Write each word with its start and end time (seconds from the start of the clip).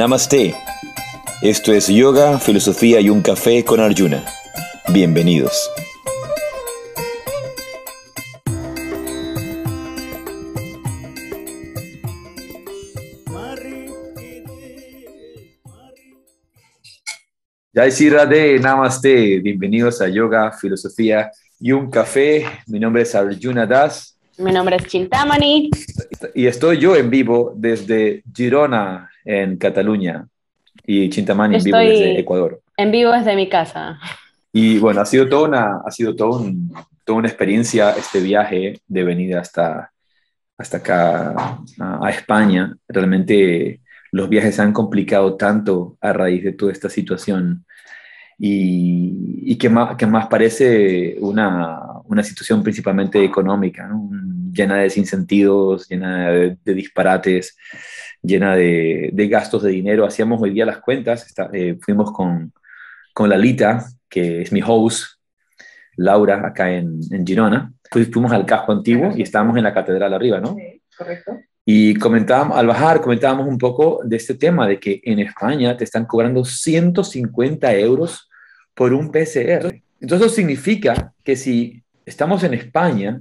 Namaste. 0.00 0.54
Esto 1.42 1.74
es 1.74 1.88
Yoga, 1.88 2.38
Filosofía 2.38 3.00
y 3.00 3.10
un 3.10 3.20
Café 3.20 3.62
con 3.62 3.80
Arjuna. 3.80 4.24
Bienvenidos. 4.94 5.70
Jai 17.74 17.90
de 17.90 18.58
Namaste. 18.58 19.40
Bienvenidos 19.40 20.00
a 20.00 20.08
Yoga, 20.08 20.50
Filosofía 20.52 21.30
y 21.58 21.72
un 21.72 21.90
Café. 21.90 22.46
Mi 22.68 22.80
nombre 22.80 23.02
es 23.02 23.14
Arjuna 23.14 23.66
Das. 23.66 24.18
Mi 24.38 24.50
nombre 24.50 24.76
es 24.76 24.86
Chintamani. 24.86 25.68
Y 26.34 26.46
estoy 26.46 26.78
yo 26.78 26.96
en 26.96 27.10
vivo 27.10 27.52
desde 27.54 28.22
Girona, 28.34 29.09
en 29.24 29.56
Cataluña. 29.56 30.26
Y 30.86 31.10
Chintamani 31.10 31.56
en 31.56 31.64
vivo 31.64 31.78
desde 31.78 32.18
Ecuador. 32.18 32.60
En 32.76 32.90
vivo 32.90 33.12
desde 33.12 33.36
mi 33.36 33.48
casa. 33.48 33.98
Y 34.52 34.78
bueno, 34.78 35.00
ha 35.00 35.06
sido 35.06 35.28
toda 35.28 35.48
una, 35.48 35.80
ha 35.86 35.90
sido 35.90 36.16
todo 36.16 36.44
toda 37.04 37.18
una 37.18 37.28
experiencia 37.28 37.90
este 37.90 38.20
viaje 38.20 38.80
de 38.86 39.04
venir 39.04 39.36
hasta, 39.36 39.92
hasta 40.56 40.76
acá 40.78 41.58
a 41.78 42.10
España. 42.10 42.76
Realmente 42.88 43.80
los 44.12 44.28
viajes 44.28 44.56
se 44.56 44.62
han 44.62 44.72
complicado 44.72 45.36
tanto 45.36 45.96
a 46.00 46.12
raíz 46.12 46.44
de 46.44 46.52
toda 46.52 46.72
esta 46.72 46.88
situación 46.88 47.64
y, 48.42 49.56
que, 49.58 49.68
más, 49.68 49.96
que 49.96 50.06
más 50.06 50.26
parece 50.28 51.16
una, 51.20 51.80
una 52.04 52.22
situación 52.22 52.62
principalmente 52.62 53.22
económica, 53.22 53.90
llena 54.50 54.76
de 54.76 54.88
sinsentidos, 54.88 55.86
llena 55.88 56.30
de, 56.30 56.74
disparates, 56.74 57.56
llena 58.22 58.56
de, 58.56 59.10
de, 59.12 59.28
gastos 59.28 59.62
de 59.62 59.70
dinero. 59.70 60.04
Hacíamos 60.04 60.40
hoy 60.42 60.50
día 60.50 60.66
las 60.66 60.78
cuentas, 60.78 61.32
eh, 61.52 61.78
fuimos 61.80 62.12
con, 62.12 62.52
con 63.12 63.28
Lalita, 63.28 63.86
que 64.08 64.42
es 64.42 64.52
mi 64.52 64.60
host, 64.64 65.18
Laura, 65.96 66.46
acá 66.46 66.72
en, 66.72 67.00
en 67.10 67.26
Girona. 67.26 67.72
Fuimos 67.90 68.32
al 68.32 68.46
casco 68.46 68.72
antiguo 68.72 69.12
y 69.16 69.22
estábamos 69.22 69.56
en 69.56 69.64
la 69.64 69.74
catedral 69.74 70.14
arriba, 70.14 70.40
¿no? 70.40 70.54
Sí, 70.54 70.82
correcto. 70.96 71.38
Y 71.64 71.94
comentábamos, 71.96 72.56
al 72.56 72.66
bajar, 72.66 73.00
comentábamos 73.00 73.46
un 73.46 73.58
poco 73.58 74.00
de 74.04 74.16
este 74.16 74.34
tema, 74.34 74.66
de 74.66 74.80
que 74.80 75.00
en 75.04 75.20
España 75.20 75.76
te 75.76 75.84
están 75.84 76.06
cobrando 76.06 76.44
150 76.44 77.72
euros 77.74 78.28
por 78.74 78.92
un 78.92 79.10
PCR. 79.10 79.82
Entonces 80.00 80.26
eso 80.26 80.34
significa 80.34 81.12
que 81.22 81.36
si 81.36 81.82
estamos 82.06 82.42
en 82.44 82.54
España, 82.54 83.20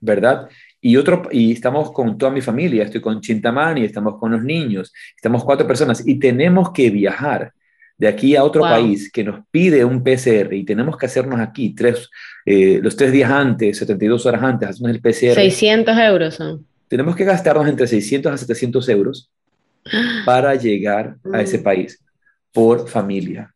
¿verdad? 0.00 0.48
Y, 0.84 0.96
otro, 0.96 1.22
y 1.30 1.52
estamos 1.52 1.92
con 1.92 2.18
toda 2.18 2.30
mi 2.30 2.42
familia, 2.42 2.84
estoy 2.84 3.00
con 3.00 3.20
Chintamani, 3.20 3.84
estamos 3.84 4.18
con 4.18 4.32
los 4.32 4.42
niños, 4.42 4.92
estamos 5.16 5.44
cuatro 5.44 5.66
personas 5.66 6.06
y 6.06 6.18
tenemos 6.18 6.72
que 6.72 6.90
viajar 6.90 7.52
de 7.96 8.08
aquí 8.08 8.34
a 8.34 8.42
otro 8.42 8.62
país 8.62 9.10
que 9.10 9.22
nos 9.22 9.46
pide 9.50 9.84
un 9.84 10.02
PCR 10.02 10.52
y 10.52 10.64
tenemos 10.64 10.96
que 10.96 11.06
hacernos 11.06 11.40
aquí 11.40 11.72
tres, 11.72 12.10
eh, 12.44 12.80
los 12.82 12.96
tres 12.96 13.12
días 13.12 13.30
antes, 13.30 13.78
72 13.78 14.26
horas 14.26 14.42
antes, 14.42 14.68
hacemos 14.70 14.90
el 14.90 15.00
PCR. 15.00 15.34
600 15.34 15.96
euros 15.98 16.34
son 16.34 16.66
tenemos 16.92 17.16
que 17.16 17.24
gastarnos 17.24 17.66
entre 17.68 17.86
600 17.86 18.30
a 18.34 18.36
700 18.36 18.86
euros 18.90 19.30
para 20.26 20.54
llegar 20.56 21.16
a 21.32 21.40
ese 21.40 21.56
mm. 21.56 21.62
país 21.62 22.04
por 22.52 22.86
familia. 22.86 23.50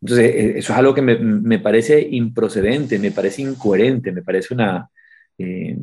Entonces, 0.00 0.32
eh, 0.32 0.58
eso 0.58 0.72
es 0.72 0.78
algo 0.78 0.94
que 0.94 1.02
me, 1.02 1.58
parece 1.58 2.00
improcedente, 2.12 3.00
me 3.00 3.10
parece 3.10 3.42
incoherente, 3.42 4.12
me 4.12 4.22
parece 4.22 4.54
una, 4.54 4.88
eh, 5.38 5.76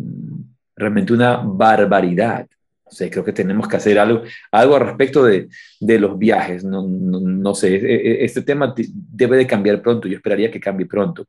realmente 0.80 1.13
una 1.13 1.38
barbaridad. 1.38 2.47
O 2.83 2.91
sea, 2.91 3.09
creo 3.09 3.23
que 3.23 3.33
tenemos 3.33 3.67
que 3.67 3.77
hacer 3.77 3.99
algo, 3.99 4.23
algo 4.52 4.76
al 4.76 4.87
respecto 4.87 5.23
de, 5.23 5.48
de 5.80 5.99
los 5.99 6.17
viajes. 6.17 6.64
No, 6.64 6.87
no, 6.87 7.20
no, 7.20 7.54
sé, 7.54 7.76
e, 7.76 7.95
e, 7.95 8.26
este 8.26 8.42
tema 8.42 8.73
debe 8.76 9.37
de 9.37 9.45
cambiar 9.45 9.81
pronto, 9.81 10.08
yo 10.08 10.15
esperaría 10.15 10.49
que 10.49 10.59
cambie 10.59 10.87
pronto. 10.87 11.27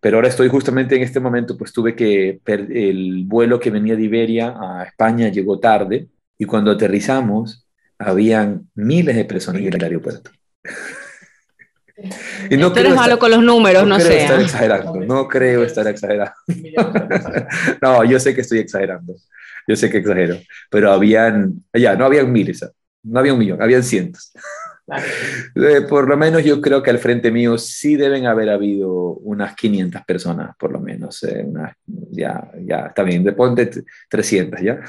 Pero 0.00 0.16
ahora 0.18 0.28
estoy 0.28 0.48
justamente 0.48 0.96
en 0.96 1.02
este 1.02 1.20
momento, 1.20 1.56
pues 1.56 1.72
tuve 1.72 1.94
que, 1.94 2.40
el 2.46 3.24
vuelo 3.26 3.58
que 3.58 3.70
venía 3.70 3.96
de 3.96 4.02
Iberia 4.04 4.54
a 4.58 4.84
España 4.84 5.28
llegó 5.28 5.58
tarde 5.58 6.08
y 6.38 6.44
cuando 6.44 6.70
aterrizamos 6.70 7.66
habían 7.98 8.68
miles 8.74 9.16
de 9.16 9.24
personas 9.24 9.62
en 9.62 9.72
el 9.72 9.82
aeropuerto. 9.82 10.30
Y 12.50 12.56
no 12.56 12.72
Tú 12.72 12.80
eres 12.80 12.94
malo 12.94 13.18
con 13.18 13.30
los 13.30 13.42
números, 13.42 13.86
no, 13.86 13.98
no 13.98 14.04
creo 14.04 14.18
estar 14.18 14.40
exagerando, 14.40 15.00
no 15.00 15.28
creo 15.28 15.62
estar 15.62 15.86
exagerando. 15.86 16.34
no, 17.82 18.04
yo 18.04 18.18
sé 18.18 18.34
que 18.34 18.40
estoy 18.40 18.58
exagerando, 18.58 19.14
yo 19.66 19.76
sé 19.76 19.90
que 19.90 19.98
exagero, 19.98 20.38
pero 20.70 20.92
habían, 20.92 21.64
ya, 21.72 21.94
no 21.94 22.04
habían 22.04 22.32
miles, 22.32 22.64
no 23.02 23.20
había 23.20 23.32
un 23.32 23.38
millón, 23.38 23.62
habían 23.62 23.82
cientos. 23.82 24.32
Eh, 24.86 25.80
por 25.88 26.06
lo 26.06 26.14
menos 26.14 26.44
yo 26.44 26.60
creo 26.60 26.82
que 26.82 26.90
al 26.90 26.98
frente 26.98 27.30
mío 27.30 27.56
sí 27.56 27.96
deben 27.96 28.26
haber 28.26 28.50
habido 28.50 29.14
unas 29.14 29.54
500 29.54 30.02
personas, 30.04 30.54
por 30.58 30.72
lo 30.72 30.78
menos. 30.78 31.22
Eh, 31.22 31.46
ya, 32.10 32.50
ya, 32.60 32.88
está 32.88 33.02
bien, 33.02 33.24
de 33.24 33.32
ponte 33.32 33.70
300, 34.10 34.60
¿ya? 34.60 34.80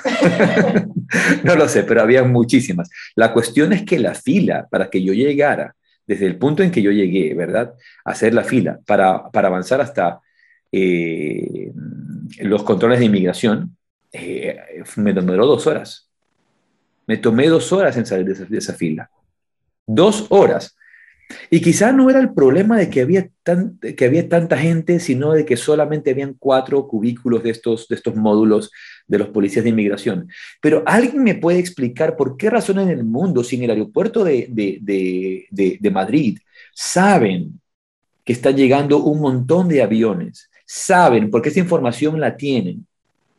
no 1.45 1.55
lo 1.55 1.69
sé, 1.69 1.83
pero 1.83 2.01
había 2.01 2.23
muchísimas. 2.23 2.89
La 3.16 3.31
cuestión 3.31 3.72
es 3.72 3.83
que 3.83 3.97
la 3.97 4.13
fila 4.13 4.67
para 4.69 4.89
que 4.89 5.01
yo 5.01 5.13
llegara, 5.13 5.73
desde 6.07 6.25
el 6.25 6.38
punto 6.38 6.63
en 6.63 6.71
que 6.71 6.81
yo 6.81 6.91
llegué, 6.91 7.33
¿verdad? 7.33 7.73
A 8.03 8.11
hacer 8.11 8.33
la 8.33 8.43
fila 8.43 8.79
para, 8.85 9.29
para 9.31 9.47
avanzar 9.47 9.81
hasta 9.81 10.19
eh, 10.71 11.71
los 12.39 12.63
controles 12.63 12.99
de 12.99 13.05
inmigración, 13.05 13.75
me 14.97 15.13
tomó 15.13 15.33
dos 15.33 15.67
horas. 15.67 16.09
Me 17.07 17.17
tomé 17.17 17.47
dos 17.47 17.71
horas 17.71 17.97
en 17.97 18.05
salir 18.05 18.25
de 18.25 18.57
esa 18.57 18.73
fila. 18.73 19.09
Dos 19.85 20.25
horas. 20.29 20.75
Y 21.50 21.62
quizá 21.62 21.91
no 21.91 22.09
era 22.09 22.19
el 22.19 22.34
problema 22.34 22.78
de 22.78 22.90
que 22.90 23.02
había, 23.02 23.30
que 23.96 24.06
había 24.06 24.30
tanta 24.30 24.58
gente, 24.58 25.00
sino 25.00 25.34
de 25.34 25.46
que 25.46 25.58
solamente 25.58 26.12
habían 26.12 26.36
cuatro 26.38 26.88
cubículos 26.88 27.44
de 27.44 27.52
estos, 27.52 27.88
de 27.88 27.96
estos 27.96 28.16
módulos 28.16 28.72
de 29.08 29.19
los 29.19 29.30
policías 29.30 29.64
de 29.64 29.69
inmigración. 29.69 30.28
Pero 30.62 30.84
alguien 30.85 31.24
me 31.24 31.35
puede 31.35 31.59
explicar 31.59 32.16
por 32.16 32.38
qué 32.38 32.50
razón 32.50 32.80
en 32.80 32.90
el 32.90 33.03
mundo, 33.03 33.44
si 33.44 33.56
en 33.56 33.64
el 33.64 33.72
aeropuerto 33.72 34.24
de, 34.24 34.47
de 34.50 35.91
Madrid 35.91 36.38
saben 36.74 37.59
que 38.24 38.34
están 38.34 38.56
llegando 38.56 39.03
un 39.03 39.22
montón 39.22 39.68
de 39.68 39.81
aviones, 39.81 40.50
saben, 40.66 41.30
porque 41.30 41.50
esa 41.50 41.59
información 41.59 42.19
la 42.19 42.35
tienen. 42.35 42.85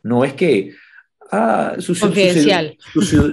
No 0.01 0.23
es 0.23 0.33
que 0.33 0.73
Ah, 1.31 1.75
sucedió, 1.79 2.75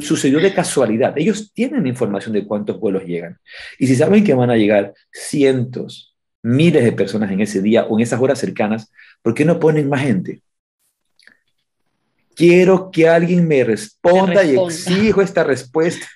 sucedió, 0.00 0.40
de 0.40 0.52
casualidad. 0.52 1.16
Ellos 1.16 1.52
tienen 1.52 1.86
información 1.86 2.32
de 2.32 2.44
cuántos 2.44 2.78
vuelos 2.80 3.04
llegan. 3.04 3.38
Y 3.78 3.86
si 3.86 3.94
saben 3.94 4.24
que 4.24 4.34
van 4.34 4.50
a 4.50 4.56
llegar 4.56 4.94
cientos, 5.12 6.16
miles 6.42 6.84
de 6.84 6.92
personas 6.92 7.30
en 7.30 7.40
ese 7.40 7.62
día 7.62 7.84
o 7.84 7.96
en 7.96 8.02
esas 8.02 8.20
horas 8.20 8.38
cercanas, 8.38 8.90
¿por 9.22 9.34
qué 9.34 9.44
no 9.44 9.60
ponen 9.60 9.88
más 9.88 10.02
gente? 10.02 10.42
Quiero 12.34 12.90
que 12.90 13.08
alguien 13.08 13.46
me 13.46 13.62
responda, 13.62 14.44
y 14.44 14.56
exijo 14.56 15.22
esta 15.22 15.44
respuesta. 15.44 16.06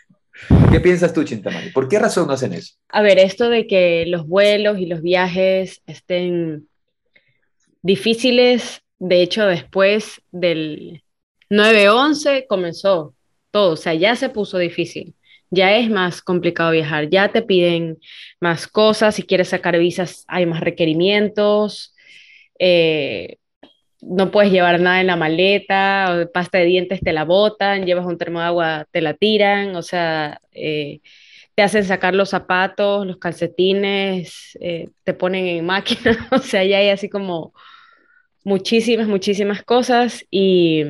¿Qué 0.71 0.81
piensas 0.81 1.13
tú, 1.13 1.23
Chintamani? 1.23 1.71
¿Por 1.71 1.89
qué 1.89 1.99
razón 1.99 2.27
no 2.27 2.33
hacen 2.33 2.53
eso? 2.53 2.75
A 2.89 3.03
ver, 3.03 3.19
esto 3.19 3.49
de 3.49 3.67
que 3.67 4.05
los 4.07 4.27
vuelos 4.27 4.79
y 4.79 4.87
los 4.87 5.01
viajes 5.01 5.81
estén 5.87 6.69
difíciles, 7.83 8.83
de 8.99 9.23
hecho, 9.23 9.47
después 9.47 10.21
del, 10.33 11.03
9-11 11.51 12.47
comenzó 12.49 13.15
todo, 13.51 13.73
o 13.73 13.77
sea, 13.77 13.95
ya 13.95 14.17
se 14.17 14.29
puso 14.29 14.59
difícil, 14.59 15.15
ya 15.51 15.77
es 15.77 15.91
más 15.91 16.23
complicado 16.23 16.73
viajar, 16.73 17.09
ya 17.11 17.31
te 17.31 17.43
piden 17.43 17.99
más 18.41 18.67
cosas, 18.67 19.15
si 19.15 19.23
quieres 19.23 19.49
sacar 19.49 19.79
visas 19.79 20.25
hay 20.29 20.47
más 20.47 20.61
requerimientos, 20.61 21.95
eh, 22.59 23.37
no 24.01 24.31
puedes 24.31 24.53
llevar 24.53 24.81
nada 24.81 25.01
en 25.01 25.09
la 25.09 25.17
maleta, 25.17 26.29
pasta 26.33 26.59
de 26.59 26.65
dientes 26.67 27.01
te 27.01 27.13
la 27.13 27.25
botan, 27.25 27.85
llevas 27.85 28.07
un 28.07 28.19
termo 28.19 28.41
de 28.41 28.47
agua, 28.47 28.87
te 28.91 29.01
la 29.01 29.15
tiran, 29.15 29.75
o 29.77 29.83
sea, 29.83 30.41
eh, 30.53 31.01
te 31.55 31.63
hacen 31.63 31.85
sacar 31.85 32.15
los 32.15 32.31
zapatos, 32.31 33.07
los 33.07 33.19
calcetines, 33.19 34.57
eh, 34.61 34.89
te 35.05 35.15
ponen 35.15 35.47
en 35.47 35.67
máquina, 35.67 36.29
o 36.31 36.39
sea, 36.39 36.65
ya 36.65 36.79
hay 36.79 36.91
así 36.91 37.09
como 37.09 37.53
muchísimas, 38.45 39.09
muchísimas 39.09 39.63
cosas 39.65 40.25
y 40.31 40.85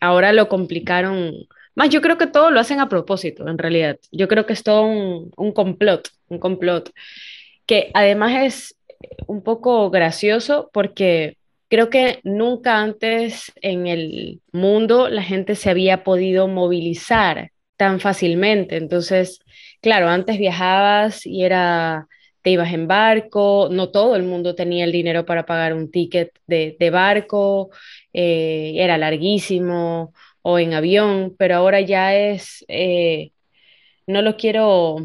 ahora 0.00 0.32
lo 0.32 0.48
complicaron. 0.48 1.34
Más, 1.74 1.90
yo 1.90 2.00
creo 2.00 2.18
que 2.18 2.26
todo 2.26 2.50
lo 2.50 2.60
hacen 2.60 2.80
a 2.80 2.88
propósito, 2.88 3.48
en 3.48 3.58
realidad. 3.58 3.98
Yo 4.12 4.28
creo 4.28 4.46
que 4.46 4.52
es 4.54 4.62
todo 4.62 4.82
un, 4.82 5.30
un 5.36 5.52
complot, 5.52 6.08
un 6.28 6.38
complot, 6.38 6.90
que 7.66 7.90
además 7.94 8.32
es 8.44 8.76
un 9.26 9.42
poco 9.42 9.90
gracioso 9.90 10.70
porque 10.72 11.36
creo 11.68 11.90
que 11.90 12.20
nunca 12.24 12.78
antes 12.80 13.52
en 13.60 13.86
el 13.86 14.40
mundo 14.52 15.08
la 15.08 15.22
gente 15.22 15.54
se 15.54 15.70
había 15.70 16.04
podido 16.04 16.48
movilizar 16.48 17.50
tan 17.76 18.00
fácilmente. 18.00 18.76
Entonces, 18.76 19.40
claro, 19.80 20.08
antes 20.08 20.38
viajabas 20.38 21.26
y 21.26 21.44
era, 21.44 22.08
te 22.42 22.50
ibas 22.50 22.72
en 22.72 22.86
barco, 22.88 23.68
no 23.70 23.90
todo 23.90 24.16
el 24.16 24.22
mundo 24.22 24.54
tenía 24.54 24.84
el 24.84 24.92
dinero 24.92 25.26
para 25.26 25.46
pagar 25.46 25.74
un 25.74 25.90
ticket 25.90 26.30
de, 26.46 26.76
de 26.78 26.90
barco, 26.90 27.70
eh, 28.18 28.72
era 28.76 28.96
larguísimo 28.96 30.14
o 30.40 30.58
en 30.58 30.72
avión, 30.72 31.34
pero 31.36 31.56
ahora 31.56 31.82
ya 31.82 32.14
es, 32.16 32.64
eh, 32.66 33.32
no 34.06 34.22
lo 34.22 34.38
quiero 34.38 34.96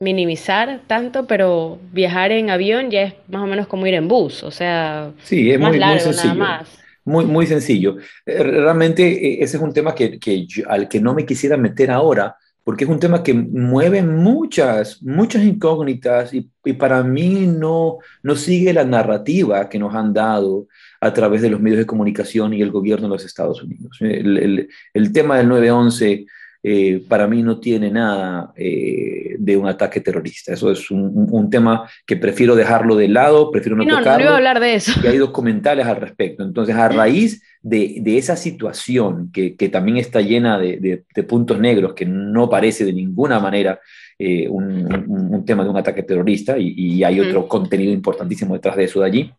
minimizar 0.00 0.82
tanto, 0.88 1.28
pero 1.28 1.78
viajar 1.92 2.32
en 2.32 2.50
avión 2.50 2.90
ya 2.90 3.02
es 3.02 3.14
más 3.28 3.42
o 3.42 3.46
menos 3.46 3.68
como 3.68 3.86
ir 3.86 3.94
en 3.94 4.08
bus, 4.08 4.42
o 4.42 4.50
sea, 4.50 5.12
sí, 5.22 5.52
es 5.52 5.60
muy, 5.60 5.78
muy 5.78 6.00
sencillo. 6.00 6.44
Muy, 7.04 7.24
muy 7.26 7.46
sencillo. 7.46 7.96
Eh, 8.26 8.42
realmente 8.42 9.04
eh, 9.04 9.38
ese 9.42 9.56
es 9.56 9.62
un 9.62 9.72
tema 9.72 9.94
que, 9.94 10.18
que 10.18 10.46
al 10.68 10.88
que 10.88 11.00
no 11.00 11.14
me 11.14 11.24
quisiera 11.24 11.56
meter 11.56 11.92
ahora, 11.92 12.36
porque 12.64 12.84
es 12.84 12.90
un 12.90 12.98
tema 12.98 13.22
que 13.22 13.34
mueve 13.34 14.02
muchas, 14.02 15.00
muchas 15.02 15.44
incógnitas 15.44 16.34
y, 16.34 16.50
y, 16.64 16.72
para 16.72 17.04
mí 17.04 17.46
no, 17.46 17.98
no 18.22 18.34
sigue 18.34 18.72
la 18.72 18.84
narrativa 18.84 19.68
que 19.68 19.78
nos 19.78 19.94
han 19.94 20.12
dado 20.12 20.66
a 21.02 21.12
través 21.12 21.42
de 21.42 21.50
los 21.50 21.60
medios 21.60 21.78
de 21.78 21.86
comunicación 21.86 22.54
y 22.54 22.62
el 22.62 22.70
gobierno 22.70 23.08
de 23.08 23.14
los 23.14 23.24
Estados 23.24 23.60
Unidos. 23.60 23.98
El, 24.00 24.38
el, 24.38 24.68
el 24.94 25.12
tema 25.12 25.36
del 25.36 25.48
9-11 25.48 26.26
eh, 26.64 27.02
para 27.08 27.26
mí 27.26 27.42
no 27.42 27.58
tiene 27.58 27.90
nada 27.90 28.52
eh, 28.54 29.34
de 29.36 29.56
un 29.56 29.66
ataque 29.66 30.00
terrorista. 30.00 30.52
Eso 30.52 30.70
es 30.70 30.92
un, 30.92 31.26
un, 31.28 31.50
tema 31.50 31.90
que 32.06 32.16
prefiero 32.16 32.54
dejarlo 32.54 32.94
de 32.94 33.08
lado, 33.08 33.50
prefiero 33.50 33.76
no, 33.76 33.84
no 33.84 33.98
tocarlo. 33.98 34.26
No, 34.26 34.30
a 34.30 34.36
hablar 34.36 34.60
de 34.60 34.76
eso. 34.76 34.92
Y 35.02 35.08
hay 35.08 35.18
documentales 35.18 35.86
al 35.86 35.96
respecto. 35.96 36.44
Entonces, 36.44 36.76
a 36.76 36.88
raíz 36.88 37.42
de, 37.62 37.96
de 38.00 38.16
esa 38.16 38.36
situación 38.36 39.32
que, 39.32 39.56
que, 39.56 39.70
también 39.70 39.96
está 39.96 40.20
llena 40.20 40.56
de, 40.56 41.02
de, 41.12 41.22
puntos 41.24 41.58
negros, 41.58 41.94
que 41.94 42.06
no 42.06 42.48
parece 42.48 42.84
de 42.84 42.92
ninguna 42.92 43.40
manera 43.40 43.80
eh, 44.16 44.46
un, 44.48 45.32
un, 45.32 45.44
tema 45.44 45.64
de 45.64 45.70
un 45.70 45.76
ataque 45.78 46.04
terrorista, 46.04 46.56
y, 46.58 46.74
y 46.76 47.02
hay 47.02 47.18
otro 47.18 47.48
contenido 47.48 47.92
importantísimo 47.92 48.54
detrás 48.54 48.76
de 48.76 48.84
eso 48.84 49.00
de 49.00 49.06
allí, 49.06 49.32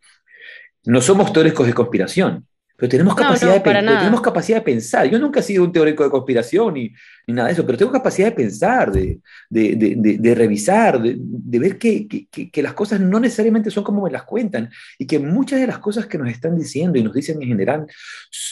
no 0.86 1.02
somos 1.02 1.32
teóricos 1.32 1.68
de 1.68 1.74
conspiración. 1.74 2.46
Pero 2.76 2.90
tenemos 2.90 3.16
capacidad, 3.16 3.54
de, 3.54 3.60
tenemos 3.62 4.20
capacidad 4.20 4.58
de 4.58 4.64
pensar. 4.64 5.08
Yo 5.08 5.20
nunca 5.20 5.40
he 5.40 5.44
sido 5.44 5.64
un 5.64 5.72
teórico 5.72 6.04
de 6.04 6.10
conspiración 6.10 6.74
ni, 6.74 6.92
ni 7.28 7.34
nada 7.34 7.48
de 7.48 7.54
eso, 7.54 7.66
pero 7.66 7.78
tengo 7.78 7.92
capacidad 7.92 8.28
de 8.28 8.34
pensar, 8.34 8.92
de, 8.92 9.20
de, 9.48 9.96
de 10.20 10.36
revisar, 10.36 11.00
de, 11.00 11.60
ver 11.60 11.78
que, 11.78 12.08
que, 12.08 12.50
que, 12.50 12.64
las 12.64 12.74
cosas 12.74 13.00
no 13.00 13.20
necesariamente 13.20 13.70
son 13.70 13.84
como 13.84 14.04
me 14.04 14.10
las 14.10 14.24
cuentan 14.24 14.72
y 14.98 15.06
que 15.06 15.20
muchas 15.20 15.62
de 15.62 15.68
las 15.68 15.78
cosas 15.78 16.08
que 16.08 16.18
nos 16.18 16.30
están 16.30 16.58
diciendo 16.58 16.98
y 16.98 17.04
nos 17.04 17.14
dicen 17.14 17.42
en 17.44 17.50
general, 17.50 17.86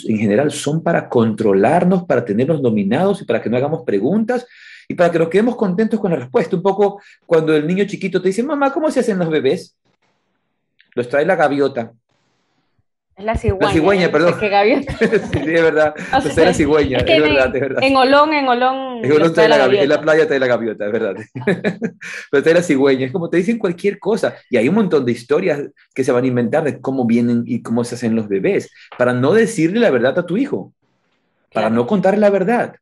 en 0.07 0.17
general 0.17 0.51
son 0.51 0.83
para 0.83 1.09
controlarnos, 1.09 2.03
para 2.05 2.23
tenernos 2.23 2.61
dominados 2.61 3.23
y 3.23 3.25
para 3.25 3.41
que 3.41 3.49
no 3.49 3.57
hagamos 3.57 3.81
preguntas 3.85 4.45
y 4.87 4.93
para 4.93 5.11
que 5.11 5.17
nos 5.17 5.29
quedemos 5.29 5.55
contentos 5.55 5.99
con 5.99 6.11
la 6.11 6.17
respuesta. 6.17 6.55
Un 6.55 6.61
poco 6.61 7.01
cuando 7.25 7.55
el 7.55 7.65
niño 7.65 7.85
chiquito 7.85 8.21
te 8.21 8.29
dice, 8.29 8.43
mamá, 8.43 8.71
¿cómo 8.71 8.91
se 8.91 8.99
hacen 8.99 9.17
los 9.17 9.29
bebés? 9.29 9.75
Los 10.93 11.09
trae 11.09 11.25
la 11.25 11.35
gaviota 11.35 11.91
la 13.17 13.35
cigüeña. 13.35 13.67
La 13.67 13.73
cigüeña, 13.73 14.11
perdón. 14.11 14.39
Que 14.39 14.49
gaviota. 14.49 14.97
sí, 14.99 15.39
es 15.45 15.63
verdad. 15.63 15.93
O 16.17 16.21
sea, 16.21 16.45
la 16.45 16.53
cigüeña, 16.53 16.97
es, 16.99 17.03
que 17.03 17.15
es, 17.15 17.21
verdad, 17.21 17.55
es, 17.55 17.61
verdad, 17.61 17.83
En 17.83 17.95
Olón, 17.95 18.33
en 18.33 18.47
Olón. 18.47 19.03
En 19.03 19.11
Olón 19.11 19.33
trae 19.33 19.49
la, 19.49 19.57
gaviota. 19.57 19.83
En 19.83 19.89
la 19.89 20.01
playa 20.01 20.27
trae 20.27 20.39
la 20.39 20.47
gaviota, 20.47 20.85
es 20.85 20.91
verdad. 20.91 21.15
Pero 22.31 22.43
trae 22.43 22.55
la 22.55 22.63
cigüeña. 22.63 23.05
Es 23.05 23.11
como 23.11 23.29
te 23.29 23.37
dicen 23.37 23.57
cualquier 23.57 23.99
cosa. 23.99 24.35
Y 24.49 24.57
hay 24.57 24.67
un 24.69 24.75
montón 24.75 25.05
de 25.05 25.11
historias 25.11 25.61
que 25.93 26.03
se 26.03 26.11
van 26.11 26.23
a 26.23 26.27
inventar 26.27 26.63
de 26.63 26.79
cómo 26.79 27.05
vienen 27.05 27.43
y 27.45 27.61
cómo 27.61 27.83
se 27.83 27.95
hacen 27.95 28.15
los 28.15 28.27
bebés. 28.27 28.71
Para 28.97 29.13
no 29.13 29.33
decirle 29.33 29.79
la 29.79 29.91
verdad 29.91 30.17
a 30.17 30.25
tu 30.25 30.37
hijo. 30.37 30.73
Para 31.53 31.67
claro. 31.67 31.75
no 31.75 31.87
contarle 31.87 32.19
la 32.19 32.29
verdad. 32.29 32.75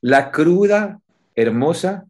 La 0.00 0.30
cruda, 0.30 1.00
hermosa 1.34 2.04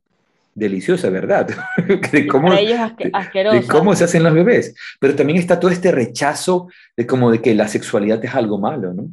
deliciosa, 0.55 1.11
¿verdad? 1.11 1.49
de, 2.13 2.27
cómo, 2.27 2.49
Para 2.49 2.61
ellos 2.61 2.79
asquerosa. 3.13 3.61
de 3.61 3.67
cómo 3.67 3.95
se 3.95 4.05
hacen 4.05 4.23
los 4.23 4.35
bebés. 4.35 4.75
Pero 5.01 5.15
también 5.15 5.39
está 5.39 5.59
todo 5.59 5.71
este 5.71 5.93
rechazo 5.93 6.69
de 6.97 7.07
como 7.07 7.31
de 7.31 7.41
que 7.41 7.55
la 7.55 7.69
sexualidad 7.69 8.25
es 8.25 8.35
algo 8.35 8.59
malo, 8.59 8.93
¿no? 8.93 9.09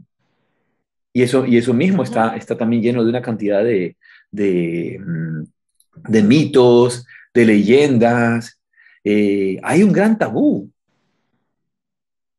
Y 1.13 1.23
eso, 1.23 1.45
y 1.45 1.57
eso 1.57 1.73
mismo 1.73 2.03
está, 2.03 2.35
está 2.35 2.57
también 2.57 2.83
lleno 2.83 3.03
de 3.03 3.09
una 3.09 3.21
cantidad 3.21 3.63
de, 3.63 3.97
de, 4.31 5.01
mm, 5.03 5.43
de 6.11 6.23
mitos, 6.23 7.05
de 7.33 7.45
leyendas. 7.45 8.61
Eh, 9.03 9.59
hay 9.63 9.83
un 9.83 9.91
gran 9.91 10.17
tabú. 10.17 10.69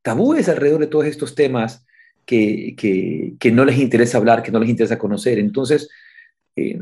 Tabú 0.03 0.35
es 0.35 0.49
alrededor 0.49 0.81
de 0.81 0.87
todos 0.87 1.07
estos 1.07 1.35
temas 1.35 1.85
que, 2.25 2.75
que, 2.77 3.35
que 3.39 3.51
no 3.51 3.65
les 3.65 3.79
interesa 3.79 4.19
hablar, 4.19 4.43
que 4.43 4.53
no 4.53 4.61
les 4.61 4.69
interesa 4.69 4.99
conocer. 4.99 5.39
Entonces, 5.39 5.89
eh, 6.57 6.79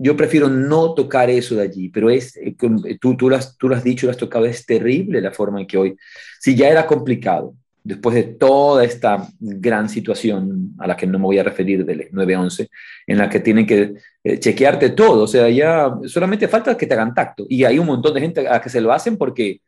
yo 0.00 0.16
prefiero 0.16 0.48
no 0.48 0.94
tocar 0.94 1.30
eso 1.30 1.54
de 1.56 1.62
allí, 1.62 1.88
pero 1.88 2.10
es, 2.10 2.36
eh, 2.36 2.56
eh, 2.86 2.98
tú, 3.00 3.16
tú, 3.16 3.28
lo 3.28 3.36
has, 3.36 3.56
tú 3.56 3.68
lo 3.68 3.76
has 3.76 3.84
dicho, 3.84 4.06
lo 4.06 4.10
has 4.10 4.16
tocado, 4.16 4.46
es 4.46 4.64
terrible 4.64 5.20
la 5.20 5.32
forma 5.32 5.60
en 5.60 5.66
que 5.66 5.76
hoy, 5.76 5.96
si 6.40 6.54
ya 6.54 6.68
era 6.68 6.86
complicado, 6.86 7.54
después 7.84 8.14
de 8.14 8.22
toda 8.22 8.84
esta 8.84 9.28
gran 9.40 9.88
situación 9.88 10.74
a 10.78 10.86
la 10.86 10.96
que 10.96 11.06
no 11.06 11.18
me 11.18 11.24
voy 11.24 11.38
a 11.38 11.42
referir 11.42 11.84
del 11.84 12.10
9-11, 12.10 12.68
en 13.06 13.18
la 13.18 13.28
que 13.28 13.40
tienen 13.40 13.66
que 13.66 13.94
chequearte 14.38 14.90
todo, 14.90 15.24
o 15.24 15.26
sea, 15.26 15.48
ya 15.50 15.92
solamente 16.06 16.46
falta 16.46 16.76
que 16.76 16.86
te 16.86 16.94
hagan 16.94 17.14
tacto, 17.14 17.44
y 17.48 17.64
hay 17.64 17.78
un 17.78 17.86
montón 17.86 18.14
de 18.14 18.20
gente 18.20 18.48
a 18.48 18.60
que 18.60 18.70
se 18.70 18.80
lo 18.80 18.92
hacen 18.92 19.16
porque, 19.16 19.60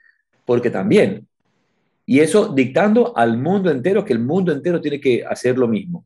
porque 0.45 0.71
también, 0.71 1.27
y 2.07 2.21
eso 2.21 2.49
dictando 2.49 3.17
al 3.17 3.37
mundo 3.37 3.71
entero 3.71 4.05
que 4.05 4.13
el 4.13 4.21
mundo 4.21 4.53
entero 4.53 4.81
tiene 4.81 5.01
que 5.01 5.25
hacer 5.25 5.59
lo 5.59 5.67
mismo. 5.67 6.05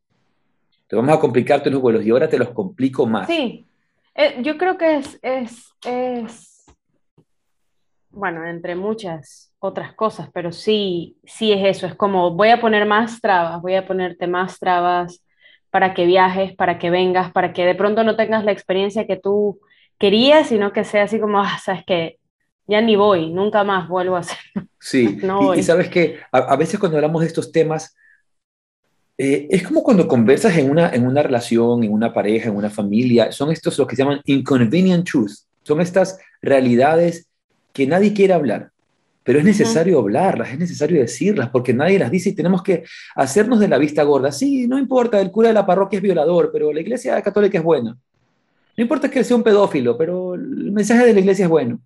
Te 0.89 0.97
vamos 0.97 1.15
a 1.15 1.21
complicarte 1.21 1.71
los 1.71 1.83
vuelos 1.83 2.05
y 2.05 2.11
ahora 2.11 2.29
te 2.29 2.39
los 2.39 2.49
complico 2.51 3.07
más. 3.07 3.27
Sí, 3.27 3.67
eh, 4.15 4.39
yo 4.41 4.57
creo 4.57 4.79
que 4.79 4.97
es, 4.97 5.19
es, 5.21 5.75
es, 5.85 6.65
bueno, 8.09 8.47
entre 8.47 8.75
muchas 8.75 9.53
otras 9.59 9.93
cosas, 9.95 10.31
pero 10.33 10.51
sí, 10.51 11.19
sí 11.25 11.53
es 11.53 11.77
eso, 11.77 11.87
es 11.87 11.95
como 11.95 12.31
voy 12.31 12.49
a 12.49 12.61
poner 12.61 12.87
más 12.87 13.21
trabas, 13.21 13.61
voy 13.61 13.75
a 13.75 13.87
ponerte 13.87 14.27
más 14.27 14.59
trabas 14.59 15.23
para 15.71 15.93
que 15.93 16.07
viajes, 16.07 16.57
para 16.57 16.79
que 16.79 16.89
vengas, 16.89 17.33
para 17.33 17.53
que 17.53 17.67
de 17.67 17.75
pronto 17.75 18.03
no 18.03 18.17
tengas 18.17 18.45
la 18.47 18.53
experiencia 18.53 19.07
que 19.07 19.17
tú 19.17 19.61
querías, 19.99 20.49
sino 20.49 20.73
que 20.73 20.85
sea 20.85 21.03
así 21.03 21.21
como, 21.21 21.39
ah, 21.39 21.59
sabes 21.63 21.85
que 21.85 22.19
ya 22.67 22.81
ni 22.81 22.97
voy, 22.97 23.31
nunca 23.31 23.63
más 23.63 23.89
vuelvo 23.89 24.17
a 24.17 24.21
hacer. 24.21 24.39
Sí, 24.81 25.19
no 25.23 25.55
y, 25.55 25.59
y, 25.59 25.63
sabes 25.63 25.91
que 25.91 26.19
a, 26.33 26.39
a, 26.39 26.57
veces 26.57 26.81
cuando 26.81 26.97
hablamos 26.97 27.21
de 27.21 27.27
estos 27.27 27.53
temas, 27.53 27.95
eh, 29.21 29.49
es 29.51 29.65
como 29.65 29.83
cuando 29.83 30.07
conversas 30.07 30.57
en 30.57 30.71
una, 30.71 30.91
en 30.91 31.05
una 31.05 31.25
relación, 31.25 31.83
en 31.83 31.93
una 31.93 32.13
pareja, 32.13 32.49
en 32.49 32.57
una 32.57 32.71
familia, 32.71 33.33
son 33.33 33.51
estos 33.51 33.77
lo 33.77 33.85
que 33.85 33.97
se 33.97 34.03
llaman 34.03 34.21
inconvenient 34.25 35.05
truths, 35.05 35.49
son 35.65 35.81
estas 35.81 36.19
realidades 36.41 37.27
que 37.73 37.85
nadie 37.85 38.15
quiere 38.15 38.33
hablar, 38.33 38.71
pero 39.25 39.41
es 39.41 39.45
necesario 39.45 39.97
uh 39.97 39.99
-huh. 39.99 40.05
hablarlas, 40.05 40.53
es 40.53 40.59
necesario 40.59 41.01
decirlas, 41.01 41.51
porque 41.51 41.75
nadie 41.75 41.99
las 41.99 42.13
dice 42.13 42.31
y 42.31 42.35
tenemos 42.35 42.63
que 42.63 42.85
hacernos 43.17 43.59
de 43.59 43.67
la 43.67 43.77
vista 43.77 44.05
gorda. 44.05 44.31
Sí, 44.31 44.69
no 44.69 44.79
importa, 44.79 45.21
el 45.21 45.33
cura 45.33 45.49
de 45.49 45.55
la 45.55 45.67
parroquia 45.67 45.97
es 45.97 46.03
violador, 46.03 46.51
pero 46.53 46.73
la 46.73 46.81
iglesia 46.81 47.21
católica 47.21 47.59
es 47.59 47.65
buena. 47.65 47.99
No 48.77 48.83
importa 48.83 49.11
que 49.11 49.25
sea 49.25 49.37
un 49.37 49.43
pedófilo, 49.43 49.99
pero 49.99 50.35
el 50.35 50.71
mensaje 50.71 51.05
de 51.05 51.13
la 51.13 51.21
iglesia 51.21 51.47
es 51.47 51.51
bueno. 51.51 51.81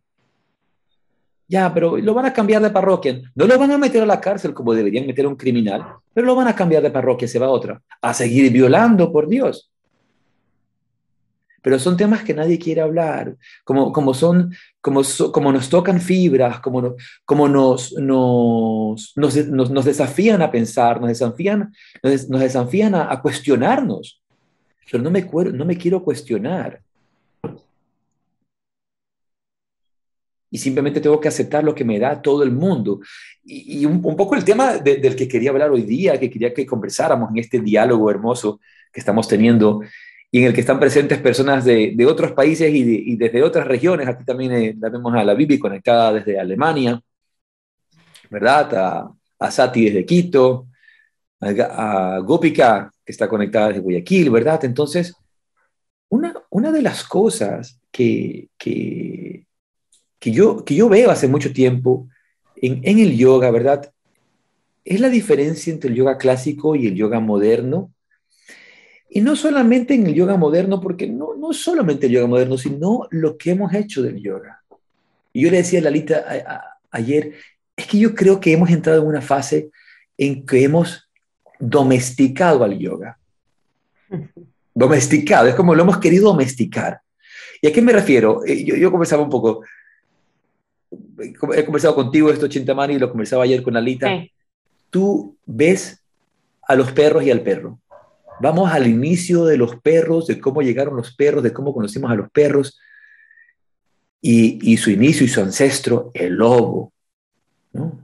Ya, 1.52 1.71
pero 1.75 1.99
lo 1.99 2.14
van 2.14 2.25
a 2.25 2.32
cambiar 2.32 2.62
de 2.62 2.71
parroquia. 2.71 3.21
No 3.35 3.47
lo 3.47 3.59
van 3.59 3.71
a 3.73 3.76
meter 3.76 4.02
a 4.02 4.06
la 4.06 4.18
cárcel 4.18 4.54
como 4.54 4.73
deberían 4.73 5.06
meter 5.06 5.26
a 5.26 5.28
un 5.28 5.37
criminal, 5.37 5.85
pero 6.14 6.26
lo 6.26 6.35
van 6.35 6.49
a 6.49 6.56
cambiar 6.56 6.82
de 6.82 6.90
parroquia, 6.90 7.28
se 7.28 7.38
va 7.38 7.44
a 7.44 7.50
otra. 7.50 7.82
A 8.00 8.14
seguir 8.14 8.50
violando, 8.50 9.12
por 9.12 9.28
Dios. 9.28 9.71
Pero 11.61 11.78
son 11.78 11.99
temas 11.99 12.25
que 12.25 12.32
nadie 12.32 12.59
quiere 12.59 12.80
hablar, 12.80 13.37
como, 13.64 13.92
como, 13.92 14.14
son, 14.14 14.54
como, 14.80 15.02
como 15.30 15.52
nos 15.52 15.68
tocan 15.68 16.00
fibras, 16.00 16.59
como, 16.61 16.94
como 17.26 17.47
nos, 17.47 17.92
nos, 17.99 19.12
nos, 19.14 19.37
nos, 19.49 19.71
nos 19.71 19.85
desafían 19.85 20.40
a 20.40 20.50
pensar, 20.50 21.02
nos 21.02 21.11
desafían, 21.11 21.71
nos, 22.02 22.28
desafían 22.40 22.94
a, 22.94 23.12
a, 23.12 23.21
cuestionarnos. 23.21 24.23
Pero 24.90 25.04
no 25.04 25.11
me, 25.11 25.21
no 25.52 25.66
me 25.66 25.76
quiero 25.76 26.02
cuestionar. 26.02 26.80
Y 30.52 30.59
simplemente 30.59 31.00
tengo 31.00 31.18
que 31.18 31.28
aceptar 31.28 31.64
lo 31.64 31.75
que 31.75 31.85
me 31.85 31.99
da 31.99 32.21
todo 32.21 32.42
el 32.42 32.52
mundo. 32.52 33.00
Y, 33.42 33.87
un, 33.87 34.02
poco 34.02 34.37
el 34.37 34.44
tema 34.44 34.76
de, 34.76 34.97
del 34.99 35.16
que 35.16 35.26
quería 35.26 35.50
hablar 35.50 35.71
hoy 35.71 35.82
día, 35.82 36.21
que 36.21 36.28
quería 36.30 36.52
que 36.52 36.66
conversáramos 36.66 37.30
en 37.30 37.38
este 37.38 37.59
diálogo 37.61 38.11
hermoso 38.11 38.61
que 38.92 39.00
estamos 39.00 39.26
teniendo 39.26 39.80
y 40.30 40.40
en 40.40 40.44
el 40.44 40.54
que 40.54 40.61
están 40.61 40.78
presentes 40.78 41.18
personas 41.18 41.64
de, 41.64 41.97
otros 42.06 42.32
países 42.32 42.73
y, 42.73 42.85
de, 42.85 42.92
y, 42.92 43.16
desde 43.16 43.42
otras 43.42 43.66
regiones. 43.66 44.06
Aquí 44.06 44.25
también 44.26 44.52
eh, 44.52 44.76
la 44.78 44.90
vemos 44.90 45.14
a 45.14 45.25
la 45.25 45.32
Bibi 45.32 45.59
conectada 45.59 46.12
desde 46.12 46.38
Alemania, 46.38 47.00
¿verdad? 48.30 48.75
A, 48.75 49.12
a 49.38 49.50
Sati 49.50 49.87
desde 49.87 50.04
Quito, 50.04 50.68
a, 51.40 52.16
a 52.16 52.18
Gopika 52.18 52.92
que 53.04 53.12
está 53.12 53.26
conectada 53.26 53.68
desde 53.68 53.80
Guayaquil, 53.80 54.30
¿verdad? 54.30 54.62
Entonces, 54.66 55.14
una, 56.11 56.35
una 56.50 56.71
de 56.71 56.82
las 56.82 57.04
cosas 57.04 57.80
que, 57.90 58.50
que, 58.59 59.47
que 60.22 60.30
yo, 60.30 60.64
que 60.64 60.76
yo 60.76 60.88
veo 60.88 61.10
hace 61.10 61.26
mucho 61.26 61.52
tiempo 61.52 62.08
en, 62.54 62.80
en 62.84 63.00
el 63.00 63.16
yoga, 63.16 63.50
¿verdad? 63.50 63.92
Es 64.84 65.00
la 65.00 65.08
diferencia 65.08 65.72
entre 65.72 65.90
el 65.90 65.96
yoga 65.96 66.16
clásico 66.16 66.76
y 66.76 66.86
el 66.86 66.94
yoga 66.94 67.18
moderno. 67.18 67.92
Y 69.10 69.20
no 69.20 69.34
solamente 69.34 69.94
en 69.94 70.06
el 70.06 70.14
yoga 70.14 70.36
moderno, 70.36 70.80
porque 70.80 71.08
no, 71.08 71.34
no 71.34 71.52
solamente 71.52 72.06
el 72.06 72.12
yoga 72.12 72.28
moderno, 72.28 72.56
sino 72.56 73.08
lo 73.10 73.36
que 73.36 73.50
hemos 73.50 73.74
hecho 73.74 74.00
del 74.00 74.22
yoga. 74.22 74.62
Y 75.32 75.42
yo 75.42 75.50
le 75.50 75.56
decía 75.56 75.80
a 75.80 75.82
Lalita 75.82 76.24
a, 76.24 76.54
a, 76.54 76.78
ayer, 76.92 77.32
es 77.74 77.88
que 77.88 77.98
yo 77.98 78.14
creo 78.14 78.38
que 78.38 78.52
hemos 78.52 78.70
entrado 78.70 79.02
en 79.02 79.08
una 79.08 79.22
fase 79.22 79.70
en 80.16 80.46
que 80.46 80.62
hemos 80.62 81.10
domesticado 81.58 82.62
al 82.62 82.78
yoga. 82.78 83.18
Domesticado, 84.72 85.48
es 85.48 85.56
como 85.56 85.74
lo 85.74 85.82
hemos 85.82 85.98
querido 85.98 86.28
domesticar. 86.28 87.00
¿Y 87.60 87.66
a 87.66 87.72
qué 87.72 87.82
me 87.82 87.92
refiero? 87.92 88.44
Eh, 88.46 88.64
yo, 88.64 88.76
yo 88.76 88.90
conversaba 88.92 89.24
un 89.24 89.28
poco, 89.28 89.64
he 91.22 91.64
conversado 91.64 91.94
contigo 91.94 92.30
esto, 92.30 92.48
Chintamani, 92.48 92.94
y 92.94 92.98
lo 92.98 93.10
conversaba 93.10 93.44
ayer 93.44 93.62
con 93.62 93.76
Alita. 93.76 94.10
Tú 94.90 95.36
ves 95.46 96.02
a 96.62 96.74
los 96.74 96.92
perros 96.92 97.22
y 97.24 97.30
al 97.30 97.42
perro. 97.42 97.78
Vamos 98.40 98.72
al 98.72 98.86
inicio 98.86 99.44
de 99.44 99.56
los 99.56 99.76
perros, 99.76 100.26
de 100.26 100.40
cómo 100.40 100.62
llegaron 100.62 100.96
los 100.96 101.14
perros, 101.14 101.42
de 101.42 101.52
cómo 101.52 101.72
conocimos 101.72 102.10
a 102.10 102.14
los 102.14 102.30
perros 102.30 102.78
y, 104.20 104.76
su 104.76 104.90
inicio 104.90 105.26
y 105.26 105.28
su 105.28 105.40
ancestro, 105.40 106.10
el 106.14 106.34
lobo, 106.34 106.92
¿no? 107.72 107.98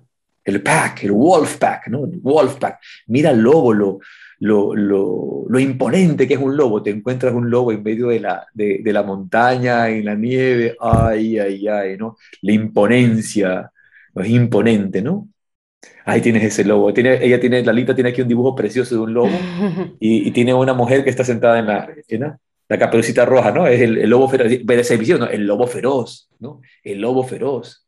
el 0.44 0.62
pack, 0.62 1.04
el 1.04 1.12
wolf 1.12 1.58
pack, 1.58 1.88
¿no? 1.88 2.04
El 2.04 2.20
wolf 2.20 2.56
pack. 2.56 2.80
Mira 3.08 3.30
el 3.30 3.40
lobo, 3.40 3.72
lo, 3.72 3.98
lo, 4.40 4.74
lo, 4.74 5.58
imponente 5.58 6.28
que 6.28 6.34
es 6.34 6.40
un 6.40 6.56
lobo. 6.56 6.82
Te 6.82 6.90
encuentras 6.90 7.34
un 7.34 7.50
lobo 7.50 7.72
en 7.72 7.82
medio 7.82 8.08
de 8.08 8.20
la, 8.20 8.46
de, 8.54 8.80
de, 8.82 8.92
la 8.92 9.02
montaña, 9.02 9.88
en 9.88 10.04
la 10.04 10.14
nieve, 10.14 10.76
ay, 10.80 11.38
ay, 11.38 11.68
ay, 11.68 11.96
¿no? 11.96 12.16
La 12.42 12.52
imponencia, 12.52 13.70
es 14.14 14.28
imponente, 14.28 15.02
¿no? 15.02 15.28
Ahí 16.04 16.20
tienes 16.20 16.44
ese 16.44 16.64
lobo. 16.64 16.92
Tiene, 16.92 17.24
ella 17.24 17.38
tiene, 17.40 17.62
Lalita 17.62 17.94
tiene 17.94 18.10
aquí 18.10 18.22
un 18.22 18.28
dibujo 18.28 18.54
precioso 18.54 18.94
de 18.94 19.00
un 19.00 19.14
lobo 19.14 19.30
y, 20.00 20.28
y 20.28 20.30
tiene 20.30 20.54
una 20.54 20.74
mujer 20.74 21.04
que 21.04 21.10
está 21.10 21.24
sentada 21.24 21.58
en 21.58 21.66
la, 21.66 21.88
en 22.08 22.20
la, 22.20 22.78
caperucita 22.78 23.24
roja, 23.24 23.50
¿no? 23.50 23.66
Es 23.66 23.80
el, 23.80 24.08
lobo 24.08 24.28
feroz, 24.28 24.50
¿no? 25.18 25.26
El 25.26 25.46
lobo 25.46 25.66
feroz, 25.66 26.28
¿no? 26.38 26.60
El 26.82 27.00
lobo 27.00 27.24
feroz. 27.24 27.84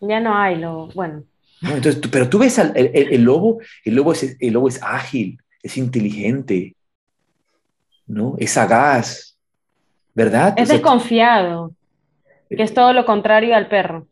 Ya 0.00 0.20
no 0.20 0.36
hay 0.36 0.56
lobo, 0.56 0.90
bueno. 0.94 1.24
entonces, 1.62 2.00
pero 2.10 2.28
tú 2.28 2.38
ves 2.38 2.58
el, 2.58 2.72
el, 2.74 3.22
lobo, 3.22 3.60
el 3.84 3.94
lobo, 3.94 4.12
es, 4.12 4.36
el 4.38 4.52
lobo 4.52 4.68
es 4.68 4.82
ágil, 4.82 5.38
es 5.66 5.76
inteligente, 5.76 6.76
¿no? 8.06 8.36
Es 8.38 8.52
sagaz, 8.52 9.36
¿verdad? 10.14 10.54
Es 10.56 10.68
desconfiado, 10.68 11.72
que 12.48 12.62
es 12.62 12.72
todo 12.72 12.92
lo 12.92 13.04
contrario 13.04 13.54
al 13.56 13.68
perro. 13.68 14.06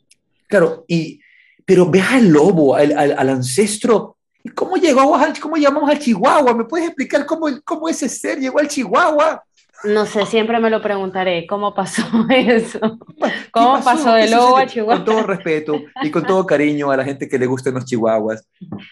Claro, 0.49 0.85
y, 0.89 1.21
pero 1.65 1.89
ve 1.89 2.01
al 2.01 2.29
lobo, 2.29 2.75
al, 2.75 2.93
al, 2.93 3.29
ancestro. 3.29 4.17
¿Cómo 4.55 4.77
llegó 4.77 5.17
cómo 5.41 5.57
llamamos 5.57 5.89
al 5.89 6.01
Chihuahua? 6.01 6.55
¿Me 6.55 6.65
puedes 6.65 6.89
explicar 6.89 7.25
cómo, 7.25 7.47
cómo 7.65 7.89
ese 7.89 8.09
ser 8.09 8.41
llegó 8.41 8.59
al 8.59 8.69
Chihuahua? 8.69 9.43
No 9.85 10.07
sé, 10.07 10.25
siempre 10.27 10.59
me 10.61 10.71
lo 10.71 10.81
preguntaré. 10.81 11.47
¿Cómo 11.47 11.75
pasó 11.75 12.03
eso? 12.31 12.99
¿Cómo 13.51 13.83
pasó, 13.83 14.15
de 14.15 14.31
lobo 14.31 14.57
a 14.57 14.67
Chihuahua? 14.67 14.97
Con 14.97 15.05
todo 15.05 15.23
respeto 15.23 15.83
y 16.03 16.11
con 16.11 16.25
todo 16.25 16.47
cariño 16.47 16.91
a 16.91 16.97
la 16.97 17.05
gente 17.05 17.29
que 17.29 17.39
le 17.39 17.47
gustan 17.47 17.75
los 17.75 17.85
chihuahuas. 17.85 18.47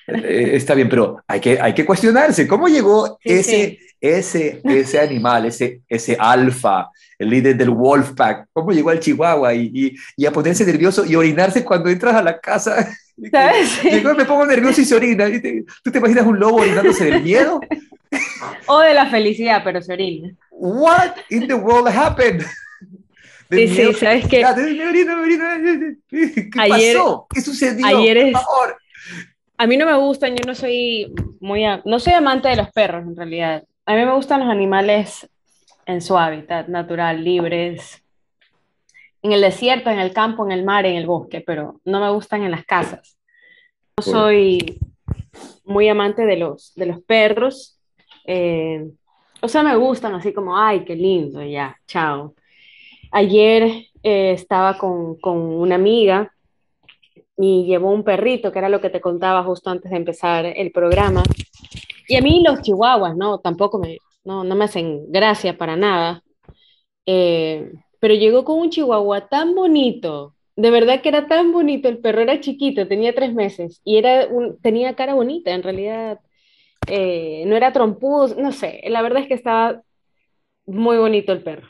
Eh, 0.06 0.50
está 0.54 0.74
bien, 0.74 0.88
pero 0.88 1.22
hay 1.26 1.40
que, 1.40 1.60
hay 1.60 1.74
que 1.74 1.86
cuestionarse. 1.86 2.46
¿Cómo 2.46 2.68
llegó 2.68 3.18
ese, 3.22 3.78
ese, 4.00 4.60
ese 4.64 5.00
animal, 5.00 5.46
ese, 5.46 5.80
ese 5.88 6.16
alfa, 6.18 6.90
el 7.18 7.30
líder 7.30 7.56
del 7.56 7.70
Wolfpack? 7.70 8.48
¿Cómo 8.52 8.72
llegó 8.72 8.90
al 8.90 9.00
Chihuahua 9.00 9.54
y, 9.54 9.94
y, 10.16 10.26
a 10.26 10.32
ponerse 10.32 10.66
nervioso 10.66 11.04
y 11.04 11.14
orinarse 11.14 11.64
cuando 11.64 11.88
entras 11.88 12.14
a 12.14 12.22
la 12.22 12.38
casa? 12.38 12.88
¿Sabes? 13.30 13.80
me 14.16 14.24
pongo 14.24 14.46
nervioso 14.46 14.80
y 14.80 14.84
se 14.84 14.94
orina. 14.94 15.26
¿Tú 15.82 15.90
te 15.90 15.98
imaginas 15.98 16.26
un 16.26 16.38
lobo 16.38 16.56
orinándose 16.56 17.04
del 17.04 17.22
miedo? 17.22 17.60
O 18.66 18.80
de 18.80 18.94
la 18.94 19.06
felicidad, 19.06 19.62
pero 19.64 19.80
se 19.82 19.92
orina. 19.92 20.34
What 20.64 21.16
in 21.28 21.48
the 21.48 21.56
world 21.56 21.88
happened? 21.88 22.44
Sí, 23.50 23.68
sí, 23.68 23.92
sabes 23.92 24.26
que. 24.28 24.42
¿Qué 26.08 26.50
pasó? 26.66 27.26
¿Qué 27.28 27.42
sucedió? 27.42 27.86
Ayer 27.86 28.32
Por 28.32 28.40
favor. 28.40 28.78
A 29.58 29.66
mí 29.66 29.76
no 29.76 29.84
me 29.84 29.94
gustan, 29.94 30.34
yo 30.34 30.42
no 30.46 30.54
soy 30.54 31.12
muy. 31.38 31.64
No 31.84 31.98
soy 31.98 32.14
amante 32.14 32.48
de 32.48 32.56
los 32.56 32.70
perros, 32.70 33.02
en 33.02 33.14
realidad. 33.14 33.62
A 33.84 33.94
mí 33.94 34.06
me 34.06 34.14
gustan 34.14 34.40
los 34.40 34.48
animales 34.48 35.28
en 35.84 36.00
su 36.00 36.16
hábitat 36.16 36.68
natural, 36.68 37.22
libres. 37.22 38.02
En 39.20 39.32
el 39.32 39.42
desierto, 39.42 39.90
en 39.90 39.98
el 39.98 40.14
campo, 40.14 40.46
en 40.46 40.52
el 40.52 40.64
mar, 40.64 40.86
en 40.86 40.96
el 40.96 41.04
bosque, 41.04 41.42
pero 41.46 41.78
no 41.84 42.00
me 42.00 42.10
gustan 42.10 42.42
en 42.42 42.52
las 42.52 42.64
casas. 42.64 43.18
No 43.98 44.02
soy 44.02 44.78
muy 45.66 45.90
amante 45.90 46.24
de 46.24 46.38
los, 46.38 46.72
de 46.74 46.86
los 46.86 47.02
perros. 47.02 47.78
Eh, 48.24 48.88
o 49.42 49.48
sea, 49.48 49.62
me 49.62 49.76
gustan 49.76 50.14
así 50.14 50.32
como, 50.32 50.56
ay, 50.56 50.84
qué 50.84 50.94
lindo, 50.96 51.42
ya, 51.42 51.76
chao. 51.86 52.34
Ayer 53.10 53.64
eh, 54.02 54.32
estaba 54.32 54.78
con, 54.78 55.16
con, 55.16 55.36
una 55.38 55.74
amiga 55.74 56.32
y 57.36 57.64
llevó 57.66 57.90
un 57.90 58.04
perrito, 58.04 58.52
que 58.52 58.58
era 58.58 58.68
lo 58.68 58.80
que 58.80 58.90
te 58.90 59.00
contaba 59.00 59.44
justo 59.44 59.70
antes 59.70 59.90
de 59.90 59.96
empezar 59.96 60.46
el 60.46 60.72
programa. 60.72 61.22
Y 62.08 62.16
a 62.16 62.22
mí 62.22 62.42
los 62.46 62.62
chihuahuas, 62.62 63.16
¿no? 63.16 63.38
Tampoco 63.40 63.78
me, 63.78 63.98
no, 64.24 64.44
no 64.44 64.54
me 64.54 64.64
hacen 64.64 65.10
gracia 65.10 65.58
para 65.58 65.76
nada. 65.76 66.22
Eh, 67.06 67.72
pero 68.00 68.14
llegó 68.14 68.44
con 68.44 68.58
un 68.60 68.70
chihuahua 68.70 69.28
tan 69.28 69.54
bonito, 69.54 70.34
de 70.56 70.70
verdad 70.70 71.00
que 71.02 71.08
era 71.08 71.26
tan 71.26 71.52
bonito, 71.52 71.88
el 71.88 71.98
perro 71.98 72.20
era 72.22 72.40
chiquito, 72.40 72.86
tenía 72.88 73.14
tres 73.14 73.34
meses 73.34 73.80
y 73.84 73.96
era 73.96 74.26
un, 74.28 74.58
tenía 74.60 74.94
cara 74.94 75.14
bonita, 75.14 75.52
en 75.52 75.62
realidad 75.62 76.20
eh, 76.86 77.44
no 77.46 77.56
era 77.56 77.72
trompudo, 77.72 78.34
no 78.36 78.52
sé, 78.52 78.82
la 78.88 79.02
verdad 79.02 79.22
es 79.22 79.28
que 79.28 79.34
estaba 79.34 79.82
muy 80.66 80.96
bonito 80.96 81.32
el 81.32 81.42
perro. 81.42 81.68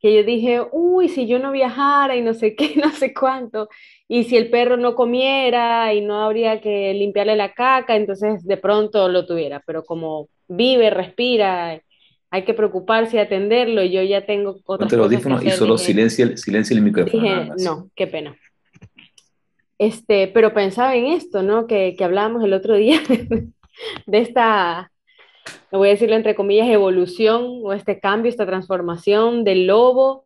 Que 0.00 0.14
yo 0.14 0.22
dije, 0.22 0.60
uy, 0.70 1.08
si 1.08 1.26
yo 1.26 1.38
no 1.38 1.50
viajara 1.50 2.14
y 2.16 2.20
no 2.20 2.34
sé 2.34 2.54
qué, 2.56 2.74
no 2.76 2.90
sé 2.90 3.14
cuánto, 3.14 3.68
y 4.08 4.24
si 4.24 4.36
el 4.36 4.50
perro 4.50 4.76
no 4.76 4.94
comiera 4.94 5.94
y 5.94 6.00
no 6.00 6.22
habría 6.22 6.60
que 6.60 6.92
limpiarle 6.94 7.36
la 7.36 7.54
caca, 7.54 7.96
entonces 7.96 8.44
de 8.44 8.56
pronto 8.56 9.08
lo 9.08 9.26
tuviera, 9.26 9.62
pero 9.66 9.84
como 9.84 10.28
vive, 10.48 10.90
respira, 10.90 11.80
hay 12.30 12.44
que 12.44 12.54
preocuparse 12.54 13.16
y 13.16 13.20
atenderlo, 13.20 13.82
y 13.82 13.92
yo 13.92 14.02
ya 14.02 14.26
tengo 14.26 14.56
otras 14.64 14.90
Ponte 14.90 14.96
audífono 14.96 15.40
y 15.42 15.50
solo 15.50 15.78
silencia, 15.78 16.36
silencia 16.36 16.74
el 16.74 16.82
micrófono. 16.82 17.22
Dije, 17.22 17.52
no, 17.58 17.88
qué 17.94 18.06
pena. 18.06 18.36
Este, 19.78 20.28
pero 20.28 20.52
pensaba 20.52 20.94
en 20.96 21.06
esto, 21.06 21.42
¿no? 21.42 21.66
Que, 21.66 21.94
que 21.96 22.04
hablábamos 22.04 22.44
el 22.44 22.52
otro 22.52 22.74
día, 22.74 23.00
de 24.06 24.18
esta, 24.18 24.90
voy 25.70 25.88
a 25.88 25.92
decirlo 25.92 26.16
entre 26.16 26.34
comillas, 26.34 26.68
evolución 26.68 27.60
o 27.62 27.72
este 27.72 28.00
cambio, 28.00 28.30
esta 28.30 28.46
transformación 28.46 29.44
del 29.44 29.66
lobo. 29.66 30.24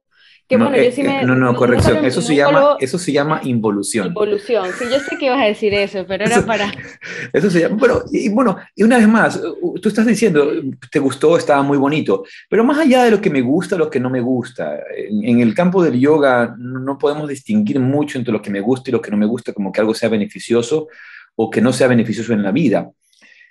Que, 0.49 0.57
no, 0.57 0.71
bueno, 0.71 0.83
yo 0.83 0.91
sí 0.91 1.03
eh, 1.03 1.05
me, 1.05 1.25
no, 1.25 1.35
no, 1.35 1.55
corrección. 1.55 2.03
eso, 2.07 2.23
se 2.23 2.35
llama, 2.35 2.79
eso 2.81 2.99
se 2.99 3.13
llama 3.13 3.43
involución. 3.45 4.07
Involución. 4.07 4.71
Sí, 4.79 4.87
yo 4.91 4.99
sé 4.99 5.19
que 5.19 5.27
ibas 5.27 5.43
a 5.43 5.45
decir 5.45 5.75
eso, 5.75 6.07
pero 6.09 6.25
era 6.25 6.41
para. 6.47 6.73
Eso 7.35 7.51
se 7.51 7.61
llama. 7.61 7.77
Bueno 7.77 8.03
y, 8.11 8.31
bueno, 8.31 8.57
y 8.75 8.83
una 8.83 8.97
vez 8.97 9.07
más, 9.07 9.39
tú 9.83 9.89
estás 9.91 10.07
diciendo, 10.07 10.51
te 10.91 11.01
gustó, 11.01 11.37
estaba 11.37 11.63
muy 11.63 11.77
bonito, 11.77 12.25
pero 12.49 12.65
más 12.65 12.79
allá 12.79 13.05
de 13.05 13.11
lo 13.11 13.21
que 13.21 13.29
me 13.29 13.43
gusta, 13.43 13.77
lo 13.77 13.91
que 13.91 14.01
no 14.01 14.09
me 14.09 14.23
gusta, 14.23 14.79
en, 14.97 15.23
en 15.23 15.41
el 15.41 15.55
campo 15.55 15.83
del 15.83 16.01
yoga 16.01 16.55
no 16.57 16.97
podemos 16.97 17.29
distinguir 17.29 17.79
mucho 17.79 18.17
entre 18.17 18.33
lo 18.33 18.41
que 18.41 18.49
me 18.49 18.61
gusta 18.61 18.89
y 18.89 18.95
lo 18.95 19.03
que 19.03 19.11
no 19.11 19.19
me 19.19 19.27
gusta, 19.27 19.53
como 19.53 19.71
que 19.71 19.83
algo 19.83 19.93
sea 19.93 20.09
beneficioso 20.09 20.89
o 21.37 21.51
que 21.51 21.61
no 21.61 21.75
sea 21.75 21.89
beneficioso 21.89 22.33
en 22.33 22.43
la 22.43 22.53
vida. 22.53 22.91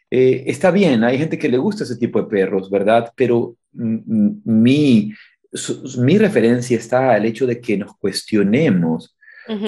Eh, 0.09 0.43
está 0.47 0.71
bien, 0.71 1.03
hay 1.03 1.17
gente 1.17 1.37
que 1.37 1.49
le 1.49 1.57
gusta 1.57 1.83
ese 1.83 1.97
tipo 1.97 2.21
de 2.21 2.27
perros, 2.27 2.69
¿verdad? 2.69 3.11
Pero 3.15 3.55
mi, 3.73 5.13
mi 5.97 6.17
referencia 6.17 6.77
está 6.77 7.13
al 7.13 7.25
hecho 7.25 7.45
de 7.45 7.59
que 7.59 7.77
nos 7.77 7.95
cuestionemos 7.97 9.13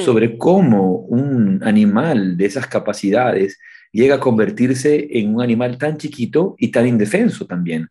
sobre 0.03 0.38
cómo 0.38 1.05
un 1.08 1.62
animal 1.63 2.36
de 2.36 2.46
esas 2.46 2.67
capacidades 2.67 3.58
llega 3.93 4.15
a 4.15 4.19
convertirse 4.19 5.08
en 5.12 5.36
un 5.36 5.41
animal 5.41 5.77
tan 5.77 5.98
chiquito 5.98 6.55
y 6.58 6.69
tan 6.69 6.86
indefenso 6.86 7.46
también. 7.46 7.88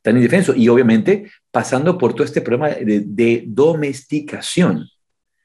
Tan 0.00 0.16
indefenso. 0.16 0.54
Y 0.54 0.68
obviamente 0.68 1.30
pasando 1.50 1.98
por 1.98 2.14
todo 2.14 2.24
este 2.24 2.40
problema 2.40 2.70
de, 2.70 3.44
domesticación. 3.46 4.88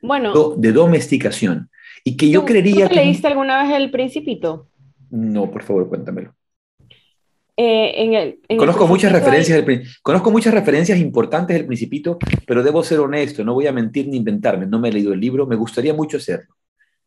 Bueno. 0.02 0.56
de 0.56 0.72
domesticación. 0.72 1.70
Y 2.06 2.16
que 2.16 2.30
yo 2.30 2.46
creería 2.46 2.88
¿tú 2.88 2.96
leíste 2.96 3.28
alguna 3.28 3.62
vez 3.62 3.76
el 3.76 3.92
Principito? 3.92 4.69
No, 5.12 5.50
por 5.50 5.64
favor, 5.64 5.88
cuéntamelo. 5.90 6.34
Eh, 7.62 8.38
conozco, 8.58 8.88
muchas 8.88 9.12
referencias 9.12 9.62
conozco 10.02 10.32
muchas 10.32 10.54
referencias 10.54 10.98
importantes 10.98 11.58
del 11.58 11.66
Principito, 11.66 12.18
pero 12.48 12.64
debo 12.64 12.82
ser 12.84 13.02
honesto, 13.02 13.44
no 13.44 13.54
voy 13.54 13.68
a 13.68 13.74
mentir 13.74 14.08
ni 14.08 14.16
inventarme. 14.16 14.66
No 14.66 14.80
me 14.80 14.88
he 14.88 14.94
leído 14.94 15.12
el 15.12 15.20
libro, 15.20 15.46
me 15.46 15.58
gustaría 15.58 15.94
mucho 15.94 16.18
hacerlo. 16.18 16.56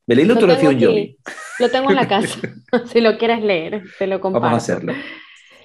Me 0.07 0.15
leí 0.15 0.27
la 0.27 0.35
autografía 0.35 0.73
Yogi. 0.73 1.17
Lo 1.59 1.71
tengo 1.71 1.89
en 1.89 1.97
la 1.97 2.07
casa, 2.07 2.39
si 2.93 3.01
lo 3.01 3.17
quieres 3.17 3.43
leer, 3.43 3.83
te 3.99 4.07
lo 4.07 4.21
comparto. 4.21 4.45
Vamos 4.45 4.69
a 4.69 4.73
hacerlo. 4.73 4.93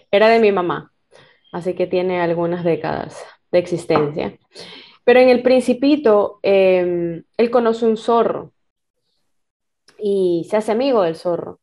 Era 0.10 0.30
de 0.30 0.40
mi 0.40 0.54
mamá, 0.54 0.94
así 1.52 1.74
que 1.74 1.86
tiene 1.86 2.22
algunas 2.22 2.64
décadas 2.64 3.22
de 3.52 3.60
existencia. 3.60 4.38
Pero 5.04 5.20
en 5.20 5.28
el 5.28 5.42
Principito, 5.42 6.40
em, 6.44 7.24
él 7.36 7.50
conoce 7.50 7.86
un 7.86 7.98
zorro 7.98 8.54
y 10.00 10.48
se 10.50 10.56
hace 10.56 10.72
amigo 10.72 11.02
del 11.02 11.16
zorro. 11.16 11.60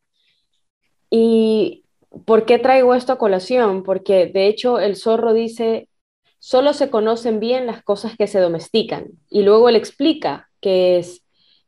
¿Y 1.16 1.84
por 2.26 2.44
qué 2.44 2.58
traigo 2.58 2.92
esto 2.92 3.12
a 3.12 3.18
colación? 3.18 3.84
Porque 3.84 4.26
de 4.26 4.48
hecho 4.48 4.80
el 4.80 4.96
zorro 4.96 5.32
dice, 5.32 5.88
solo 6.40 6.72
se 6.72 6.90
conocen 6.90 7.38
bien 7.38 7.68
las 7.68 7.84
cosas 7.84 8.16
que 8.16 8.26
se 8.26 8.40
domestican. 8.40 9.06
Y 9.30 9.42
luego 9.42 9.68
él 9.68 9.76
explica 9.76 10.50
qué 10.60 10.98
es, 10.98 11.24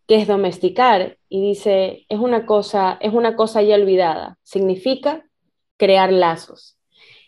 qué 0.09 0.17
es 0.17 0.26
domesticar 0.26 1.19
y 1.29 1.41
dice, 1.41 2.07
es 2.09 2.19
una 2.19 2.45
cosa, 2.45 2.99
es 3.00 3.15
una 3.15 3.37
cosa 3.37 3.62
ya 3.62 3.76
olvidada. 3.76 4.37
Significa 4.43 5.25
crear 5.76 6.12
lazos. 6.12 6.76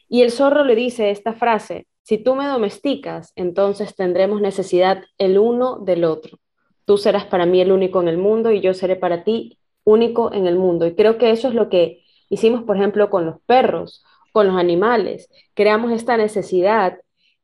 Y 0.09 0.23
el 0.23 0.33
zorro 0.33 0.65
le 0.65 0.75
dice 0.75 1.11
esta 1.11 1.35
frase, 1.35 1.87
si 2.03 2.19
tú 2.19 2.35
me 2.35 2.49
domesticas, 2.49 3.33
entonces 3.37 3.95
tendremos 3.95 4.41
necesidad 4.41 5.05
el 5.19 5.39
uno 5.39 5.79
del 5.79 6.03
otro. 6.03 6.41
Tú 6.85 6.99
serás 6.99 7.27
para 7.27 7.47
mí 7.47 7.61
el 7.61 7.71
único 7.71 8.01
en 8.03 8.09
el 8.09 8.19
mundo 8.19 8.51
y 8.51 8.61
yo 8.61 8.75
seré 8.75 8.97
para 8.97 9.23
ti 9.23 9.61
único 9.85 10.33
en 10.33 10.49
el 10.49 10.57
mundo. 10.57 10.85
Y 10.85 10.97
creo 10.97 11.17
que 11.17 11.31
eso 11.31 11.47
es 11.47 11.55
lo 11.55 11.69
que 11.69 12.08
hicimos, 12.28 12.64
por 12.64 12.76
ejemplo, 12.76 13.11
con 13.11 13.26
los 13.26 13.40
perros, 13.47 14.04
con 14.32 14.47
los 14.47 14.56
animales. 14.56 15.28
Creamos 15.54 15.92
esta 15.92 16.16
necesidad 16.16 16.99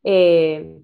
eh, 0.05 0.79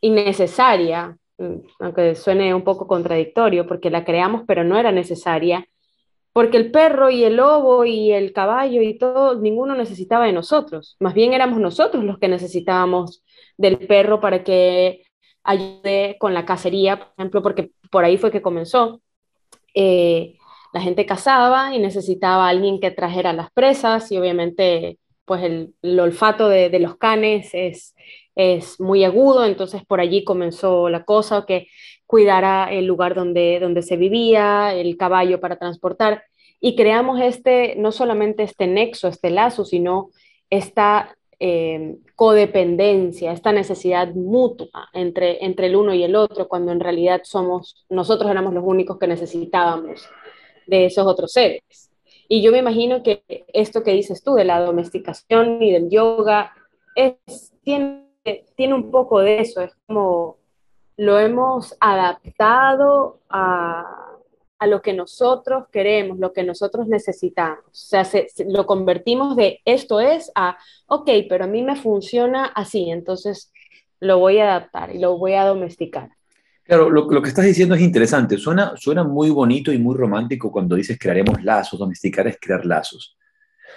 innecesaria, 0.00 1.16
mm, 1.38 1.56
aunque 1.80 2.14
suene 2.14 2.54
un 2.54 2.64
poco 2.64 2.86
contradictorio, 2.86 3.66
porque 3.66 3.90
la 3.90 4.04
creamos, 4.04 4.42
pero 4.46 4.64
no 4.64 4.78
era 4.78 4.92
necesaria, 4.92 5.66
porque 6.32 6.56
el 6.56 6.70
perro 6.72 7.10
y 7.10 7.24
el 7.24 7.36
lobo 7.36 7.84
y 7.84 8.12
el 8.12 8.32
caballo 8.32 8.82
y 8.82 8.98
todo, 8.98 9.40
ninguno 9.40 9.74
necesitaba 9.76 10.26
de 10.26 10.32
nosotros. 10.32 10.96
Más 11.00 11.14
bien 11.14 11.32
éramos 11.32 11.60
nosotros 11.60 12.04
los 12.04 12.18
que 12.18 12.28
necesitábamos 12.28 13.24
del 13.56 13.78
perro 13.78 14.20
para 14.20 14.42
que 14.42 15.04
ayude 15.44 16.16
con 16.18 16.34
la 16.34 16.44
cacería, 16.44 16.98
por 16.98 17.08
ejemplo, 17.16 17.42
porque 17.42 17.70
por 17.90 18.04
ahí 18.04 18.16
fue 18.18 18.32
que 18.32 18.42
comenzó. 18.42 19.00
Eh, 19.74 20.36
la 20.74 20.80
gente 20.80 21.06
cazaba 21.06 21.72
y 21.72 21.78
necesitaba 21.78 22.46
a 22.46 22.48
alguien 22.48 22.80
que 22.80 22.90
trajera 22.90 23.32
las 23.32 23.50
presas 23.52 24.10
y 24.10 24.18
obviamente 24.18 24.98
pues 25.24 25.42
el, 25.44 26.00
olfato 26.00 26.48
de, 26.48 26.78
los 26.80 26.96
canes 26.96 27.50
es, 27.52 27.94
es 28.34 28.80
muy 28.80 29.04
agudo, 29.04 29.44
entonces 29.44 29.84
por 29.86 30.00
allí 30.00 30.24
comenzó 30.24 30.88
la 30.90 31.04
cosa, 31.04 31.46
que 31.46 31.68
cuidara 32.06 32.72
el 32.72 32.86
lugar 32.86 33.14
donde, 33.14 33.60
donde 33.60 33.82
se 33.82 33.96
vivía, 33.96 34.74
el 34.74 34.96
caballo 34.96 35.40
para 35.40 35.56
transportar, 35.56 36.24
y 36.60 36.74
creamos 36.74 37.20
este, 37.20 37.76
no 37.76 37.92
solamente 37.92 38.42
este 38.42 38.66
nexo, 38.66 39.06
este 39.06 39.30
lazo, 39.30 39.64
sino 39.64 40.10
esta 40.50 41.16
eh, 41.38 41.98
codependencia, 42.16 43.32
esta 43.32 43.52
necesidad 43.52 44.12
mutua 44.12 44.88
entre, 44.92 45.44
entre 45.44 45.68
el 45.68 45.76
uno 45.76 45.94
y 45.94 46.02
el 46.02 46.16
otro, 46.16 46.48
cuando 46.48 46.72
en 46.72 46.80
realidad 46.80 47.20
somos, 47.22 47.86
nosotros 47.88 48.28
éramos 48.28 48.52
los 48.52 48.64
únicos 48.66 48.98
que 48.98 49.06
necesitábamos 49.06 50.08
de 50.66 50.86
esos 50.86 51.06
otros 51.06 51.32
seres. 51.32 51.90
Y 52.28 52.42
yo 52.42 52.52
me 52.52 52.58
imagino 52.58 53.02
que 53.02 53.22
esto 53.52 53.82
que 53.82 53.92
dices 53.92 54.22
tú 54.22 54.34
de 54.34 54.44
la 54.44 54.60
domesticación 54.60 55.62
y 55.62 55.72
del 55.72 55.90
yoga 55.90 56.52
es, 56.94 57.52
tiene, 57.62 58.08
tiene 58.56 58.74
un 58.74 58.90
poco 58.90 59.20
de 59.20 59.40
eso, 59.40 59.60
es 59.60 59.72
como 59.86 60.38
lo 60.96 61.18
hemos 61.18 61.76
adaptado 61.80 63.20
a, 63.28 64.14
a 64.58 64.66
lo 64.66 64.80
que 64.80 64.92
nosotros 64.92 65.64
queremos, 65.70 66.18
lo 66.18 66.32
que 66.32 66.42
nosotros 66.42 66.86
necesitamos. 66.86 67.64
O 67.66 67.72
sea, 67.72 68.08
lo 68.46 68.66
convertimos 68.66 69.36
de 69.36 69.60
esto 69.64 70.00
es 70.00 70.30
a, 70.34 70.56
ok, 70.86 71.10
pero 71.28 71.44
a 71.44 71.48
mí 71.48 71.62
me 71.62 71.76
funciona 71.76 72.46
así, 72.46 72.90
entonces 72.90 73.52
lo 74.00 74.18
voy 74.18 74.38
a 74.38 74.56
adaptar 74.56 74.94
y 74.94 74.98
lo 74.98 75.18
voy 75.18 75.34
a 75.34 75.44
domesticar. 75.44 76.10
Claro, 76.64 76.88
lo, 76.88 77.22
que 77.22 77.28
estás 77.28 77.44
diciendo 77.44 77.74
es 77.74 77.82
interesante. 77.82 78.38
Suena, 78.38 78.74
suena 78.76 79.04
muy 79.04 79.28
bonito 79.30 79.70
y 79.72 79.78
muy 79.78 79.94
romántico 79.94 80.50
cuando 80.50 80.76
dices 80.76 80.98
crearemos 80.98 81.42
lazos, 81.44 81.78
domesticar 81.78 82.26
es 82.26 82.38
crear 82.40 82.64
lazos. 82.64 83.16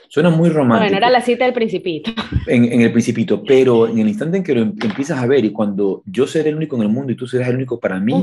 Suena 0.09 0.29
muy 0.29 0.49
romántico. 0.49 0.85
Bueno, 0.85 0.97
era 0.97 1.09
la 1.09 1.21
cita 1.21 1.45
del 1.45 1.53
principito. 1.53 2.11
En, 2.45 2.81
el 2.81 2.91
principito, 2.91 3.43
pero 3.43 3.87
en 3.87 3.99
el 3.99 4.07
instante 4.07 4.37
en 4.37 4.43
que 4.43 4.55
lo 4.55 4.61
em, 4.61 4.73
empiezas 4.81 5.19
a 5.19 5.27
ver 5.27 5.43
y 5.43 5.51
cuando 5.51 6.01
yo 6.05 6.25
seré 6.27 6.49
el 6.49 6.55
único 6.55 6.75
en 6.77 6.83
el 6.83 6.89
mundo 6.89 7.11
y 7.11 7.15
tú 7.15 7.27
serás 7.27 7.49
el 7.49 7.55
único 7.55 7.79
para 7.79 7.99
mí, 7.99 8.13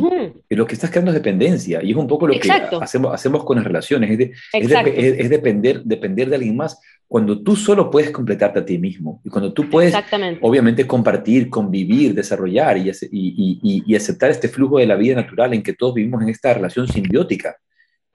lo 0.49 0.67
que 0.67 0.75
estás 0.75 0.91
creando 0.91 1.11
es 1.11 1.15
dependencia 1.15 1.83
y 1.83 1.91
es 1.91 1.97
un 1.97 2.07
poco 2.07 2.27
lo 2.27 2.39
que 2.39 2.51
hacemos, 2.81 3.13
hacemos 3.13 3.45
con 3.45 3.57
las 3.57 3.65
relaciones, 3.65 4.11
es, 4.19 4.31
es, 4.53 5.31
depender, 5.31 5.83
depender 5.85 6.29
de 6.29 6.37
alguien 6.37 6.57
más 6.57 6.79
cuando 7.07 7.43
tú 7.43 7.55
solo 7.55 7.91
puedes 7.91 8.11
completarte 8.11 8.61
a 8.61 8.65
ti 8.65 8.79
mismo 8.79 9.21
y 9.25 9.29
cuando 9.29 9.53
tú 9.53 9.69
puedes 9.69 9.95
obviamente 10.41 10.87
compartir, 10.87 11.51
convivir, 11.51 12.15
desarrollar 12.15 12.79
y, 12.79 12.91
y, 13.11 13.83
y, 13.87 13.95
aceptar 13.95 14.31
este 14.31 14.49
flujo 14.49 14.79
de 14.79 14.87
la 14.87 14.97
vida 14.97 15.15
natural 15.15 15.55
en 15.55 15.63
que 15.63 15.75
todos 15.75 15.95
vivimos 15.95 16.23
en 16.23 16.31
esta 16.31 16.55
relación 16.55 16.89
simbiótica, 16.89 17.57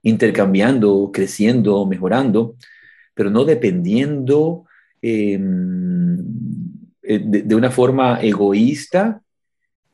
intercambiando, 0.02 1.10
creciendo, 1.12 1.86
mejorando, 1.86 2.56
pero 3.20 3.28
no 3.28 3.44
dependiendo 3.44 4.64
em, 5.02 6.16
eh, 7.02 7.20
de, 7.22 7.54
una 7.54 7.70
forma 7.70 8.18
egoísta 8.22 9.20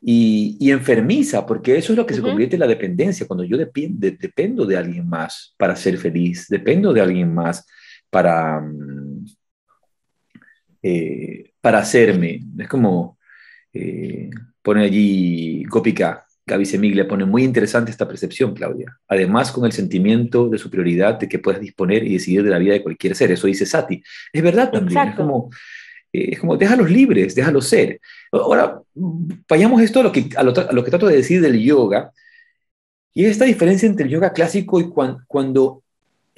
y, 0.00 0.70
enfermiza, 0.70 1.44
porque 1.44 1.76
eso 1.76 1.92
es 1.92 1.96
lo 1.96 2.06
que 2.06 2.14
se 2.14 2.22
convierte 2.22 2.54
en 2.54 2.60
la 2.60 2.68
dependencia, 2.68 3.26
cuando 3.26 3.42
yo 3.42 3.56
dependo 3.58 4.64
de 4.64 4.76
alguien 4.76 5.08
más 5.08 5.56
para 5.58 5.74
ser 5.74 5.98
feliz, 5.98 6.46
dependo 6.48 6.92
de 6.92 7.00
alguien 7.00 7.34
más 7.34 7.66
para, 8.10 8.60
mm, 8.60 9.24
eh, 10.84 11.50
para 11.60 11.78
hacerme. 11.80 12.42
Es 12.58 12.68
como 12.68 13.18
eh, 13.72 14.30
pone 14.62 14.84
allí 14.84 15.64
Gopika, 15.64 16.25
Gaby 16.48 16.94
le 16.94 17.04
pone 17.04 17.24
muy 17.24 17.42
interesante 17.42 17.90
esta 17.90 18.06
percepción, 18.06 18.54
Claudia. 18.54 18.96
Además, 19.09 19.50
con 19.50 19.64
el 19.66 19.72
sentimiento 19.72 20.48
de 20.48 20.59
superioridad 20.59 21.18
de 21.18 21.28
que 21.28 21.40
puedes 21.40 21.61
disponer 21.61 22.04
y 22.04 22.12
decidir 22.12 22.44
de 22.44 22.50
la 22.50 22.59
vida 22.59 22.74
de 22.74 22.85
cualquier 22.85 23.16
ser. 23.16 23.32
Eso 23.32 23.48
dice 23.48 23.66
Sati. 23.66 24.00
Es 24.32 24.42
verdad 24.42 24.70
también. 24.70 25.09
Es 25.09 25.16
como, 25.16 25.50
eh, 26.12 26.28
es 26.32 26.38
como, 26.38 26.56
déjalos 26.56 26.88
libres, 26.88 27.35
déjalos 27.35 27.66
ser. 27.66 28.00
Ahora, 28.30 28.80
vayamos 29.48 29.82
esto 29.82 29.98
a 29.98 30.02
lo, 30.04 30.12
que, 30.12 30.28
a 30.37 30.44
lo, 30.44 30.85
que 30.85 30.90
trato 30.90 31.09
de 31.09 31.16
decir 31.16 31.40
del 31.40 31.61
yoga. 31.61 32.12
Y 33.12 33.24
es 33.24 33.32
esta 33.32 33.44
diferencia 33.44 33.88
entre 33.88 34.04
el 34.04 34.12
yoga 34.12 34.32
clásico 34.32 34.78
y 34.78 34.88
cuando 35.26 35.82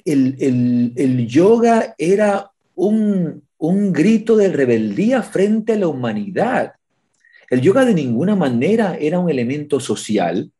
el, 0.03 0.37
el, 0.39 0.93
el, 0.95 1.27
yoga 1.27 1.93
era 1.99 2.49
un, 2.73 3.43
un 3.59 3.93
grito 3.93 4.35
de 4.37 4.47
rebeldía 4.47 5.21
frente 5.21 5.73
a 5.73 5.77
la 5.77 5.87
humanidad 5.87 6.78
el 7.49 7.61
yoga 7.61 7.83
de 7.83 7.93
ninguna 7.93 8.35
manera 8.35 8.95
era 8.99 9.19
un 9.19 9.29
elemento 9.29 9.79
social. 9.79 10.51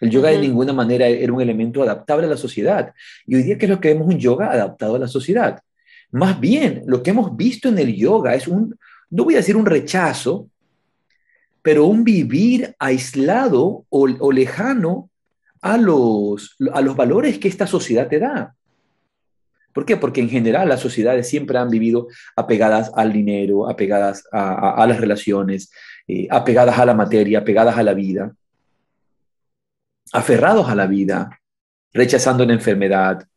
El 0.00 0.10
yoga 0.10 0.30
de 0.30 0.38
ninguna 0.38 0.72
manera 0.72 1.06
era 1.06 1.32
un 1.32 1.40
elemento 1.40 1.82
adaptable 1.82 2.26
a 2.26 2.30
la 2.30 2.36
sociedad. 2.36 2.92
Y 3.26 3.36
hoy 3.36 3.42
día, 3.42 3.58
¿qué 3.58 3.66
es 3.66 3.70
lo 3.70 3.80
que 3.80 3.88
vemos? 3.88 4.08
Un 4.08 4.18
yoga 4.18 4.50
adaptado 4.50 4.96
a 4.96 4.98
la 4.98 5.08
sociedad. 5.08 5.62
Más 6.10 6.40
bien, 6.40 6.82
lo 6.86 7.02
que 7.02 7.10
hemos 7.10 7.36
visto 7.36 7.68
en 7.68 7.78
el 7.78 7.94
yoga 7.94 8.34
es 8.34 8.48
un, 8.48 8.76
no 9.10 9.24
voy 9.24 9.34
a 9.34 9.38
decir 9.38 9.56
un 9.56 9.66
rechazo, 9.66 10.48
pero 11.62 11.84
un 11.84 12.02
vivir 12.02 12.74
aislado 12.78 13.84
o, 13.90 14.32
lejano 14.32 15.10
a 15.60 15.76
los, 15.76 16.56
a 16.72 16.80
los 16.80 16.96
valores 16.96 17.38
que 17.38 17.48
esta 17.48 17.66
sociedad 17.66 18.08
te 18.08 18.18
da. 18.18 18.54
¿Por 19.74 19.84
qué? 19.84 19.96
Porque 19.96 20.20
en 20.20 20.30
general 20.30 20.68
las 20.68 20.80
sociedades 20.80 21.28
siempre 21.28 21.58
han 21.58 21.70
vivido 21.70 22.08
apegadas 22.34 22.90
al 22.96 23.12
dinero, 23.12 23.68
apegadas 23.68 24.24
a 24.32 24.84
las 24.88 24.98
relaciones, 24.98 25.70
eh, 26.12 26.26
apegadas 26.28 26.76
a 26.76 26.84
la 26.84 26.92
materia, 26.92 27.38
apegadas 27.38 27.78
a 27.78 27.84
la 27.84 27.94
vida, 27.94 28.34
aferrados 30.12 30.68
a 30.68 30.74
la 30.74 30.88
vida, 30.88 31.40
rechazando 31.92 32.44
la 32.44 32.52
enfermedad, 32.52 33.28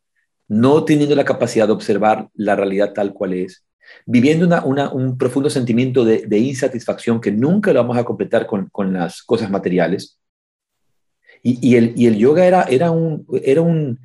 no 0.48 0.84
teniendo 0.84 1.14
la 1.14 1.24
capacidad 1.24 1.68
de 1.68 1.72
observar 1.72 2.28
la 2.34 2.56
realidad 2.56 2.92
tal 2.92 3.12
cual 3.12 3.34
es, 3.34 3.64
viviendo 4.06 4.48
un 4.92 5.16
profundo 5.16 5.48
sentimiento 5.48 6.04
de, 6.04 6.38
insatisfacción 6.38 7.20
que 7.20 7.30
nunca 7.30 7.72
lo 7.72 7.78
vamos 7.80 7.96
a 7.96 8.02
completar 8.02 8.44
con, 8.44 8.92
las 8.92 9.22
cosas 9.22 9.48
materiales. 9.48 10.18
Y, 11.44 11.76
el, 11.76 12.16
yoga 12.16 12.44
era, 12.44 12.90
un 12.90 13.98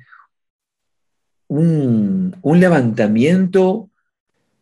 levantamiento 2.44 3.89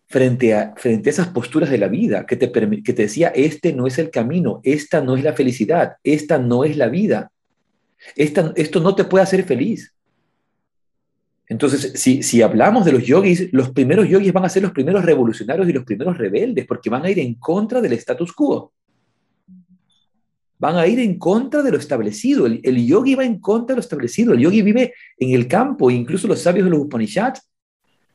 frente 0.09 0.55
a, 0.55 0.75
frente 0.77 1.11
a 1.11 1.13
esas 1.13 1.29
posturas 1.29 1.71
de 1.71 1.79
la 1.79 1.89
vida 1.89 2.25
que 2.25 2.37
te, 2.37 2.51
que 2.51 2.93
te 2.93 3.03
decía, 3.03 3.29
este 3.29 3.73
no 3.75 3.87
es 3.87 3.99
el 3.99 4.11
camino, 4.11 4.61
esta 4.65 5.03
no 5.03 5.17
es 5.17 5.23
la 5.23 5.35
felicidad, 5.35 5.97
esta 6.03 6.39
no 6.39 6.65
es 6.65 6.77
la 6.77 6.89
vida, 6.89 7.31
esta, 8.17 8.53
esto 8.57 8.81
no 8.81 8.95
te 8.95 9.05
puede 9.05 9.25
hacer 9.25 9.45
feliz. 9.45 9.95
Entonces, 11.47 11.93
si, 11.95 12.23
si 12.23 12.43
hablamos 12.43 12.85
de 12.85 12.93
los 12.93 13.05
yogis, 13.05 13.53
los 13.53 13.71
primeros 13.71 14.09
yogis 14.09 14.33
van 14.33 14.45
a 14.45 14.51
ser 14.51 14.63
los 14.63 14.73
primeros 14.73 15.05
revolucionarios 15.05 15.69
y 15.69 15.73
los 15.73 15.85
primeros 15.85 16.17
rebeldes, 16.17 16.67
porque 16.67 16.91
van 16.91 17.05
a 17.05 17.11
ir 17.11 17.19
en 17.19 17.35
contra 17.35 17.81
del 17.81 17.95
status 17.95 18.33
quo. 18.33 18.73
Van 20.59 20.77
a 20.77 20.87
ir 20.87 20.99
en 21.01 21.19
contra 21.19 21.63
de 21.63 21.71
lo 21.71 21.79
establecido. 21.79 22.45
El, 22.45 22.61
el 22.65 22.87
yogi 22.87 23.15
va 23.15 23.25
en 23.25 23.39
contra 23.41 23.75
de 23.75 23.77
lo 23.77 23.81
establecido. 23.81 24.35
El 24.35 24.41
yogi 24.41 24.61
vive 24.61 24.93
en 25.17 25.31
el 25.31 25.47
campo, 25.49 25.91
incluso 25.91 26.29
los 26.29 26.41
sabios 26.41 26.65
de 26.65 26.71
los 26.71 26.81
Upanishads 26.81 27.49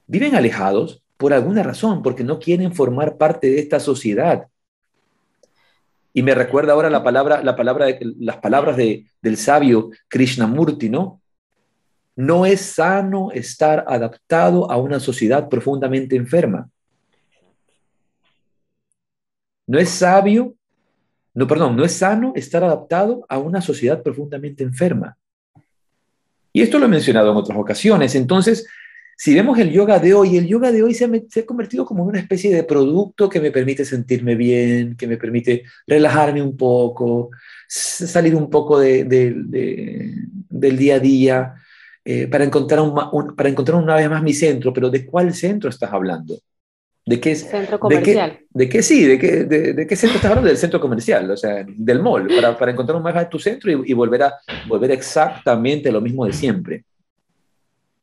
viven 0.06 0.36
alejados, 0.36 1.03
por 1.24 1.32
alguna 1.32 1.64
razón, 1.64 2.04
porque 2.04 2.26
no 2.26 2.38
quieren 2.38 2.76
formar 2.76 3.16
parte 3.16 3.50
de 3.50 3.58
esta 3.58 3.80
sociedad. 3.80 4.50
Y 6.12 6.22
me 6.22 6.36
recuerda 6.36 6.74
ahora 6.74 6.90
la 6.90 7.02
palabra, 7.02 7.42
la 7.42 7.56
palabra, 7.56 7.88
las 8.20 8.38
palabras 8.40 8.76
de, 8.76 9.06
del 9.22 9.38
sabio 9.38 9.92
Krishnamurti, 10.10 10.90
¿no? 10.90 11.22
No 12.18 12.46
es 12.46 12.60
sano 12.60 13.32
estar 13.32 13.86
adaptado 13.88 14.70
a 14.70 14.76
una 14.76 15.00
sociedad 15.00 15.48
profundamente 15.48 16.18
enferma. 16.18 16.70
No 19.66 19.80
es 19.80 19.88
sabio, 19.88 20.56
no, 21.34 21.48
perdón, 21.48 21.78
no 21.78 21.86
es 21.86 21.94
sano 21.94 22.34
estar 22.36 22.66
adaptado 22.66 23.26
a 23.30 23.38
una 23.38 23.62
sociedad 23.62 24.04
profundamente 24.04 24.62
enferma. 24.62 25.18
Y 26.52 26.64
esto 26.64 26.80
lo 26.80 26.86
he 26.88 26.90
mencionado 26.90 27.32
en 27.32 27.38
otras 27.38 27.58
ocasiones. 27.58 28.14
Entonces, 28.14 28.68
si 29.18 29.34
vemos 29.34 29.58
el 29.60 29.72
yoga 29.72 30.00
de 30.00 30.14
hoy, 30.14 30.38
el 30.38 30.48
yoga 30.48 30.72
de 30.72 30.84
hoy 30.84 30.94
se 30.94 31.06
ha, 31.06 31.46
convertido 31.46 31.86
como 31.86 32.04
una 32.04 32.20
especie 32.20 32.54
de 32.54 32.64
producto 32.64 33.30
que 33.30 33.40
me 33.40 33.52
permite 33.52 33.86
sentirme 33.86 34.36
bien, 34.36 34.96
que 34.96 35.08
me 35.08 35.18
permite 35.18 35.64
relajarme 35.88 36.42
un 36.42 36.58
poco, 36.58 37.30
salir 37.68 38.36
un 38.36 38.50
poco 38.50 38.80
de, 38.80 39.04
del 39.06 40.78
día 40.78 40.96
a 40.96 41.00
día, 41.00 41.54
eh, 42.06 42.28
para, 42.28 42.44
encontrar 42.44 42.82
para 43.38 43.50
encontrar 43.50 43.82
una 43.82 43.96
vez 43.96 44.10
más 44.10 44.24
mi 44.24 44.34
centro. 44.34 44.74
Pero 44.74 44.90
¿de 44.90 45.06
cuál 45.06 45.34
centro 45.34 45.70
estás 45.70 45.92
hablando? 45.94 46.38
¿De 47.06 47.20
qué 47.20 47.36
centro 47.36 47.80
comercial? 47.80 48.40
De 48.50 48.70
qué, 48.70 48.82
sí? 48.82 49.06
¿De 49.06 49.20
qué, 49.20 49.44
de, 49.44 49.88
qué 49.88 49.96
centro 49.96 50.16
estás 50.16 50.32
hablando? 50.32 50.48
Del 50.48 50.58
centro 50.58 50.80
comercial, 50.80 51.30
o 51.30 51.38
sea, 51.38 51.66
del 51.68 52.02
mall, 52.02 52.28
para, 52.28 52.58
para 52.58 52.72
encontrar 52.72 52.96
un 52.96 53.04
más 53.04 53.14
de 53.14 53.26
tu 53.26 53.40
centro 53.40 53.72
y, 53.72 53.92
y, 53.92 53.94
volver 53.94 54.24
a 54.24 54.34
volver 54.68 54.92
exactamente 54.92 55.92
lo 55.92 56.00
mismo 56.00 56.26
de 56.26 56.34
siempre. 56.34 56.86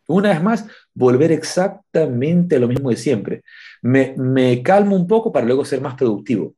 Una 0.06 0.30
vez 0.30 0.42
más, 0.42 0.66
volver 1.00 1.32
exactamente 1.32 2.58
lo 2.58 2.68
mismo 2.68 2.90
de 2.90 2.96
siempre. 2.96 3.42
Me, 3.80 4.14
me 4.18 4.62
calmo 4.62 4.94
un 4.94 5.06
poco 5.06 5.32
para 5.32 5.46
luego 5.46 5.64
ser 5.64 5.80
más 5.80 5.94
productivo. 5.94 6.52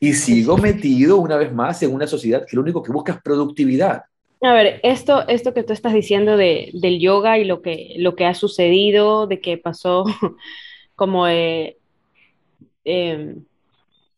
Y 0.00 0.14
sigo 0.14 0.56
metido 0.68 1.18
una 1.18 1.36
vez 1.36 1.52
más 1.52 1.82
en 1.82 1.92
una 1.92 2.06
sociedad 2.06 2.46
que 2.48 2.56
lo 2.56 2.62
único 2.62 2.82
que 2.82 2.90
busca 2.90 3.12
es 3.12 3.22
productividad. 3.22 4.04
A 4.40 4.54
ver, 4.54 4.80
esto, 4.82 5.28
esto 5.28 5.52
que 5.52 5.62
tú 5.62 5.74
estás 5.74 5.92
diciendo 5.92 6.36
de, 6.36 6.70
del 6.72 6.98
yoga 6.98 7.38
y 7.38 7.44
lo 7.44 7.60
que, 7.60 7.94
lo 7.98 8.16
que 8.16 8.24
ha 8.24 8.34
sucedido, 8.34 9.26
de 9.26 9.40
que 9.40 9.58
pasó 9.58 10.04
como 10.96 11.28
eh, 11.28 11.76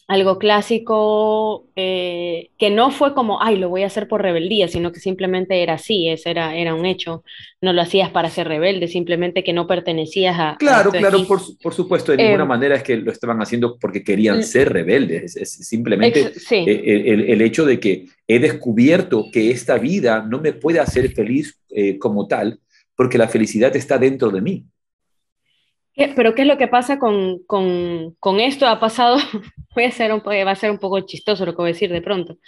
algo 0.06 0.38
clásico 0.38 1.66
eh, 1.76 2.50
que 2.58 2.70
no 2.70 2.90
fue 2.90 3.14
como, 3.14 3.42
ay, 3.42 3.56
lo 3.56 3.70
voy 3.70 3.84
a 3.84 3.86
hacer 3.86 4.06
por 4.06 4.20
rebeldía, 4.20 4.68
sino 4.68 4.92
que 4.92 5.00
simplemente 5.00 5.62
era 5.62 5.74
así, 5.74 6.08
ese 6.08 6.30
era, 6.30 6.54
era 6.54 6.74
un 6.74 6.84
hecho. 6.84 7.24
No 7.62 7.72
lo 7.72 7.80
hacías 7.80 8.10
para 8.10 8.28
ser 8.28 8.48
rebelde, 8.48 8.86
simplemente 8.86 9.42
que 9.42 9.54
no 9.54 9.66
pertenecías 9.66 10.36
a... 10.38 10.56
Claro, 10.58 10.90
claro, 10.90 11.26
por, 11.26 11.40
por, 11.62 11.72
supuesto, 11.72 12.12
de 12.12 12.18
ninguna 12.18 12.42
em, 12.42 12.48
manera 12.48 12.76
es 12.76 12.82
que 12.82 12.98
lo 12.98 13.10
estaban 13.10 13.40
haciendo 13.40 13.78
porque 13.78 14.04
querían 14.04 14.42
ser 14.42 14.72
rebeldes, 14.72 15.36
es, 15.36 15.50
simplemente 15.50 16.32
el, 16.50 17.30
el, 17.30 17.40
hecho 17.40 17.64
de 17.64 17.80
que 17.80 18.06
he 18.28 18.38
descubierto 18.38 19.26
que 19.32 19.50
esta 19.50 19.78
vida 19.78 20.22
no 20.28 20.38
me 20.38 20.52
puede 20.52 20.80
hacer 20.80 21.12
feliz 21.12 21.58
eh, 21.70 21.98
como 21.98 22.28
tal, 22.28 22.60
porque 22.94 23.18
la 23.18 23.28
felicidad 23.28 23.74
está 23.74 23.96
dentro 23.96 24.30
de 24.30 24.42
mí. 24.42 24.64
Pero 25.96 26.34
¿qué 26.34 26.42
es 26.42 26.48
lo 26.48 26.58
que 26.58 26.68
pasa 26.68 26.98
con, 26.98 27.44
con, 27.44 28.14
con 28.18 28.40
esto? 28.40 28.66
Ha 28.66 28.80
pasado, 28.80 29.16
voy 29.74 29.84
a 29.84 29.90
ser 29.90 30.12
un, 30.12 30.20
va 30.20 30.50
a 30.50 30.56
ser 30.56 30.70
un 30.70 30.78
poco 30.78 31.00
chistoso 31.00 31.46
lo 31.46 31.52
que 31.52 31.62
voy 31.62 31.70
a 31.70 31.72
decir 31.72 31.90
de 31.90 32.02
pronto, 32.02 32.38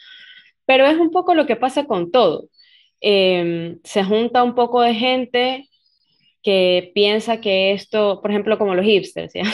pero 0.64 0.86
es 0.86 0.96
un 0.98 1.10
poco 1.10 1.34
lo 1.34 1.46
que 1.46 1.56
pasa 1.56 1.86
con 1.86 2.10
todo. 2.10 2.48
Em, 3.00 3.78
se 3.84 4.02
junta 4.04 4.42
un 4.42 4.54
poco 4.54 4.80
de 4.80 4.94
gente 4.94 5.68
que 6.42 6.90
piensa 6.94 7.40
que 7.40 7.72
esto, 7.72 8.20
por 8.22 8.30
ejemplo, 8.30 8.58
como 8.58 8.74
los 8.74 8.84
hipsters, 8.84 9.32
¿ya? 9.34 9.44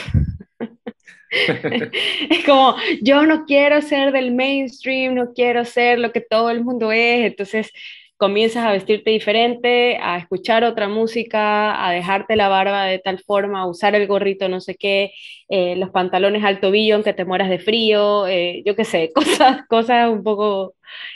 es 2.30 2.44
como, 2.44 2.76
yo 3.02 3.26
no 3.26 3.44
quiero 3.46 3.80
ser 3.82 4.12
del 4.12 4.32
mainstream, 4.32 5.14
no 5.14 5.32
quiero 5.32 5.64
ser 5.64 5.98
lo 5.98 6.12
que 6.12 6.20
todo 6.20 6.50
el 6.50 6.62
mundo 6.62 6.92
es, 6.92 7.26
entonces 7.26 7.72
comienzas 8.16 8.64
a 8.64 8.72
vestirte 8.72 9.10
diferente, 9.10 9.98
a 10.00 10.16
escuchar 10.18 10.64
otra 10.64 10.88
música, 10.88 11.86
a 11.86 11.92
dejarte 11.92 12.36
la 12.36 12.48
barba 12.48 12.84
de 12.84 12.98
tal 13.00 13.18
forma, 13.18 13.62
a 13.62 13.66
usar 13.66 13.94
el 13.94 14.06
gorrito 14.06 14.48
no 14.48 14.60
sé 14.60 14.76
qué, 14.76 15.12
eh, 15.48 15.76
los 15.76 15.90
pantalones 15.90 16.44
al 16.44 16.60
tobillo 16.60 16.94
aunque 16.94 17.14
te 17.14 17.24
mueras 17.24 17.50
de 17.50 17.58
frío, 17.58 18.26
eh, 18.28 18.62
yo 18.64 18.76
qué 18.76 18.84
sé, 18.84 19.12
cosas, 19.14 19.66
cosas 19.68 20.08
un 20.10 20.22
poco, 20.22 20.74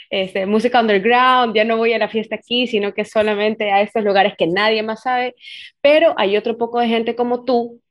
este, 0.09 0.45
música 0.45 0.81
underground, 0.81 1.55
ya 1.55 1.63
no 1.63 1.77
voy 1.77 1.93
a 1.93 1.99
la 1.99 2.09
fiesta 2.09 2.35
aquí, 2.35 2.67
sino 2.67 2.93
que 2.93 3.05
solamente 3.05 3.71
a 3.71 3.81
estos 3.81 4.03
lugares 4.03 4.33
que 4.37 4.47
nadie 4.47 4.83
más 4.83 5.03
sabe, 5.03 5.35
pero 5.81 6.13
hay 6.17 6.37
otro 6.37 6.57
poco 6.57 6.79
de 6.79 6.87
gente 6.87 7.15
como 7.15 7.45
tú 7.45 7.81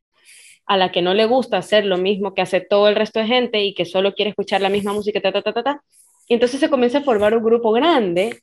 a 0.67 0.77
la 0.77 0.91
que 0.93 1.03
no 1.03 1.15
le 1.15 1.27
gusta 1.27 1.59
hacer 1.59 1.87
lo 1.87 1.97
mismo 1.97 2.35
que 2.35 2.43
hace 2.43 2.61
todo 2.61 2.89
el 2.89 2.97
resto 2.97 3.21
de 3.21 3.27
gente 3.27 3.63
y 3.65 3.75
que 3.75 3.85
solo 3.85 4.15
quiere 4.15 4.31
escuchar 4.31 4.61
la 4.61 4.69
misma 4.69 4.93
música, 4.93 5.21
ta, 5.21 5.33
ta, 5.33 5.43
ta, 5.43 5.53
ta, 5.53 5.63
ta. 5.63 5.83
Y 6.29 6.35
entonces 6.35 6.61
se 6.61 6.69
comienza 6.71 6.99
a 6.99 7.03
formar 7.03 7.37
un 7.37 7.45
grupo 7.45 7.73
grande 7.73 8.41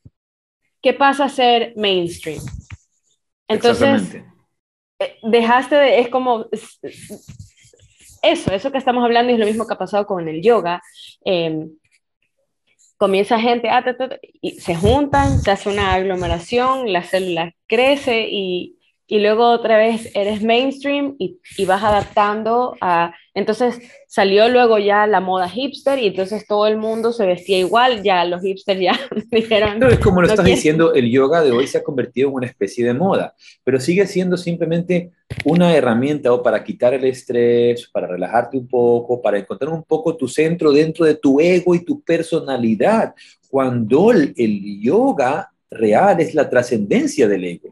¿qué 0.84 0.94
pasa 0.94 1.26
a 1.26 1.30
ser 1.30 1.74
mainstream. 1.78 2.42
Entonces, 3.48 4.16
eh, 5.00 5.16
dejaste 5.24 5.76
de, 5.76 6.00
es 6.02 6.10
como, 6.10 6.46
eso, 8.22 8.54
eso 8.54 8.72
que 8.72 8.78
estamos 8.78 9.04
hablando 9.04 9.32
es 9.32 9.40
lo 9.40 9.46
mismo 9.46 9.66
que 9.66 9.74
ha 9.74 9.78
pasado 9.78 10.06
con 10.06 10.28
el 10.28 10.44
yoga. 10.44 10.82
Em, 11.24 11.72
comienza 12.98 13.40
gente, 13.40 13.70
ah, 13.70 13.84
y 14.42 14.60
se 14.60 14.76
juntan, 14.76 15.42
se 15.42 15.52
hace 15.52 15.70
una 15.70 15.94
aglomeración, 15.94 16.92
la 16.92 17.04
célula 17.04 17.54
crece 17.66 18.28
y, 18.30 18.78
y 19.06 19.20
luego 19.20 19.50
otra 19.50 19.78
vez 19.78 20.10
eres 20.16 20.42
mainstream 20.42 21.16
y, 21.20 21.38
y, 21.58 21.66
vas 21.66 21.84
adaptando 21.84 22.76
a... 22.80 23.14
Entonces 23.34 23.80
salió 24.08 24.48
luego 24.48 24.78
ya 24.78 25.08
la 25.08 25.20
moda 25.20 25.50
hipster 25.50 26.00
y 26.00 26.08
entonces 26.08 26.48
todo 26.48 26.68
el 26.68 26.78
mundo 26.78 27.12
se 27.12 27.26
vestía 27.26 27.60
igual, 27.60 28.02
ya 28.02 28.24
los 28.26 28.42
hipsters 28.42 28.80
ya 28.80 29.00
dijeron... 29.32 29.80
No, 29.80 29.90
es 29.90 30.00
como 30.00 30.22
lo 30.22 30.28
estás 30.28 30.46
diciendo, 30.46 30.94
el 30.94 31.10
yoga 31.10 31.44
de 31.44 31.52
hoy 31.52 31.68
se 31.68 31.80
ha 31.80 31.84
convertido 31.84 32.30
en 32.30 32.36
una 32.36 32.48
especie 32.48 32.86
de 32.86 32.94
moda, 32.94 33.36
pero 33.64 33.80
sigue 33.80 34.08
siendo 34.08 34.38
simplemente 34.38 35.12
una 35.44 35.76
herramienta 35.76 36.32
o 36.32 36.42
para 36.42 36.64
quitar 36.64 36.94
el 36.94 37.04
estrés, 37.04 37.90
para 37.92 38.08
relajarte 38.08 38.58
un 38.58 38.68
poco, 38.68 39.22
para 39.22 39.38
encontrar 39.38 39.74
un 39.74 39.84
poco 39.84 40.16
tu 40.16 40.28
centro 40.30 40.72
dentro 40.72 41.06
de 41.06 41.16
tu 41.16 41.42
ego 41.42 41.76
y 41.76 41.84
tu 41.84 42.02
personalidad, 42.02 43.14
cuando 43.50 44.12
el, 44.12 44.34
el 44.38 44.80
yoga 44.82 45.52
real 45.70 46.22
es 46.22 46.34
la 46.34 46.50
trascendencia 46.50 47.28
del 47.28 47.44
ego 47.44 47.72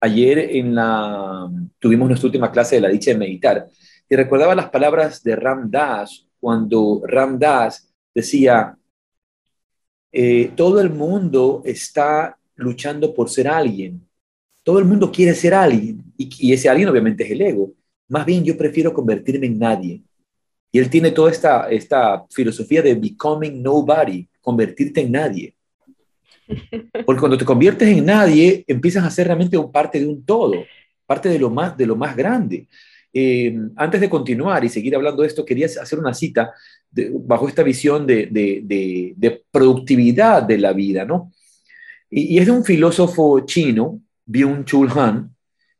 Ayer 0.00 0.38
en 0.38 0.74
la, 0.74 1.50
tuvimos 1.78 2.08
nuestra 2.08 2.26
última 2.26 2.52
clase 2.52 2.76
de 2.76 2.82
la 2.82 2.88
dicha 2.88 3.10
de 3.10 3.18
meditar 3.18 3.66
y 4.08 4.16
recordaba 4.16 4.54
las 4.54 4.70
palabras 4.70 5.22
de 5.22 5.36
Ram 5.36 5.70
Das 5.70 6.26
cuando 6.38 7.02
Ram 7.06 7.38
Das 7.38 7.92
decía, 8.14 8.76
eh, 10.12 10.52
todo 10.54 10.80
el 10.80 10.90
mundo 10.90 11.62
está 11.64 12.38
luchando 12.56 13.14
por 13.14 13.28
ser 13.28 13.48
alguien, 13.48 14.06
todo 14.62 14.78
el 14.78 14.84
mundo 14.84 15.10
quiere 15.10 15.34
ser 15.34 15.54
alguien 15.54 16.02
y, 16.16 16.48
y 16.48 16.52
ese 16.52 16.68
alguien 16.68 16.88
obviamente 16.88 17.24
es 17.24 17.30
el 17.30 17.40
ego. 17.40 17.72
Más 18.08 18.24
bien 18.24 18.44
yo 18.44 18.56
prefiero 18.56 18.92
convertirme 18.92 19.46
en 19.46 19.58
nadie. 19.58 20.02
Y 20.70 20.78
él 20.78 20.90
tiene 20.90 21.10
toda 21.10 21.30
esta, 21.30 21.70
esta 21.70 22.26
filosofía 22.30 22.82
de 22.82 22.94
becoming 22.94 23.62
nobody, 23.62 24.28
convertirte 24.40 25.00
en 25.00 25.12
nadie. 25.12 25.55
Porque 27.04 27.20
cuando 27.20 27.38
te 27.38 27.44
conviertes 27.44 27.88
en 27.88 28.04
nadie, 28.04 28.64
empiezas 28.66 29.04
a 29.04 29.10
ser 29.10 29.26
realmente 29.26 29.58
parte 29.72 30.00
de 30.00 30.06
un 30.06 30.24
todo, 30.24 30.64
parte 31.06 31.28
de 31.28 31.38
lo 31.38 31.50
más, 31.50 31.76
de 31.76 31.86
lo 31.86 31.96
más 31.96 32.16
grande. 32.16 32.68
Eh, 33.12 33.56
antes 33.76 34.00
de 34.00 34.10
continuar 34.10 34.64
y 34.64 34.68
seguir 34.68 34.94
hablando 34.94 35.22
de 35.22 35.28
esto, 35.28 35.44
quería 35.44 35.66
hacer 35.66 35.98
una 35.98 36.12
cita 36.12 36.52
bajo 37.24 37.48
esta 37.48 37.62
visión 37.62 38.06
de, 38.06 38.28
de, 38.30 39.42
productividad 39.50 40.42
de 40.42 40.58
la 40.58 40.72
vida, 40.72 41.04
¿no? 41.04 41.32
Y, 42.10 42.38
es 42.38 42.46
de 42.46 42.52
un 42.52 42.64
filósofo 42.64 43.40
chino, 43.40 44.00
Byung-Chul 44.26 44.90
Han, 44.98 45.34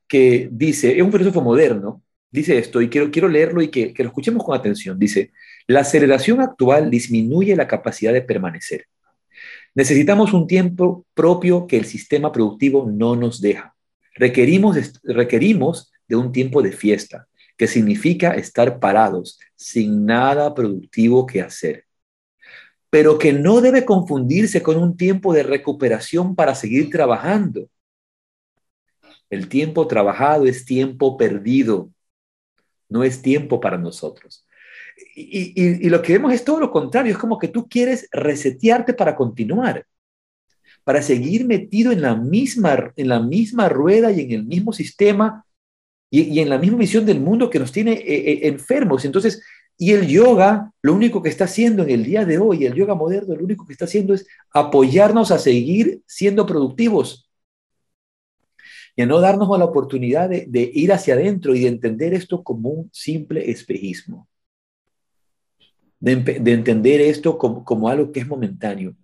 que 0.09 0.48
dice, 0.50 0.96
es 0.96 1.02
un 1.02 1.12
filósofo 1.12 1.42
moderno, 1.42 2.02
dice 2.31 2.59
esto, 2.59 2.81
y 2.81 2.88
quiero, 2.88 3.11
quiero 3.11 3.29
leerlo 3.29 3.62
y 3.62 3.68
que, 3.68 3.92
que 3.92 4.02
lo 4.02 4.09
escuchemos 4.09 4.44
con 4.44 4.57
atención. 4.57 4.98
Dice, 4.98 5.33
la 5.66 5.81
aceleración 5.81 6.40
actual 6.40 6.90
disminuye 6.90 7.57
la 7.57 7.68
capacidad 7.68 8.12
de 8.12 8.22
permanecer 8.22 8.87
Necesitamos 9.77 10.33
un 10.33 10.47
tiempo 10.47 11.05
propio 11.12 11.67
que 11.67 11.77
el 11.77 11.85
sistema 11.85 12.33
productivo 12.33 12.91
no 12.91 13.15
nos 13.15 13.43
deja. 13.43 13.77
Requerimos, 14.15 14.75
requerimos 15.05 15.93
de 16.09 16.17
un 16.17 16.33
tiempo 16.33 16.62
de 16.62 16.73
fiesta, 16.73 17.29
que 17.59 17.67
significa 17.67 18.35
estar 18.37 18.81
parados, 18.81 19.39
sin 19.55 20.07
nada 20.07 20.55
productivo 20.55 21.27
que 21.27 21.43
hacer, 21.43 21.85
pero 22.89 23.19
que 23.19 23.35
no 23.35 23.61
debe 23.61 23.85
confundirse 23.85 24.62
con 24.62 24.79
un 24.79 24.97
tiempo 24.97 25.35
de 25.35 25.43
recuperación 25.43 26.35
para 26.35 26.55
seguir 26.55 26.89
trabajando. 26.89 27.69
El 29.29 29.47
tiempo 29.47 29.87
trabajado 29.87 30.47
es 30.47 30.65
tiempo 30.65 31.19
perdido, 31.19 31.91
no 32.89 33.05
es 33.05 33.21
tiempo 33.21 33.61
para 33.61 33.77
nosotros. 33.77 34.45
Y, 35.14 35.88
lo 35.88 36.02
que 36.02 36.14
vemos 36.14 36.32
es 36.32 36.44
todo 36.44 36.61
lo 36.61 36.70
contrario, 36.70 37.12
es 37.12 37.18
como 37.18 37.38
que 37.38 37.48
tú 37.48 37.68
quieres 37.68 38.09
resetearte 38.12 38.94
para 38.94 39.16
continuar, 39.16 39.87
para 40.85 41.02
seguir 41.02 41.46
metido 41.46 41.92
en 41.92 42.02
la 42.02 42.14
misma, 42.14 42.92
en 42.96 43.09
la 43.09 43.20
misma 43.20 43.68
rueda 43.68 44.11
y 44.12 44.20
en 44.20 44.32
el 44.32 44.44
mismo 44.44 44.72
sistema 44.72 45.44
y, 46.11 46.40
en 46.40 46.48
la 46.48 46.59
misma 46.59 46.78
visión 46.78 47.04
del 47.04 47.20
mundo 47.20 47.50
que 47.50 47.59
nos 47.59 47.72
tiene 47.72 47.92
eh, 47.92 48.04
eh, 48.06 48.40
enfermos. 48.48 49.04
Entonces, 49.04 49.42
y 49.78 49.92
el 49.92 50.06
yoga, 50.06 50.72
lo 50.82 50.94
único 50.94 51.22
que 51.22 51.28
está 51.28 51.44
haciendo 51.44 51.82
en 51.82 51.90
el 51.90 52.04
día 52.04 52.24
de 52.24 52.38
hoy, 52.38 52.64
el 52.64 52.74
yoga 52.74 52.94
moderno, 52.94 53.35
lo 53.35 53.44
único 53.44 53.66
que 53.66 53.72
está 53.72 53.85
haciendo 53.87 54.14
es 54.14 54.26
apoyarnos 54.52 55.30
a 55.30 55.38
seguir 55.38 56.02
siendo 56.06 56.46
productivos 56.46 57.30
y 58.94 59.02
a 59.02 59.06
no 59.06 59.20
darnos 59.20 59.59
la 59.59 59.66
oportunidad 59.66 60.30
de 60.30 60.70
ir 60.74 60.92
hacia 60.92 61.14
adentro 61.14 61.54
y 61.54 61.61
de 61.62 61.68
entender 61.68 62.14
esto 62.14 62.42
como 62.42 62.70
un 62.70 62.90
simple 62.92 63.50
espejismo 63.50 64.26
de, 66.07 66.53
entender 66.53 67.01
esto 67.01 67.37
como, 67.37 67.88
algo 67.88 68.12
que 68.12 68.21
es 68.21 68.27
momentáneo. 68.27 68.95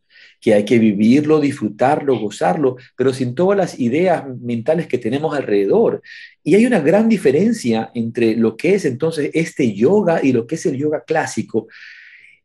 que 0.40 0.54
hay 0.54 0.64
que 0.64 0.78
vivirlo, 0.78 1.40
disfrutarlo, 1.40 2.18
gozarlo, 2.18 2.76
pero 2.96 3.12
sin 3.12 3.34
todas 3.34 3.56
las 3.56 3.78
ideas 3.78 4.24
mentales 4.40 4.88
que 4.88 4.98
tenemos 4.98 5.36
alrededor. 5.36 6.02
Y 6.42 6.56
hay 6.56 6.66
una 6.66 6.80
gran 6.80 7.08
diferencia 7.08 7.90
entre 7.94 8.36
lo 8.36 8.56
que 8.56 8.74
es 8.74 8.84
entonces 8.84 9.30
este 9.34 9.72
yoga 9.72 10.20
y 10.22 10.32
lo 10.32 10.46
que 10.46 10.56
es 10.56 10.66
el 10.66 10.76
yoga 10.76 11.04
clásico. 11.04 11.68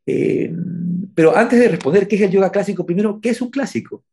Eh, 0.06 0.52
pero 1.16 1.36
antes 1.36 1.60
de 1.60 1.70
responder 1.70 2.08
qué 2.08 2.16
es 2.18 2.22
el 2.22 2.32
yoga 2.32 2.52
clásico, 2.52 2.86
primero, 2.86 3.20
¿qué 3.22 3.30
es 3.32 3.42
un 3.42 3.50
clásico? 3.50 4.04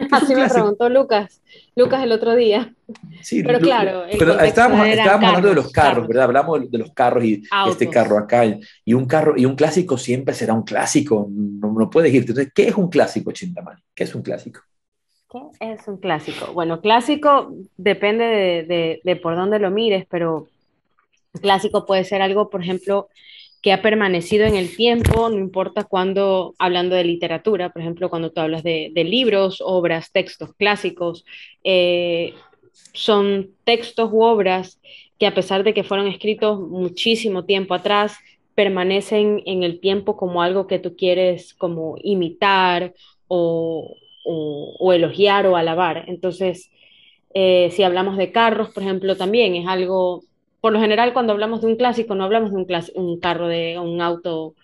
Así 0.10 0.34
me 0.34 0.48
preguntó 0.48 0.88
Lucas, 0.88 1.42
Lucas 1.76 2.02
el 2.02 2.12
otro 2.12 2.34
día. 2.34 2.74
Sí, 3.22 3.42
pero 3.42 3.58
claro. 3.58 4.04
Pero 4.18 4.40
estábamos, 4.40 4.86
estábamos 4.86 5.28
hablando 5.28 5.48
de 5.48 5.54
los 5.54 5.72
carros, 5.72 6.08
¿verdad? 6.08 6.24
Hablamos 6.24 6.70
de 6.70 6.78
los 6.78 6.92
carros 6.92 7.24
y 7.24 7.42
este 7.68 7.88
carro 7.88 8.18
acá. 8.18 8.44
Y 8.84 8.94
un 8.94 9.06
carro 9.06 9.34
y 9.36 9.44
un 9.44 9.56
clásico 9.56 9.98
siempre 9.98 10.34
será 10.34 10.54
un 10.54 10.62
clásico, 10.62 11.28
no, 11.30 11.72
no 11.72 11.90
puedes 11.90 12.12
irte. 12.12 12.32
Entonces, 12.32 12.52
¿qué 12.54 12.68
es 12.68 12.76
un 12.76 12.88
clásico, 12.88 13.32
Chintamani? 13.32 13.80
¿Qué 13.94 14.04
es 14.04 14.14
un 14.14 14.22
clásico? 14.22 14.60
¿Qué 15.30 15.72
es 15.72 15.86
un 15.86 15.98
clásico? 15.98 16.52
Bueno, 16.52 16.80
clásico 16.80 17.54
depende 17.76 18.24
de, 18.24 18.62
de, 18.64 19.00
de 19.04 19.16
por 19.16 19.36
dónde 19.36 19.58
lo 19.58 19.70
mires, 19.70 20.06
pero 20.10 20.48
clásico 21.40 21.86
puede 21.86 22.04
ser 22.04 22.22
algo, 22.22 22.50
por 22.50 22.62
ejemplo, 22.62 23.08
que 23.62 23.72
ha 23.72 23.82
permanecido 23.82 24.46
en 24.46 24.56
el 24.56 24.74
tiempo, 24.74 25.28
no 25.28 25.38
importa 25.38 25.84
cuándo, 25.84 26.54
hablando 26.58 26.96
de 26.96 27.04
literatura, 27.04 27.70
por 27.70 27.82
ejemplo, 27.82 28.08
cuando 28.08 28.30
tú 28.30 28.40
hablas 28.40 28.62
de, 28.62 28.92
libros, 28.94 29.62
obras, 29.64 30.12
textos 30.12 30.54
clásicos, 30.54 31.24
eh, 31.62 32.34
son 32.92 33.50
textos 33.64 34.10
u 34.12 34.22
obras 34.22 34.80
que 35.18 35.26
a 35.26 35.34
pesar 35.34 35.64
de 35.64 35.74
que 35.74 35.84
fueron 35.84 36.06
escritos 36.06 36.58
muchísimo 36.58 37.44
tiempo 37.44 37.74
atrás, 37.74 38.16
permanecen 38.54 39.42
en 39.44 39.62
el 39.62 39.80
tiempo 39.80 40.16
como 40.16 40.42
algo 40.42 40.66
que 40.66 40.78
tú 40.78 40.96
quieres 40.96 41.54
como 41.54 41.96
imitar 42.02 42.94
o, 43.28 43.96
elogiar 44.92 45.46
o 45.46 45.56
alabar. 45.56 46.04
Entonces, 46.08 46.70
eh, 47.34 47.70
si 47.72 47.82
hablamos 47.82 48.16
de 48.16 48.32
carros, 48.32 48.70
por 48.70 48.82
ejemplo, 48.82 49.16
también 49.16 49.54
es 49.56 49.66
algo 49.66 50.24
por 50.60 50.72
lo 50.72 50.80
general 50.80 51.12
cuando 51.12 51.32
hablamos 51.32 51.60
de 51.60 51.68
un 51.68 51.76
clásico 51.76 52.14
no 52.14 52.24
hablamos 52.24 52.50
de 52.50 52.56
un, 52.56 52.66
un 52.94 53.20
carro, 53.20 53.48
de 53.48 53.78
un 53.78 54.00
auto 54.00 54.54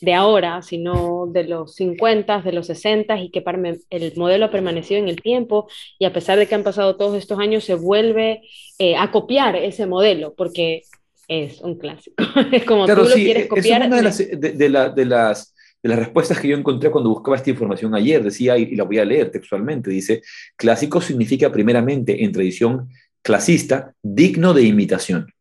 de 0.00 0.14
ahora, 0.14 0.62
sino 0.62 1.26
de 1.26 1.44
los 1.44 1.74
50, 1.74 2.42
de 2.42 2.52
los 2.52 2.66
60 2.66 3.20
y 3.20 3.30
que 3.30 3.44
el 3.90 4.12
modelo 4.16 4.46
ha 4.46 4.50
permanecido 4.50 5.00
en 5.00 5.08
el 5.08 5.20
tiempo 5.20 5.68
y 5.98 6.04
a 6.04 6.12
pesar 6.12 6.38
de 6.38 6.46
que 6.46 6.54
han 6.54 6.62
pasado 6.62 6.96
todos 6.96 7.16
estos 7.16 7.38
años 7.38 7.64
se 7.64 7.74
vuelve 7.74 8.42
eh, 8.78 8.96
a 8.96 9.10
copiar 9.10 9.56
ese 9.56 9.86
modelo 9.86 10.34
porque 10.34 10.82
es 11.28 11.60
un 11.60 11.76
clásico. 11.76 12.16
es 12.52 12.64
como 12.64 12.86
tú 12.86 12.96
lo 12.96 13.06
quieres 13.06 13.46
copiar. 13.46 13.82
Es 13.82 13.86
una 13.86 13.96
de 13.96 14.02
las, 14.02 14.18
de, 14.18 14.68
las, 14.68 14.94
de, 14.94 15.04
las, 15.04 15.54
respuestas 15.98 16.40
que 16.40 16.48
yo 16.48 16.56
encontré 16.56 16.90
cuando 16.90 17.10
buscaba 17.10 17.36
esta 17.36 17.50
información 17.50 17.94
ayer. 17.94 18.22
Decía, 18.22 18.56
y 18.56 18.74
la 18.74 18.84
voy 18.84 18.98
a 18.98 19.04
leer 19.04 19.30
textualmente, 19.30 19.90
dice, 19.90 20.22
clásico 20.56 21.00
significa 21.00 21.52
primeramente 21.52 22.24
en 22.24 22.32
tradición 22.32 22.88
clasista, 23.22 23.94
digno 24.02 24.54
de 24.54 24.62
imitación, 24.62 25.32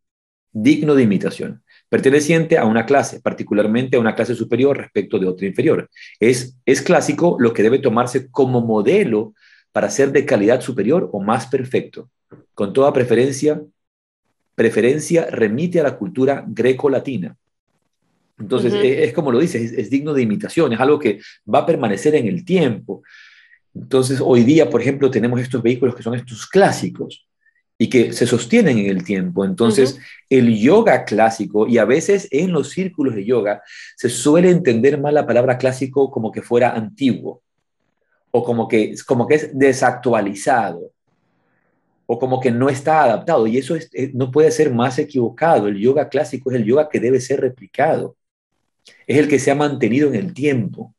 digno 0.52 0.96
de 0.96 1.04
imitación, 1.04 1.64
perteneciente 1.90 2.58
a 2.58 2.66
una 2.66 2.86
clase, 2.86 3.20
particularmente 3.22 3.98
a 3.98 4.00
una 4.00 4.16
clase 4.16 4.36
superior 4.36 4.78
respecto 4.78 5.18
de 5.20 5.28
otra 5.28 5.48
inferior. 5.48 5.90
Es, 6.20 6.58
es 6.66 6.82
clásico 6.82 7.38
lo 7.40 7.54
que 7.54 7.64
debe 7.64 7.80
tomarse 7.80 8.30
como 8.30 8.62
modelo 8.62 9.34
para 9.72 9.90
ser 9.90 10.12
de 10.12 10.26
calidad 10.26 10.62
superior 10.62 11.10
o 11.14 11.20
más 11.20 11.48
perfecto. 11.48 12.10
Con 12.54 12.74
toda 12.74 12.94
preferencia, 12.94 13.62
preferencia 14.56 15.28
remite 15.32 15.80
a 15.80 15.84
la 15.84 15.98
cultura 15.98 16.44
greco-latina. 16.48 17.36
Entonces, 18.38 18.74
es, 18.74 19.14
como 19.14 19.32
lo 19.32 19.40
dice, 19.40 19.62
es, 19.62 19.74
es, 19.74 19.90
digno 19.90 20.14
de 20.14 20.22
imitación, 20.22 20.72
es 20.72 20.80
algo 20.80 20.98
que 20.98 21.20
va 21.54 21.60
a 21.60 21.66
permanecer 21.66 22.16
en 22.16 22.28
el 22.28 22.46
tiempo. 22.46 23.04
Entonces, 23.76 24.22
hoy 24.22 24.44
día, 24.44 24.70
por 24.70 24.82
ejemplo, 24.82 25.12
tenemos 25.12 25.42
estos 25.42 25.62
vehículos 25.62 25.96
que 25.96 26.04
son 26.04 26.16
estos 26.16 26.48
clásicos, 26.48 27.29
y 27.82 27.90
que 27.90 28.12
se 28.12 28.28
sostienen 28.28 28.78
en 28.78 28.88
el 28.88 29.06
tiempo. 29.06 29.46
Entonces, 29.46 29.98
el 30.30 30.60
yoga 30.60 31.06
clásico, 31.06 31.66
y 31.66 31.78
a 31.78 31.86
veces 31.86 32.28
en 32.30 32.52
los 32.52 32.72
círculos 32.72 33.16
de 33.16 33.24
yoga, 33.24 33.64
se 33.96 34.10
suele 34.10 34.52
entender 34.52 35.00
mal 35.00 35.16
la 35.16 35.26
palabra 35.26 35.58
clásico 35.58 36.12
como 36.12 36.30
que 36.30 36.42
fuera 36.42 36.72
antiguo, 36.76 37.42
o 38.32 38.44
como 38.44 38.68
que, 38.68 38.94
como 39.08 39.26
que 39.26 39.36
es 39.36 39.58
desactualizado, 39.58 40.92
o 42.06 42.20
como 42.20 42.42
que 42.42 42.52
no 42.52 42.68
está 42.70 43.04
adaptado. 43.06 43.48
Y 43.48 43.58
eso 43.58 43.78
eh, 43.78 44.12
no 44.14 44.30
puede 44.30 44.52
ser 44.52 44.74
más 44.74 45.00
equivocado. 45.00 45.68
El 45.70 45.78
yoga 45.78 46.10
clásico 46.10 46.52
es 46.52 46.58
el 46.58 46.66
yoga 46.66 46.90
que 46.90 47.00
debe 47.00 47.22
ser 47.22 47.40
replicado. 47.40 48.18
Es 49.08 49.18
el 49.18 49.30
que 49.30 49.40
se 49.40 49.52
ha 49.52 49.56
mantenido 49.56 50.10
en 50.10 50.16
el 50.16 50.34
tiempo 50.34 50.94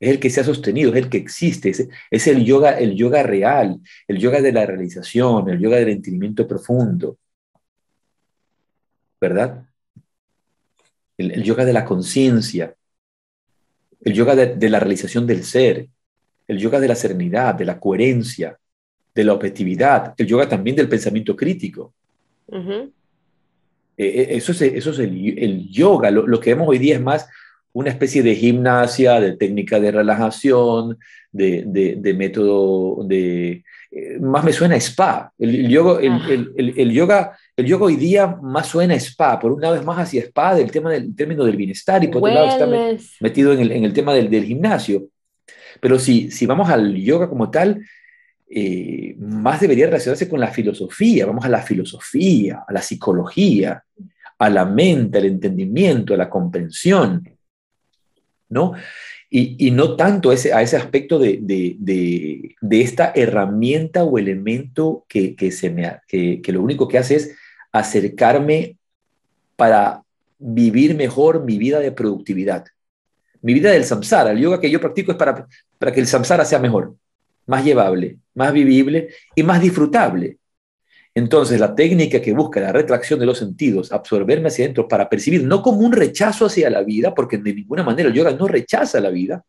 es 0.00 0.10
el 0.10 0.18
que 0.18 0.30
se 0.30 0.40
ha 0.40 0.44
sostenido, 0.44 0.90
es 0.90 0.96
el 0.96 1.10
que 1.10 1.18
existe, 1.18 1.70
es, 2.10 2.26
el, 2.26 2.42
yoga, 2.42 2.78
el 2.78 2.96
yoga 2.96 3.22
real, 3.22 3.78
el 4.08 4.18
yoga 4.18 4.40
de 4.40 4.50
la 4.50 4.64
realización, 4.64 5.50
el 5.50 5.58
yoga 5.58 5.76
del 5.76 5.90
entendimiento 5.90 6.48
profundo. 6.48 7.18
¿Verdad? 9.20 9.66
El, 11.18 11.42
yoga 11.42 11.66
de 11.66 11.74
la 11.74 11.84
conciencia, 11.84 12.74
el 14.00 14.14
yoga 14.14 14.34
de, 14.34 14.70
la 14.70 14.80
realización 14.80 15.26
del 15.26 15.44
ser, 15.44 15.88
el 16.48 16.56
yoga 16.56 16.80
de 16.80 16.88
la 16.88 16.94
serenidad, 16.94 17.54
de 17.54 17.66
la 17.66 17.78
coherencia, 17.78 18.58
de 19.14 19.24
la 19.24 19.34
objetividad, 19.34 20.14
el 20.16 20.26
yoga 20.26 20.48
también 20.48 20.76
del 20.76 20.88
pensamiento 20.88 21.36
crítico. 21.36 21.92
Eh, 22.50 22.90
eh, 23.98 24.26
eso 24.30 24.52
es, 24.52 24.62
eso 24.62 24.92
es 24.92 24.98
el, 24.98 25.68
yoga. 25.68 26.10
Lo, 26.10 26.26
lo, 26.26 26.40
que 26.40 26.54
vemos 26.54 26.68
hoy 26.68 26.78
día 26.78 26.94
es 26.94 27.02
más 27.02 27.28
una 27.72 27.90
especie 27.90 28.22
de 28.22 28.34
gimnasia, 28.34 29.20
de 29.20 29.36
técnica 29.36 29.78
de 29.78 29.92
relajación, 29.92 30.98
de, 31.32 32.14
método 32.16 33.04
de... 33.04 33.64
Eh, 33.92 34.18
más 34.20 34.44
me 34.44 34.52
suena 34.52 34.74
a 34.74 34.78
spa. 34.78 35.32
El, 35.38 35.68
yoga, 35.68 36.00
el, 36.00 36.92
yoga, 36.92 37.36
el 37.56 37.66
yoga 37.66 37.86
hoy 37.86 37.96
día 37.96 38.26
más 38.42 38.68
suena 38.68 38.94
a 38.94 38.96
spa. 38.96 39.38
Por 39.38 39.52
un 39.52 39.60
lado 39.60 39.76
es 39.76 39.84
más 39.84 39.98
hacia 39.98 40.22
spa 40.22 40.54
del 40.54 40.70
tema 40.70 40.90
del 40.90 41.14
término 41.14 41.44
del 41.44 41.56
bienestar 41.56 42.02
y 42.02 42.08
por 42.08 42.22
otro 42.22 42.34
lado 42.34 42.48
está 42.48 42.66
metido 43.20 43.52
en 43.52 43.84
el, 43.84 43.92
tema 43.92 44.14
del, 44.14 44.44
gimnasio. 44.44 45.08
Pero 45.80 45.98
si, 45.98 46.30
si 46.30 46.46
vamos 46.46 46.68
al 46.68 46.94
yoga 46.96 47.28
como 47.28 47.50
tal, 47.50 47.82
eh, 48.48 49.14
más 49.18 49.60
debería 49.60 49.86
relacionarse 49.86 50.28
con 50.28 50.40
la 50.40 50.48
filosofía. 50.48 51.26
Vamos 51.26 51.44
a 51.44 51.48
la 51.48 51.62
filosofía, 51.62 52.64
a 52.66 52.72
la 52.72 52.82
psicología, 52.82 53.84
a 54.38 54.50
la 54.50 54.64
mente, 54.64 55.18
al 55.18 55.26
entendimiento, 55.26 56.14
a 56.14 56.16
la 56.16 56.28
comprensión. 56.28 57.22
¿No? 58.50 58.74
Y, 59.32 59.70
no 59.70 59.94
tanto 59.94 60.32
ese, 60.32 60.52
a 60.52 60.60
ese 60.60 60.76
aspecto 60.76 61.20
de, 61.20 62.56
esta 62.70 63.12
herramienta 63.14 64.02
o 64.02 64.18
elemento 64.18 65.06
que, 65.08 65.52
se 65.52 65.70
me, 65.70 66.00
que, 66.08 66.42
lo 66.48 66.60
único 66.60 66.88
que 66.88 66.98
hace 66.98 67.14
es 67.14 67.36
acercarme 67.70 68.76
para 69.54 70.02
vivir 70.36 70.96
mejor 70.96 71.44
mi 71.44 71.58
vida 71.58 71.78
de 71.78 71.92
productividad. 71.92 72.66
Mi 73.40 73.54
vida 73.54 73.70
del 73.70 73.84
samsara, 73.84 74.32
el 74.32 74.40
yoga 74.40 74.60
que 74.60 74.70
yo 74.70 74.80
practico 74.80 75.12
es 75.12 75.18
para, 75.18 75.46
para 75.78 75.92
que 75.92 76.00
el 76.00 76.08
samsara 76.08 76.44
sea 76.44 76.58
mejor, 76.58 76.96
más 77.46 77.64
llevable, 77.64 78.18
más 78.34 78.52
vivible 78.52 79.10
y 79.36 79.44
más 79.44 79.62
disfrutable. 79.62 80.38
Entonces, 81.14 81.58
la 81.58 81.74
técnica 81.74 82.22
que 82.22 82.32
busca 82.32 82.60
la 82.60 82.72
retracción 82.72 83.18
de 83.18 83.26
los 83.26 83.38
sentidos, 83.38 83.90
absorberme 83.90 84.48
hacia 84.48 84.64
adentro 84.64 84.86
para 84.86 85.08
percibir, 85.08 85.42
no 85.42 85.60
como 85.60 85.78
un 85.78 85.92
rechazo 85.92 86.46
hacia 86.46 86.70
la 86.70 86.82
vida, 86.82 87.14
porque 87.14 87.38
de 87.38 87.54
ninguna 87.54 87.82
manera 87.82 88.08
el 88.08 88.14
yoga 88.14 88.32
no 88.32 88.46
rechaza 88.46 89.00
la 89.00 89.10
vida, 89.10 89.44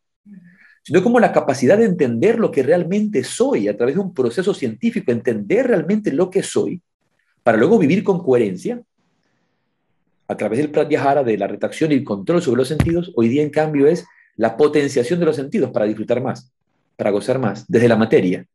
sino 0.84 1.04
como 1.04 1.20
la 1.20 1.32
capacidad 1.32 1.78
de 1.78 1.86
entender 1.86 2.40
lo 2.40 2.50
que 2.50 2.64
realmente 2.64 3.24
soy 3.24 3.68
a 3.68 3.78
través 3.78 3.96
de 3.96 4.02
un 4.02 4.14
proceso 4.14 4.56
científico, 4.56 5.12
entender 5.12 5.68
realmente 5.68 6.12
lo 6.12 6.32
que 6.32 6.42
soy, 6.42 6.82
para 7.44 7.60
luego 7.60 7.78
vivir 7.78 8.04
con 8.04 8.24
coherencia, 8.24 8.82
a 10.28 10.38
través 10.38 10.60
del 10.60 10.72
pratyahara, 10.72 11.24
de 11.24 11.38
la 11.38 11.46
retracción 11.46 11.92
y 11.92 11.96
el 11.96 12.04
control 12.04 12.42
sobre 12.42 12.60
los 12.60 12.70
sentidos, 12.70 13.12
hoy 13.16 13.28
día 13.28 13.44
en 13.44 13.50
cambio 13.52 13.86
es 13.86 14.06
la 14.36 14.58
potenciación 14.58 15.20
de 15.20 15.26
los 15.26 15.36
sentidos 15.36 15.70
para 15.70 15.86
disfrutar 15.86 16.24
más, 16.24 16.52
para 16.96 17.12
gozar 17.12 17.38
más, 17.38 17.66
desde 17.68 17.88
la 17.88 17.98
materia 17.98 18.48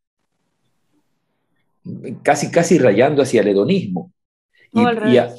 casi, 2.23 2.51
casi 2.51 2.79
rayando 2.79 3.23
hacia 3.23 3.41
el 3.41 3.49
hedonismo. 3.49 4.13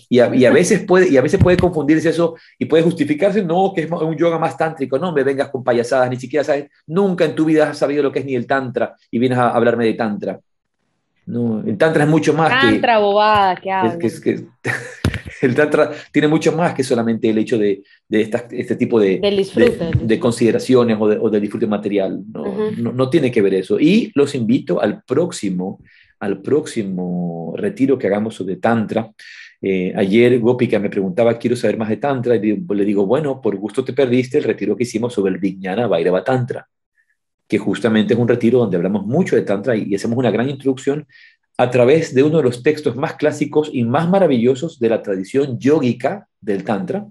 Y, 0.10 0.20
a, 0.20 0.52
veces 0.52 0.82
puede, 0.82 1.10
y 1.10 1.18
a 1.18 1.22
veces 1.22 1.40
puede 1.40 1.58
confundirse 1.58 2.10
eso 2.10 2.36
y 2.58 2.66
puede 2.66 2.84
justificarse, 2.84 3.44
no, 3.44 3.72
que 3.76 3.82
es 3.82 3.92
un 3.92 4.18
yoga 4.18 4.40
más 4.40 4.58
tántrico, 4.58 4.98
no 4.98 5.12
me 5.12 5.24
vengas 5.24 5.50
con 5.50 5.64
payasadas, 5.64 6.10
ni 6.10 6.18
siquiera 6.18 6.44
sabes, 6.44 6.70
nunca 6.88 7.26
en 7.26 7.36
tu 7.36 7.46
vida 7.46 7.70
has 7.70 7.78
sabido 7.78 8.02
lo 8.02 8.12
que 8.12 8.20
es 8.20 8.26
ni 8.26 8.34
el 8.34 8.48
tantra 8.48 8.96
y 9.12 9.20
vienes 9.20 9.38
a 9.38 9.50
hablarme 9.50 9.86
de 9.86 9.94
tantra. 9.94 10.40
No, 11.28 11.62
el 11.64 11.78
tantra 11.78 12.06
es 12.06 12.10
mucho 12.10 12.34
más 12.34 12.50
que... 12.50 12.68
Tantra 12.68 13.00
bobada, 13.00 13.56
que, 13.58 14.10
que, 14.24 14.46
el 15.42 15.54
tantra 15.54 15.92
tiene 16.12 16.30
mucho 16.30 16.54
más 16.54 16.74
que 16.74 16.84
solamente 16.84 17.30
el 17.30 17.38
hecho 17.38 17.58
de, 17.58 17.84
de 18.08 18.22
este 18.52 18.76
tipo 18.78 18.98
de, 19.00 19.20
de, 20.02 20.20
consideraciones 20.20 20.98
o, 20.98 21.04
o 21.04 21.30
del 21.30 21.42
disfrute 21.42 21.68
material. 21.68 22.24
No, 22.32 22.72
no, 22.78 22.94
no, 22.94 23.10
tiene 23.10 23.30
que 23.30 23.42
ver 23.42 23.56
eso. 23.56 23.78
Y 23.78 24.10
los 24.16 24.34
invito 24.36 24.82
al 24.82 25.04
próximo 25.04 25.80
al 26.20 26.42
próximo 26.42 27.54
retiro 27.58 27.98
que 27.98 28.08
hagamos 28.08 28.36
sobre 28.36 28.58
Tantra. 28.58 29.12
Eh, 29.62 29.94
ayer 29.96 30.40
Gopika 30.40 30.80
me 30.80 30.90
preguntaba, 30.90 31.38
quiero 31.38 31.56
saber 31.56 31.78
más 31.78 31.90
de 31.90 31.98
Tantra, 31.98 32.36
y 32.36 32.40
le 32.56 32.86
digo, 32.86 33.06
bueno, 33.06 33.42
por 33.42 33.56
gusto 33.58 33.84
te 33.84 33.94
perdiste 33.94 34.38
el 34.38 34.44
retiro 34.44 34.76
que 34.76 34.84
hicimos 34.84 35.14
sobre 35.14 35.34
el 35.34 35.40
Vijnana 35.40 35.88
Vairava 35.88 36.24
Tantra. 36.24 36.68
que 37.48 37.58
justamente 37.58 38.14
es 38.14 38.20
un 38.20 38.28
retiro 38.28 38.60
donde 38.60 38.78
hablamos 38.78 39.06
mucho 39.06 39.36
de 39.36 39.44
Tantra 39.44 39.76
y 39.76 39.96
hacemos 39.96 40.18
una 40.18 40.32
gran 40.32 40.50
introducción 40.50 41.08
a 41.58 41.72
través 41.72 42.14
de 42.14 42.24
uno 42.24 42.38
de 42.38 42.44
los 42.44 42.62
textos 42.62 42.96
más 42.96 43.16
clásicos 43.16 43.70
y 43.74 43.84
más 43.86 44.10
maravillosos 44.10 44.80
de 44.80 44.90
la 44.90 45.02
tradición 45.02 45.58
yógica 45.60 46.28
del 46.42 46.64
Tantra, 46.64 47.08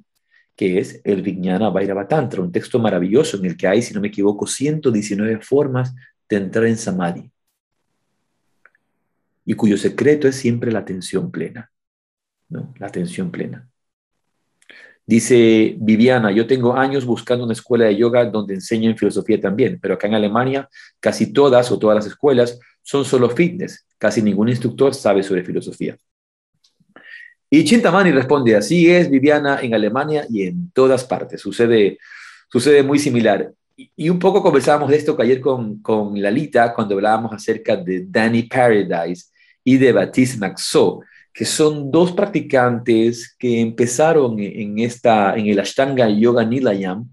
que 0.54 0.78
es 0.78 1.00
el 1.04 1.22
Vijnana 1.22 1.70
Bhairava 1.70 2.06
Tantra, 2.08 2.42
un 2.42 2.52
texto 2.52 2.78
maravilloso 2.78 3.38
en 3.38 3.46
el 3.46 3.56
que 3.56 3.66
hay, 3.66 3.82
si 3.82 3.94
no 3.94 4.00
me 4.00 4.08
equivoco, 4.08 4.46
119 4.46 5.40
formas 5.40 5.94
de 6.28 6.36
entrar 6.36 6.66
en 6.66 6.76
Samadhi 6.76 7.30
y 9.46 9.54
cuyo 9.54 9.78
secreto 9.78 10.26
es 10.28 10.35
siempre 10.37 10.72
la 10.72 10.80
atención 10.80 11.30
plena, 11.30 11.70
¿no? 12.48 12.74
La 12.78 12.88
atención 12.88 13.30
plena. 13.30 13.68
Dice 15.06 15.76
Viviana, 15.78 16.32
yo 16.32 16.48
tengo 16.48 16.74
años 16.74 17.04
buscando 17.04 17.44
una 17.44 17.52
escuela 17.52 17.85
de 17.85 17.96
yoga 17.96 18.24
donde 18.24 18.54
enseñen 18.54 18.98
filosofía 18.98 19.40
también, 19.40 19.78
pero 19.80 19.94
acá 19.94 20.09
en 20.09 20.14
Alemania 20.14 20.68
casi 20.98 21.32
todas 21.32 21.70
o 21.70 21.78
todas 21.78 21.94
las 21.94 22.06
escuelas 22.06 22.59
son 22.82 23.04
solo 23.04 23.30
fitness, 23.30 23.87
casi 23.98 24.20
ningún 24.20 24.48
instructor 24.48 24.92
sabe 24.94 25.22
sobre 25.22 25.44
filosofía. 25.44 25.96
Y 27.48 27.62
Chintamani 27.62 28.11
responde, 28.11 28.56
así 28.56 28.90
es 28.90 29.09
Viviana 29.09 29.61
en 29.62 29.74
Alemania 29.74 30.26
y 30.28 30.42
en 30.42 30.72
todas 30.72 31.04
partes, 31.04 31.40
sucede, 31.40 31.98
sucede 32.50 32.82
muy 32.82 32.98
similar. 32.98 33.52
Y, 33.76 34.09
un 34.09 34.18
poco 34.18 34.42
conversábamos 34.42 34.90
de 34.90 34.96
esto 34.96 35.16
ayer 35.20 35.40
con, 35.40 35.80
con 35.82 36.20
Lalita 36.20 36.74
cuando 36.74 36.96
hablábamos 36.96 37.32
acerca 37.32 37.76
de 37.76 38.06
Danny 38.09 38.44
Paradise 38.44 39.26
y 39.66 39.76
de 39.79 39.92
Baptiste 39.92 40.38
Maxo 40.38 41.00
que 41.37 41.44
son 41.44 41.90
dos 41.90 42.12
practicantes 42.12 43.37
que 43.38 43.61
empezaron 43.61 44.40
en, 44.40 44.79
esta, 44.79 45.37
en 45.37 45.46
el 45.48 45.61
Ashtanga 45.61 46.09
Yoga 46.09 46.46
Nilayam, 46.46 47.11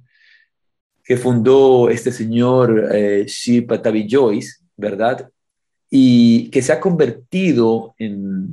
que 1.04 1.18
fundó 1.18 1.90
este 1.90 2.10
señor 2.10 2.90
eh, 2.94 3.26
Patavi 3.68 4.08
Joyce, 4.10 4.64
¿verdad? 4.78 5.30
Y 5.90 6.50
que 6.52 6.62
se 6.62 6.72
ha 6.72 6.80
convertido 6.80 7.96
en, 7.98 8.48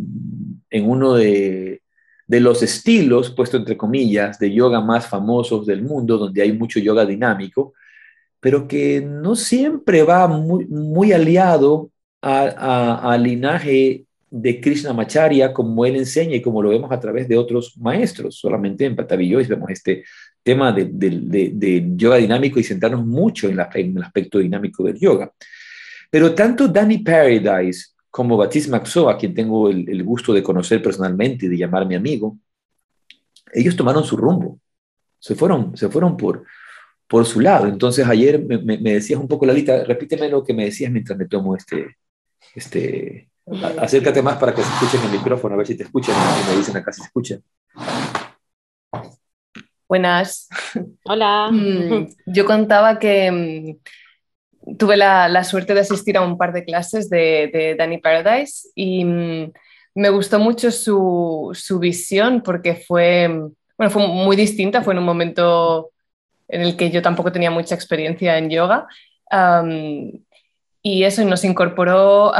en 0.70 0.90
uno 0.90 1.14
de, 1.14 1.82
de, 2.26 2.40
los 2.40 2.64
estilos, 2.64 3.30
puesto 3.30 3.56
entre 3.56 3.76
comillas, 3.76 4.40
de 4.40 4.52
yoga 4.52 4.80
más 4.80 5.06
famosos 5.06 5.66
del 5.66 5.82
mundo, 5.82 6.18
donde 6.18 6.42
hay 6.42 6.52
mucho 6.52 6.80
yoga 6.80 7.06
dinámico, 7.06 7.74
pero 8.40 8.66
que 8.66 9.00
no 9.02 9.36
siempre 9.36 10.02
va 10.02 10.26
muy, 10.26 10.66
muy 10.66 11.12
aliado 11.12 11.92
al 12.22 13.22
linaje 13.22 14.04
de 14.30 14.60
Krishna 14.60 14.90
Krishnamacharya 14.90 15.52
como 15.52 15.84
él 15.84 15.96
enseña 15.96 16.36
y 16.36 16.42
como 16.42 16.62
lo 16.62 16.70
vemos 16.70 16.92
a 16.92 17.00
través 17.00 17.28
de 17.28 17.36
otros 17.36 17.76
maestros. 17.78 18.36
Solamente 18.36 18.84
en 18.84 18.94
Patavillois 18.94 19.48
vemos 19.48 19.70
este 19.70 20.04
tema 20.42 20.72
de, 20.72 21.92
yoga 21.96 22.16
dinámico 22.16 22.60
y 22.60 22.64
centrarnos 22.64 23.04
mucho 23.04 23.48
en, 23.48 23.54
el 23.54 24.02
aspecto 24.02 24.38
dinámico 24.38 24.84
del 24.84 24.98
yoga. 24.98 25.32
Pero 26.10 26.34
tanto 26.34 26.68
Danny 26.68 26.98
Paradise 26.98 27.88
como 28.10 28.36
Baptiste 28.36 28.70
Maxo, 28.70 29.08
a 29.08 29.16
quien 29.16 29.34
tengo 29.34 29.68
el, 29.68 30.02
gusto 30.04 30.32
de 30.32 30.42
conocer 30.42 30.82
personalmente 30.82 31.46
y 31.46 31.48
de 31.48 31.58
llamar 31.58 31.86
mi 31.86 31.94
amigo, 31.94 32.38
ellos 33.52 33.76
tomaron 33.76 34.04
su 34.04 34.16
rumbo, 34.16 34.60
se 35.18 35.34
fueron, 35.34 35.76
se 35.76 35.88
fueron 35.88 36.16
por, 36.16 36.44
por 37.08 37.26
su 37.26 37.40
lado. 37.40 37.66
Entonces 37.66 38.06
ayer 38.06 38.44
me, 38.44 38.78
decías 38.78 39.20
un 39.20 39.28
poco, 39.28 39.46
Lalita, 39.46 39.84
repíteme 39.84 40.28
lo 40.28 40.44
que 40.44 40.54
me 40.54 40.64
decías 40.64 40.90
mientras 40.90 41.18
me 41.18 41.26
tomo 41.26 41.56
este, 41.56 41.96
este, 42.54 43.30
Acércate 43.80 44.22
más 44.22 44.36
para 44.36 44.54
que 44.54 44.62
se 44.62 44.72
escuchen 44.72 45.04
el 45.06 45.18
micrófono, 45.18 45.54
a 45.54 45.58
ver 45.58 45.66
si 45.66 45.76
te 45.76 45.82
escuchan. 45.82 46.14
Y 46.14 46.50
me 46.50 46.56
dicen 46.56 46.76
acá 46.76 46.92
si 46.92 47.00
se 47.00 47.06
escuchan. 47.06 47.42
Buenas. 49.88 50.48
Hola. 51.04 51.50
Mm, 51.50 52.06
yo 52.26 52.44
contaba 52.44 52.98
que 52.98 53.76
mm, 54.62 54.76
tuve 54.76 54.96
la, 54.96 55.42
suerte 55.42 55.74
de 55.74 55.80
asistir 55.80 56.16
a 56.16 56.22
un 56.22 56.38
par 56.38 56.52
de 56.52 56.64
clases 56.64 57.10
de, 57.10 57.50
de 57.52 57.74
Danny 57.74 57.98
Paradise 57.98 58.68
y 58.76 59.04
mm, 59.04 59.52
me 59.96 60.10
gustó 60.10 60.38
mucho 60.38 60.70
su, 60.70 61.52
visión 61.80 62.42
porque 62.42 62.76
fue, 62.76 63.28
bueno, 63.76 63.90
fue 63.90 64.06
muy 64.06 64.36
distinta, 64.36 64.82
fue 64.82 64.94
en 64.94 65.00
un 65.00 65.06
momento 65.06 65.90
en 66.46 66.62
el 66.62 66.76
que 66.76 66.90
yo 66.90 67.02
tampoco 67.02 67.32
tenía 67.32 67.50
mucha 67.50 67.74
experiencia 67.74 68.38
en 68.38 68.48
yoga 68.48 68.86
y 70.82 71.04
eso 71.04 71.24
nos 71.24 71.44
incorporó 71.44 72.32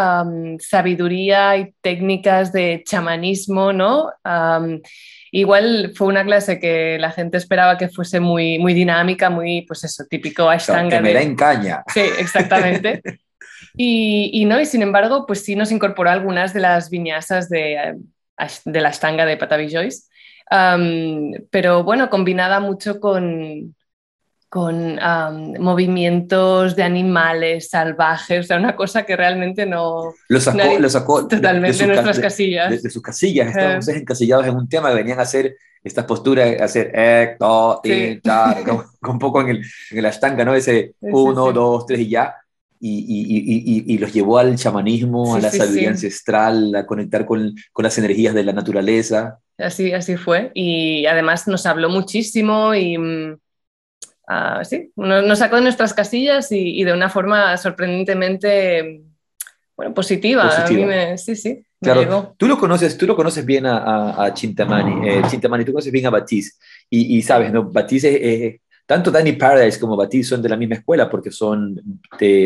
sabiduría 0.59 1.57
y 1.59 1.75
técnicas 1.81 2.53
de 2.53 2.83
chamanismo, 2.85 3.73
¿no? 3.73 4.11
igual 5.33 5.93
fue 5.95 6.09
una 6.09 6.25
clase 6.25 6.59
que 6.59 6.99
la 6.99 7.13
gente 7.13 7.37
esperaba 7.37 7.79
que 7.79 7.89
fuese 7.89 8.19
muy, 8.19 8.59
muy 8.59 8.75
dinámica, 8.75 9.31
muy, 9.31 9.63
pues 9.63 9.85
eso, 9.85 10.05
típico 10.09 10.49
Ashtanga. 10.49 10.97
que 10.97 11.03
me 11.03 11.15
da 11.15 11.23
en 11.23 11.37
caña. 11.37 11.85
Sí, 11.87 12.01
exactamente. 12.19 13.01
y, 13.77 14.45
no, 14.47 14.61
y 14.61 14.67
sin 14.67 14.83
embargo, 14.83 15.27
pues 15.27 15.45
sí 15.45 15.55
nos 15.55 15.71
incorporó 15.71 16.11
algunas 16.11 16.53
de 16.53 16.61
las 16.61 16.91
viñasas 16.91 17.49
de, 17.49 17.97
de 18.65 18.81
la 18.81 18.89
Ashtanga 18.89 19.25
de 19.25 19.37
Patavi 19.37 19.73
Joyce. 19.73 20.09
pero 21.51 21.85
bueno, 21.85 22.11
combinada 22.11 22.59
mucho 22.59 22.99
con, 22.99 23.77
con 24.51 24.99
movimientos 25.61 26.75
de 26.75 26.83
animales 26.83 27.69
salvajes, 27.71 28.41
o 28.41 28.43
sea, 28.49 28.59
una 28.59 28.75
cosa 28.75 29.05
que 29.05 29.17
realmente 29.17 29.65
no... 29.65 30.13
Lo 30.29 30.41
sacó, 30.41 31.29
totalmente 31.29 31.79
de, 31.79 31.87
nuestras 31.87 32.19
casillas. 32.19 32.83
De, 32.83 32.91
sus 32.91 33.01
casillas, 33.01 33.49
estábamos 33.49 33.87
encasillados 33.89 34.47
en 34.49 34.57
un 34.57 34.69
tema, 34.69 34.91
venían 34.91 35.21
a 35.21 35.23
hacer 35.23 35.57
estas 35.85 36.05
posturas, 36.05 36.61
a 36.61 36.65
hacer 36.65 36.91
eh, 36.93 37.37
to, 37.39 37.81
un 39.03 39.19
poco 39.21 39.41
en 39.41 39.51
el, 39.51 39.63
en 39.93 39.99
el 39.99 40.07
ashtanga, 40.07 40.45
¿no? 40.45 40.55
Ese 40.55 40.95
uno, 41.01 41.53
dos, 41.53 41.87
tres 41.87 42.01
y 42.01 42.09
ya. 42.09 42.35
Y, 42.83 43.05
y, 43.07 43.85
y, 43.87 43.95
y, 43.95 43.99
los 43.99 44.13
llevó 44.13 44.39
al 44.39 44.57
chamanismo, 44.57 45.37
a 45.37 45.41
la 45.41 45.51
sabiduría 45.51 45.91
ancestral, 45.91 46.75
a 46.75 46.87
conectar 46.87 47.27
con, 47.27 47.55
con, 47.73 47.83
las 47.83 47.99
energías 47.99 48.35
de 48.35 48.43
la 48.43 48.55
naturaleza. 48.55 49.39
Así, 49.59 49.93
así 49.93 50.17
fue. 50.17 50.51
Y 50.55 51.05
además 51.05 51.47
nos 51.47 51.67
habló 51.67 51.91
muchísimo 51.91 52.75
y 52.75 52.97
sí, 54.63 54.93
nos, 54.97 55.39
sacó 55.39 55.57
de 55.57 55.63
nuestras 55.63 55.95
casillas 55.95 56.51
y, 56.53 56.85
de 56.85 56.93
una 56.93 57.09
forma 57.09 57.57
sorprendentemente 57.57 59.03
bueno, 59.77 59.95
positiva. 59.95 60.67
sí, 61.17 61.37
sí. 61.37 61.65
Claro, 61.83 62.35
tú 62.37 62.47
lo 62.47 62.59
conoces, 62.59 62.99
tú 62.99 63.07
lo 63.07 63.17
conoces 63.17 63.45
bien 63.47 63.65
a, 63.65 64.23
a, 64.23 64.35
Chintamani, 64.35 65.09
eh, 65.09 65.23
Chintamani, 65.31 65.65
tú 65.65 65.73
conoces 65.73 65.91
bien 65.91 66.05
a 66.05 66.11
Batiz 66.11 66.59
y, 66.91 67.23
sabes, 67.23 67.51
¿no? 67.51 67.71
Batiz 67.71 68.05
es, 68.05 68.61
tanto 68.85 69.11
Danny 69.11 69.33
Paradise 69.33 69.81
como 69.81 69.97
Batiz 69.97 70.29
son 70.29 70.43
de 70.43 70.49
la 70.51 70.57
misma 70.57 70.75
escuela 70.75 71.09
porque 71.09 71.31
son, 71.31 71.81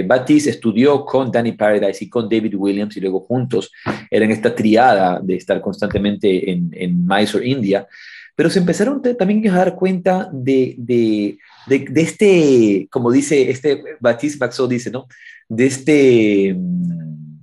Batiz 0.06 0.46
estudió 0.46 1.04
con 1.04 1.32
Danny 1.32 1.52
Paradise 1.52 2.04
y 2.04 2.08
con 2.08 2.28
David 2.28 2.54
Williams 2.54 2.96
y 2.96 3.00
luego 3.00 3.20
juntos 3.20 3.72
eran 4.08 4.30
esta 4.30 4.54
triada 4.54 5.18
de 5.20 5.34
estar 5.34 5.60
constantemente 5.60 6.52
en, 6.52 6.70
en 6.72 7.04
Mysore, 7.04 7.48
India, 7.48 7.88
pero 8.34 8.50
se 8.50 8.58
empezaron 8.58 9.00
también 9.16 9.48
a 9.48 9.56
dar 9.56 9.74
cuenta 9.74 10.28
de, 10.32 10.74
de 10.78 11.38
de, 11.66 12.00
este, 12.00 12.88
como 12.90 13.10
dice 13.10 13.50
este 13.50 13.82
Baptiste 14.00 14.38
Maxo 14.38 14.66
dice, 14.66 14.90
¿no? 14.90 15.06
De 15.48 15.66
este 15.66 16.54
mm, 16.54 17.38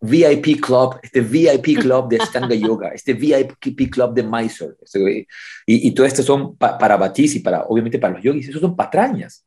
VIP 0.00 0.60
Club, 0.60 0.98
este 1.02 1.20
VIP 1.20 1.80
Club 1.80 2.08
de 2.08 2.18
Ashtanga 2.18 2.54
Yoga, 2.54 2.90
este 2.90 3.14
VIP 3.14 3.90
Club 3.90 4.14
de 4.14 4.22
Mysore. 4.22 4.74
Este, 4.82 5.26
y, 5.66 5.88
y 5.88 5.90
todo 5.92 6.06
esto 6.06 6.22
son 6.22 6.56
para 6.56 6.96
Baptiste 6.96 7.38
y 7.38 7.40
para, 7.40 7.62
obviamente, 7.64 7.98
para 7.98 8.14
los 8.14 8.22
yogis, 8.22 8.48
eso 8.48 8.60
son 8.60 8.76
patrañas. 8.76 9.44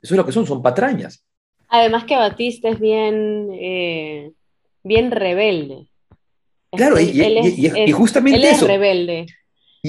Eso 0.00 0.14
es 0.14 0.18
lo 0.18 0.24
que 0.24 0.32
son, 0.32 0.46
son 0.46 0.62
patrañas. 0.62 1.24
Además 1.68 2.04
que 2.04 2.16
Batista 2.16 2.68
es 2.68 2.78
bien, 2.78 3.50
eh, 3.52 4.30
bien 4.84 5.10
rebelde. 5.10 5.88
Claro, 6.70 7.00
y, 7.00 7.06
y, 7.06 7.92
justamente 7.92 8.38
él 8.38 8.44
es 8.44 8.60
rebelde. 8.62 9.26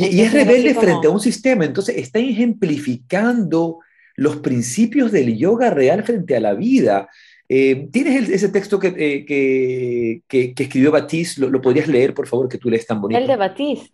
Y, 0.08 0.22
es 0.22 0.34
rebelde 0.34 0.74
frente 0.74 1.08
a 1.08 1.10
un 1.10 1.20
sistema, 1.20 1.66
entonces 1.66 1.98
está 1.98 2.20
ejemplificando 2.20 3.80
los 4.16 4.38
principios 4.38 5.12
del 5.12 5.38
yoga 5.38 5.70
real 5.70 6.04
frente 6.04 6.36
a 6.36 6.40
la 6.40 6.54
vida. 6.54 7.10
Eh, 7.48 7.88
¿Tienes 7.92 8.30
ese 8.30 8.50
texto 8.50 8.80
que, 8.80 8.88
eh, 8.88 9.26
que, 9.26 10.22
que, 10.28 10.64
escribió 10.64 10.92
Batiste? 10.92 11.42
¿Lo, 11.42 11.62
podrías 11.62 11.88
leer, 11.88 12.14
por 12.14 12.28
favor, 12.28 12.48
que 12.48 12.58
tú 12.58 12.70
lees 12.70 12.86
tan 12.86 13.02
bonito? 13.02 13.20
El 13.20 13.28
de 13.28 13.36
Batiste. 13.36 13.92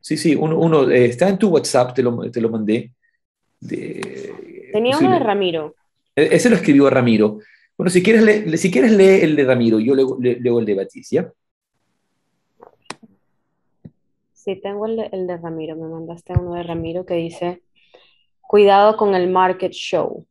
Sí, 0.00 0.16
sí, 0.16 0.34
uno, 0.34 0.58
uno 0.58 0.90
eh, 0.90 1.06
está 1.06 1.28
en 1.28 1.38
tu 1.38 1.48
WhatsApp, 1.48 1.94
te 1.94 2.02
lo, 2.02 2.30
te 2.30 2.40
lo 2.40 2.50
mandé. 2.50 2.92
Tenía 3.60 4.98
uno 4.98 5.12
de 5.12 5.18
Ramiro. 5.18 5.74
E, 6.14 6.28
ese 6.32 6.50
lo 6.50 6.56
escribió 6.56 6.90
Ramiro. 6.90 7.38
Bueno, 7.76 7.90
si 7.90 8.02
quieres, 8.02 8.60
si 8.60 8.70
quieres 8.70 8.92
lee 8.92 9.20
el 9.22 9.36
de 9.36 9.44
Ramiro, 9.44 9.80
yo 9.80 9.94
leo, 9.94 10.18
leo 10.20 10.58
el 10.58 10.66
de 10.66 10.74
Batiste, 10.74 11.16
¿ya? 11.16 11.32
Sí, 14.42 14.56
tengo 14.56 14.86
el 14.86 14.96
de, 15.26 15.36
Ramiro, 15.36 15.76
me 15.76 15.86
mandaste 15.86 16.32
uno 16.32 16.54
de 16.54 16.62
Ramiro 16.62 17.04
que 17.04 17.12
dice, 17.12 17.62
cuidado 18.40 18.96
con 18.96 19.14
el 19.14 19.28
market 19.28 19.72
show. 19.72 20.26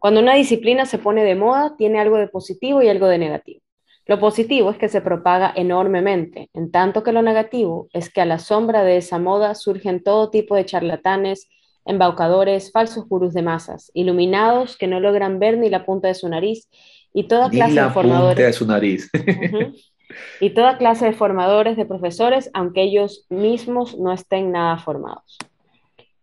Cuando 0.00 0.18
una 0.18 0.34
disciplina 0.34 0.84
se 0.84 0.98
pone 0.98 1.22
de 1.22 1.36
moda, 1.36 1.76
tiene 1.76 2.00
algo 2.00 2.18
de 2.18 2.26
positivo 2.26 2.82
y 2.82 2.88
algo 2.88 3.06
de 3.06 3.18
negativo. 3.18 3.60
Lo 4.06 4.18
positivo 4.18 4.70
es 4.70 4.78
que 4.78 4.88
se 4.88 5.00
propaga 5.00 5.52
enormemente, 5.54 6.50
en 6.54 6.72
tanto 6.72 7.04
que 7.04 7.12
lo 7.12 7.22
negativo 7.22 7.86
es 7.92 8.12
que 8.12 8.20
a 8.20 8.26
la 8.26 8.40
sombra 8.40 8.82
de 8.82 8.96
esa 8.96 9.20
moda 9.20 9.54
surgen 9.54 10.02
todo 10.02 10.30
tipo 10.30 10.56
de 10.56 10.64
charlatanes 10.64 11.48
embaucadores, 11.84 12.72
falsos 12.72 13.08
gurús 13.08 13.32
de 13.32 13.42
masas, 13.42 13.92
iluminados 13.94 14.76
que 14.76 14.88
no 14.88 14.98
logran 14.98 15.38
ver 15.38 15.56
ni 15.56 15.70
la 15.70 15.86
punta 15.86 16.08
de 16.08 16.14
su 16.14 16.28
nariz 16.28 16.68
y 17.14 17.28
toda 17.28 17.48
clase 17.48 17.80
de 17.80 17.90
formadores. 17.90 18.44
de 18.44 18.52
su 18.52 18.66
nariz. 18.66 19.08
Y 20.40 20.50
toda 20.50 20.78
clase 20.78 21.06
de 21.06 21.12
formadores 21.12 21.76
de 21.76 21.86
profesores, 21.86 22.50
aunque 22.54 22.82
ellos 22.82 23.26
mismos 23.28 23.98
no 23.98 24.12
estén 24.12 24.52
nada 24.52 24.78
formados. 24.78 25.38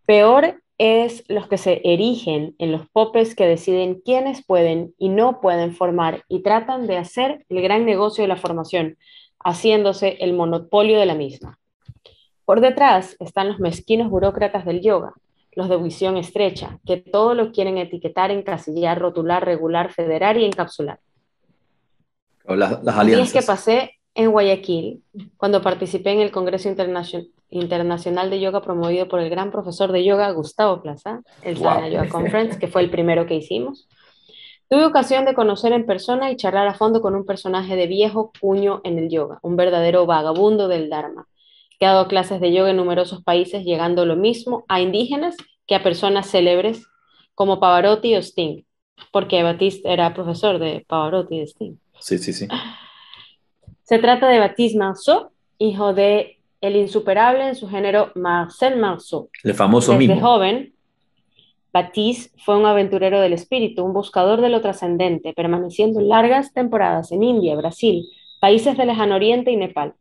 Peor 0.06 0.60
es 0.78 1.24
los 1.28 1.46
que 1.46 1.56
se 1.56 1.80
erigen 1.84 2.54
en 2.58 2.72
los 2.72 2.88
popes 2.90 3.34
que 3.34 3.46
deciden 3.46 4.00
quiénes 4.04 4.44
pueden 4.44 4.94
y 4.98 5.08
no 5.08 5.40
pueden 5.40 5.74
formar 5.74 6.24
y 6.28 6.42
tratan 6.42 6.86
de 6.86 6.96
hacer 6.96 7.44
el 7.48 7.62
gran 7.62 7.84
negocio 7.84 8.22
de 8.22 8.28
la 8.28 8.36
formación, 8.36 8.98
haciéndose 9.44 10.16
el 10.20 10.32
monopolio 10.32 10.98
de 10.98 11.06
la 11.06 11.14
misma. 11.14 11.58
Por 12.44 12.60
detrás 12.60 13.16
están 13.20 13.48
los 13.48 13.60
mezquinos 13.60 14.10
burócratas 14.10 14.64
del 14.64 14.82
yoga, 14.82 15.14
los 15.52 15.68
de 15.68 15.76
visión 15.76 16.16
estrecha, 16.16 16.80
que 16.84 16.96
todo 16.96 17.34
lo 17.34 17.52
quieren 17.52 17.78
etiquetar, 17.78 18.30
encasillar, 18.30 18.98
rotular, 18.98 19.44
regular, 19.44 19.92
federar 19.92 20.36
y 20.36 20.44
encapsular. 20.44 20.98
Las, 22.44 22.82
las 22.84 22.96
alianzas. 22.96 23.32
que 23.32 23.42
pasé 23.42 23.94
en 24.14 24.30
Guayaquil, 24.30 25.02
cuando 25.36 25.60
participé 25.60 26.12
en 26.12 26.20
el 26.20 26.30
Congreso 26.30 26.68
Internacional 26.68 28.30
de 28.30 28.40
Yoga 28.40 28.62
promovido 28.62 29.08
por 29.08 29.20
el 29.20 29.28
gran 29.28 29.50
profesor 29.50 29.90
de 29.90 30.04
yoga 30.04 30.30
Gustavo 30.30 30.82
Plaza, 30.82 31.22
el 31.42 31.56
wow. 31.56 31.88
Yoga 31.88 32.08
Conference, 32.10 32.58
que 32.58 32.68
fue 32.68 32.82
el 32.82 32.90
primero 32.90 33.26
que 33.26 33.34
hicimos. 33.34 33.88
Tuve 34.68 34.86
ocasión 34.86 35.24
de 35.24 35.34
conocer 35.34 35.72
en 35.72 35.84
persona 35.84 36.30
y 36.30 36.36
charlar 36.36 36.66
a 36.68 36.74
fondo 36.74 37.02
con 37.02 37.14
un 37.14 37.26
personaje 37.26 37.76
de 37.76 37.86
viejo 37.86 38.32
puño 38.40 38.80
en 38.84 38.98
el 38.98 39.10
yoga, 39.10 39.38
un 39.42 39.56
verdadero 39.56 40.06
vagabundo 40.06 40.68
del 40.68 40.88
Dharma, 40.88 41.26
que 41.78 41.86
ha 41.86 41.92
dado 41.92 42.08
clases 42.08 42.40
de 42.40 42.52
yoga 42.52 42.70
en 42.70 42.76
numerosos 42.76 43.22
países, 43.22 43.64
llegando 43.64 44.06
lo 44.06 44.16
mismo 44.16 44.64
a 44.68 44.80
indígenas 44.80 45.36
que 45.66 45.74
a 45.74 45.82
personas 45.82 46.30
célebres 46.30 46.86
como 47.34 47.58
Pavarotti 47.58 48.14
o 48.14 48.22
Sting, 48.22 48.62
porque 49.12 49.42
Batiste 49.42 49.92
era 49.92 50.14
profesor 50.14 50.58
de 50.58 50.84
Pavarotti 50.88 51.36
y 51.36 51.40
de 51.40 51.46
Sting. 51.46 51.76
Sí, 52.04 52.18
sí, 52.18 52.34
sí. 52.34 52.46
Se 53.82 53.98
trata 53.98 54.28
de 54.28 54.38
Baptiste 54.38 54.78
Marceau, 54.78 55.30
hijo 55.56 55.94
de 55.94 56.38
el 56.60 56.76
insuperable 56.76 57.48
en 57.48 57.54
su 57.54 57.66
género 57.66 58.12
Marcel 58.14 58.76
Marceau. 58.76 59.30
El 59.42 59.54
famoso 59.54 59.92
Desde 59.92 60.14
mimo. 60.14 60.20
joven, 60.20 60.74
Baptiste 61.72 62.38
fue 62.44 62.58
un 62.58 62.66
aventurero 62.66 63.22
del 63.22 63.32
espíritu, 63.32 63.86
un 63.86 63.94
buscador 63.94 64.42
de 64.42 64.50
lo 64.50 64.60
trascendente, 64.60 65.32
permaneciendo 65.32 66.02
largas 66.02 66.52
temporadas 66.52 67.10
en 67.10 67.22
India, 67.22 67.56
Brasil, 67.56 68.04
países 68.38 68.76
del 68.76 68.88
lejano 68.88 69.14
oriente 69.14 69.50
y 69.50 69.56
Nepal. 69.56 69.94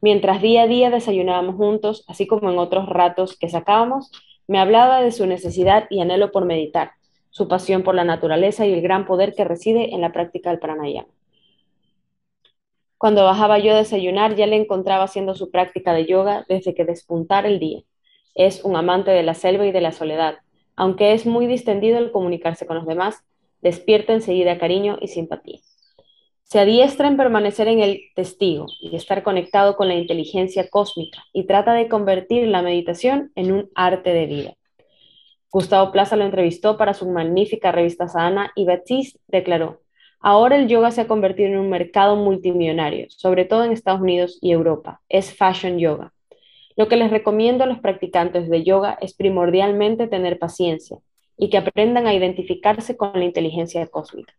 Mientras 0.00 0.42
día 0.42 0.62
a 0.62 0.66
día 0.66 0.90
desayunábamos 0.90 1.54
juntos, 1.54 2.04
así 2.08 2.26
como 2.26 2.50
en 2.50 2.58
otros 2.58 2.88
ratos 2.88 3.38
que 3.38 3.48
sacábamos, 3.48 4.10
me 4.48 4.58
hablaba 4.58 5.02
de 5.02 5.12
su 5.12 5.24
necesidad 5.28 5.86
y 5.88 6.00
anhelo 6.00 6.32
por 6.32 6.46
meditar, 6.46 6.94
su 7.30 7.46
pasión 7.46 7.84
por 7.84 7.94
la 7.94 8.02
naturaleza 8.02 8.66
y 8.66 8.72
el 8.72 8.82
gran 8.82 9.06
poder 9.06 9.34
que 9.36 9.44
reside 9.44 9.94
en 9.94 10.00
la 10.00 10.10
práctica 10.10 10.50
del 10.50 10.58
pranayama. 10.58 11.06
Cuando 12.98 13.24
bajaba 13.24 13.58
yo 13.58 13.72
a 13.72 13.78
desayunar 13.78 14.34
ya 14.36 14.46
le 14.46 14.56
encontraba 14.56 15.04
haciendo 15.04 15.34
su 15.34 15.50
práctica 15.50 15.92
de 15.92 16.06
yoga 16.06 16.44
desde 16.48 16.74
que 16.74 16.84
despuntara 16.84 17.48
el 17.48 17.58
día. 17.58 17.82
Es 18.34 18.64
un 18.64 18.76
amante 18.76 19.10
de 19.10 19.22
la 19.22 19.34
selva 19.34 19.66
y 19.66 19.72
de 19.72 19.80
la 19.80 19.92
soledad. 19.92 20.36
Aunque 20.76 21.12
es 21.12 21.26
muy 21.26 21.46
distendido 21.46 21.98
al 21.98 22.12
comunicarse 22.12 22.66
con 22.66 22.76
los 22.76 22.86
demás, 22.86 23.24
despierta 23.60 24.12
enseguida 24.12 24.58
cariño 24.58 24.98
y 25.00 25.08
simpatía. 25.08 25.60
Se 26.44 26.60
adiestra 26.60 27.08
en 27.08 27.16
permanecer 27.16 27.68
en 27.68 27.80
el 27.80 28.00
testigo 28.14 28.66
y 28.80 28.94
estar 28.94 29.22
conectado 29.22 29.76
con 29.76 29.88
la 29.88 29.94
inteligencia 29.94 30.68
cósmica 30.68 31.24
y 31.32 31.44
trata 31.44 31.72
de 31.72 31.88
convertir 31.88 32.46
la 32.48 32.62
meditación 32.62 33.32
en 33.34 33.52
un 33.52 33.70
arte 33.74 34.10
de 34.10 34.26
vida. 34.26 34.54
Gustavo 35.50 35.90
Plaza 35.92 36.16
lo 36.16 36.24
entrevistó 36.24 36.76
para 36.76 36.94
su 36.94 37.08
magnífica 37.08 37.72
revista 37.72 38.08
Sana 38.08 38.52
y 38.54 38.66
Baptiste 38.66 39.20
declaró, 39.28 39.83
ahora 40.24 40.56
el 40.56 40.68
yoga 40.68 40.90
se 40.90 41.02
ha 41.02 41.06
convertido 41.06 41.50
en 41.50 41.58
un 41.58 41.68
mercado 41.68 42.16
multimillonario, 42.16 43.06
sobre 43.10 43.44
todo 43.44 43.62
en 43.62 43.72
Estados 43.72 44.00
Unidos 44.00 44.38
y 44.40 44.52
Europa. 44.52 45.02
Es 45.10 45.34
fashion 45.34 45.78
yoga. 45.78 46.14
Lo 46.76 46.88
que 46.88 46.96
les 46.96 47.10
recomiendo 47.10 47.62
a 47.62 47.66
los 47.66 47.78
practicantes 47.78 48.48
de 48.48 48.64
yoga 48.64 48.96
es 49.02 49.12
primordialmente 49.12 50.08
tener 50.08 50.38
paciencia 50.38 50.98
y 51.36 51.50
que 51.50 51.58
aprendan 51.58 52.06
a 52.06 52.14
identificarse 52.14 52.96
con 52.96 53.12
la 53.12 53.24
inteligencia 53.24 53.86
cósmica. 53.86 54.32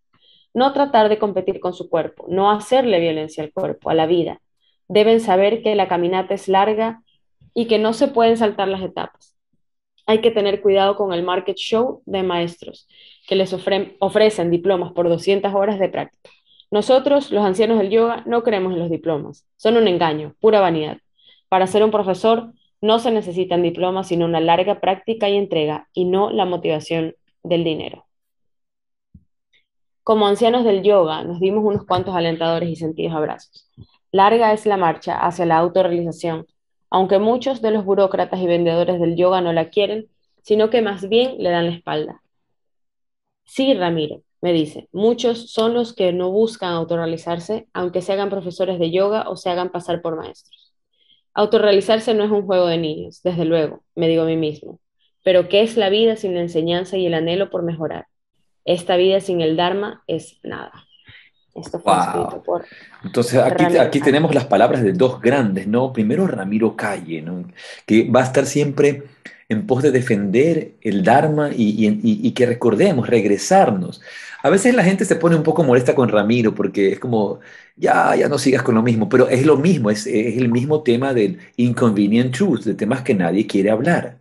No 0.55 0.73
tratar 0.73 1.07
de 1.07 1.19
competir 1.19 1.59
con 1.59 1.73
su 1.73 1.87
cuerpo, 1.87 2.25
no 2.29 2.49
hacerle 2.49 2.99
violencia 2.99 3.43
al 3.43 3.53
cuerpo, 3.53 3.91
a 3.91 3.93
la 3.93 4.07
vida. 4.07 4.41
Deben 4.87 5.19
saber 5.19 5.61
que 5.61 5.75
la 5.75 5.87
caminata 5.87 6.33
es 6.33 6.47
larga 6.47 7.03
y 7.53 7.67
que 7.67 7.77
no 7.77 7.93
se 7.93 8.07
pueden 8.07 8.37
saltar 8.37 8.69
las 8.69 8.81
etapas. 8.81 9.34
Hay 10.05 10.21
que 10.21 10.31
tener 10.31 10.61
cuidado 10.61 10.95
con 10.95 11.13
el 11.13 11.23
market 11.23 11.57
show 11.57 12.01
de 12.05 12.23
maestros 12.23 12.87
que 13.27 13.35
les 13.35 13.53
ofre 13.53 13.95
ofrecen 13.99 14.51
diplomas 14.51 14.91
por 14.93 15.09
200 15.09 15.53
horas 15.53 15.79
de 15.79 15.89
práctica. 15.89 16.29
Nosotros, 16.71 17.31
los 17.31 17.43
ancianos 17.43 17.77
del 17.77 17.89
yoga, 17.89 18.23
no 18.25 18.43
creemos 18.43 18.73
en 18.73 18.79
los 18.79 18.89
diplomas. 18.89 19.45
Son 19.55 19.77
un 19.77 19.87
engaño, 19.87 20.35
pura 20.39 20.59
vanidad. 20.59 20.97
Para 21.49 21.67
ser 21.67 21.83
un 21.83 21.91
profesor 21.91 22.51
no 22.81 22.99
se 22.99 23.11
necesitan 23.11 23.63
diplomas, 23.63 24.07
sino 24.07 24.25
una 24.25 24.39
larga 24.39 24.79
práctica 24.79 25.29
y 25.29 25.37
entrega, 25.37 25.87
y 25.93 26.05
no 26.05 26.29
la 26.29 26.45
motivación 26.45 27.15
del 27.43 27.63
dinero. 27.63 28.05
Como 30.03 30.27
ancianos 30.27 30.63
del 30.63 30.83
yoga, 30.83 31.23
nos 31.23 31.39
dimos 31.39 31.63
unos 31.63 31.85
cuantos 31.85 32.15
alentadores 32.15 32.69
y 32.69 32.75
sentidos 32.75 33.15
abrazos. 33.15 33.67
Larga 34.11 34.53
es 34.53 34.65
la 34.65 34.77
marcha 34.77 35.17
hacia 35.17 35.45
la 35.45 35.57
autorrealización, 35.57 36.45
aunque 36.89 37.19
muchos 37.19 37.61
de 37.61 37.71
los 37.71 37.85
burócratas 37.85 38.39
y 38.39 38.47
vendedores 38.47 38.99
del 38.99 39.15
yoga 39.15 39.41
no 39.41 39.53
la 39.53 39.69
quieren, 39.69 40.07
sino 40.41 40.69
que 40.69 40.81
más 40.81 41.09
bien 41.09 41.35
le 41.39 41.49
dan 41.49 41.65
la 41.65 41.75
espalda. 41.75 42.21
Sí, 43.43 43.73
Ramiro, 43.73 44.23
me 44.41 44.53
dice, 44.53 44.89
muchos 44.91 45.51
son 45.51 45.73
los 45.73 45.93
que 45.93 46.13
no 46.13 46.31
buscan 46.31 46.73
autorrealizarse, 46.73 47.67
aunque 47.73 48.01
se 48.01 48.13
hagan 48.13 48.29
profesores 48.29 48.79
de 48.79 48.91
yoga 48.91 49.29
o 49.29 49.35
se 49.35 49.49
hagan 49.49 49.71
pasar 49.71 50.01
por 50.01 50.15
maestros. 50.15 50.73
Autorrealizarse 51.33 52.13
no 52.13 52.23
es 52.23 52.31
un 52.31 52.45
juego 52.45 52.67
de 52.67 52.77
niños, 52.77 53.21
desde 53.23 53.45
luego, 53.45 53.83
me 53.95 54.07
digo 54.07 54.23
a 54.23 54.27
mí 54.27 54.37
mismo, 54.37 54.79
pero 55.23 55.49
¿qué 55.49 55.61
es 55.61 55.77
la 55.77 55.89
vida 55.89 56.15
sin 56.15 56.35
la 56.35 56.41
enseñanza 56.41 56.97
y 56.97 57.07
el 57.07 57.13
anhelo 57.15 57.49
por 57.49 57.63
mejorar? 57.63 58.07
Esta 58.63 58.97
vida 58.97 59.19
sin 59.19 59.41
el 59.41 59.57
Dharma 59.57 60.03
es 60.07 60.39
nada. 60.43 60.84
Esto 61.55 61.79
fue 61.79 61.93
Wow. 61.93 61.97
escrito 61.97 62.43
por... 62.43 62.67
Entonces 63.03 63.39
aquí, 63.39 63.65
Ramiro 63.65 63.75
aquí 63.77 63.99
Calle. 63.99 64.01
tenemos 64.01 64.33
las 64.35 64.45
palabras 64.45 64.83
de 64.83 64.93
dos 64.93 65.21
grandes, 65.21 65.67
¿no? 65.67 65.93
Primero 65.93 66.27
Ramiro 66.27 66.75
Calle, 66.75 67.21
¿no? 67.21 67.45
Que 67.85 68.09
va 68.09 68.21
a 68.21 68.23
estar 68.25 68.45
siempre 68.47 69.03
en 69.49 69.67
pos 69.67 69.83
de 69.83 69.91
defender 69.91 70.73
el 70.81 71.03
Dharma 71.03 71.51
y, 71.55 71.85
y- 71.85 71.87
y- 72.03 72.27
y 72.27 72.31
que 72.33 72.45
recordemos, 72.47 73.07
regresarnos. 73.09 74.01
A 74.43 74.49
veces 74.49 74.73
la 74.75 74.83
gente 74.83 75.05
se 75.05 75.15
pone 75.17 75.35
un 75.35 75.43
poco 75.43 75.63
molesta 75.63 75.95
con 75.95 76.09
Ramiro 76.09 76.55
porque 76.55 76.91
es 76.93 76.99
como, 76.99 77.39
ya, 77.75 78.15
ya 78.15 78.29
no 78.29 78.39
sigas 78.39 78.63
con 78.63 78.75
lo 78.75 78.83
mismo, 78.83 79.09
pero 79.09 79.29
es 79.29 79.45
lo 79.45 79.57
mismo, 79.57 79.91
es, 79.91 80.07
es 80.07 80.37
el 80.37 80.49
mismo 80.49 80.83
tema 80.83 81.13
del 81.13 81.39
inconvenient 81.57 82.35
truth, 82.35 82.61
de 82.63 82.73
temas 82.75 83.03
que 83.03 83.13
nadie 83.15 83.47
quiere 83.47 83.69
hablar, 83.71 84.19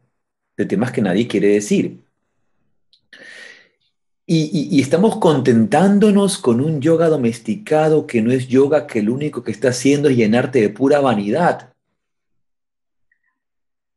de 0.56 0.66
temas 0.66 0.92
que 0.92 1.02
nadie 1.02 1.28
quiere 1.28 1.48
decir. 1.48 2.03
Y, 4.26 4.80
estamos 4.80 5.18
contentándonos 5.18 6.38
con 6.38 6.60
un 6.62 6.80
yoga 6.80 7.08
domesticado 7.08 8.06
que 8.06 8.22
no 8.22 8.32
es 8.32 8.48
yoga, 8.48 8.86
que 8.86 9.02
lo 9.02 9.12
único 9.12 9.42
que 9.42 9.52
está 9.52 9.68
haciendo 9.68 10.08
es 10.08 10.16
llenarte 10.16 10.60
de 10.62 10.70
pura 10.70 11.00
vanidad. 11.00 11.74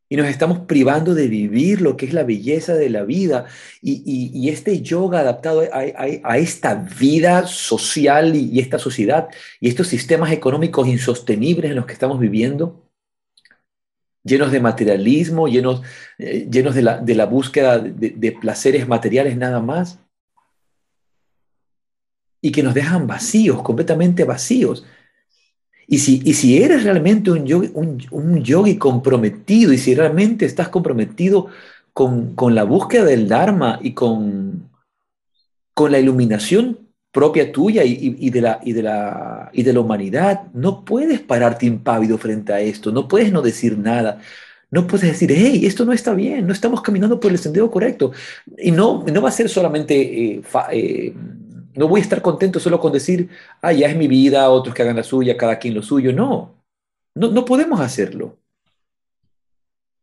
Y 0.10 0.16
nos 0.18 0.28
estamos 0.28 0.60
privando 0.60 1.14
de 1.14 1.28
vivir 1.28 1.82
lo 1.82 1.98
que 1.98 2.06
es 2.06 2.14
la 2.14 2.24
belleza 2.24 2.74
de 2.76 2.90
la 2.90 3.04
vida. 3.04 3.46
Y, 3.82 4.50
este 4.50 4.82
yoga 4.82 5.22
adaptado 5.22 5.64
a, 5.72 6.38
esta 6.38 6.76
vida 6.76 7.48
social 7.48 8.36
y, 8.36 8.60
esta 8.60 8.80
sociedad 8.80 9.30
y 9.62 9.70
estos 9.70 9.88
sistemas 9.88 10.32
económicos 10.32 10.88
insostenibles 10.90 11.72
en 11.72 11.78
los 11.78 11.86
que 11.86 11.94
estamos 11.94 12.20
viviendo, 12.20 12.84
llenos 14.24 14.52
de 14.52 14.60
materialismo, 14.60 15.48
llenos, 15.48 15.84
eh, 16.18 16.48
llenos 16.52 16.76
de 16.76 16.84
la, 17.16 17.26
búsqueda 17.26 17.80
de 17.80 18.32
placeres 18.34 18.88
materiales 18.90 19.38
nada 19.38 19.62
más 19.62 20.00
y 22.48 22.52
que 22.52 22.64
nos 22.64 22.74
dejan 22.74 23.08
vacíos, 23.08 23.62
completamente 23.62 24.24
vacíos. 24.24 24.86
Y 25.86 26.00
si, 26.00 26.22
y 26.24 26.34
si 26.34 26.62
eres 26.64 26.84
realmente 26.84 27.32
un 27.32 27.46
yogi, 27.46 27.72
un, 27.74 27.98
un 28.12 28.78
comprometido, 28.78 29.74
y 29.74 29.78
si 29.78 29.96
realmente 29.96 30.46
estás 30.46 30.70
comprometido 30.70 31.48
con, 31.94 32.36
con 32.36 32.56
la 32.56 32.64
búsqueda 32.64 33.04
del 33.06 33.28
Dharma 33.28 33.80
y 33.82 33.94
con, 33.94 34.70
con 35.74 35.92
la 35.92 36.00
iluminación 36.00 36.80
propia 37.12 37.52
tuya 37.52 37.84
y, 37.84 38.16
y- 38.20 38.30
de 38.30 38.42
la, 38.42 38.60
y, 38.64 38.74
de 38.74 38.84
la, 38.84 39.50
y 39.54 39.64
de 39.64 39.74
la 39.74 39.80
humanidad, 39.80 40.44
no 40.54 40.86
puedes 40.86 41.20
pararte 41.22 41.66
impávido 41.66 42.18
frente 42.18 42.54
a 42.54 42.60
esto, 42.60 42.92
no 42.92 43.08
puedes 43.08 43.32
no 43.32 43.42
decir 43.42 43.78
nada. 43.78 44.20
No 44.70 44.86
puedes 44.86 45.08
decir, 45.10 45.32
hey, 45.34 45.66
esto 45.66 45.86
no 45.86 45.94
está 45.94 46.14
bien, 46.14 46.46
no 46.46 46.52
estamos 46.52 46.82
caminando 46.82 47.20
por 47.22 47.32
el 47.32 47.38
sendero 47.38 47.72
correcto. 47.72 48.12
Y 48.58 48.72
no, 48.72 49.06
no 49.12 49.22
va 49.22 49.30
a 49.30 49.32
ser 49.32 49.48
solamente, 49.48 49.96
eh, 50.36 50.42
eh, 50.74 51.14
no 51.78 51.88
voy 51.88 52.02
a 52.02 52.04
estar 52.04 52.22
contento 52.22 52.60
solo 52.60 52.80
con 52.80 52.92
decir, 52.92 53.30
ah, 53.62 53.72
ya 53.74 53.88
es 53.88 53.96
mi 53.96 54.08
vida, 54.08 54.50
otros 54.50 54.76
que 54.76 54.82
hagan 54.82 54.96
la 54.98 55.04
suya, 55.04 55.38
cada 55.38 55.60
quien 55.60 55.74
lo 55.76 55.84
suyo. 55.84 56.12
No, 56.14 56.56
no, 57.16 57.32
no 57.32 57.46
podemos 57.46 57.80
hacerlo. 57.82 58.38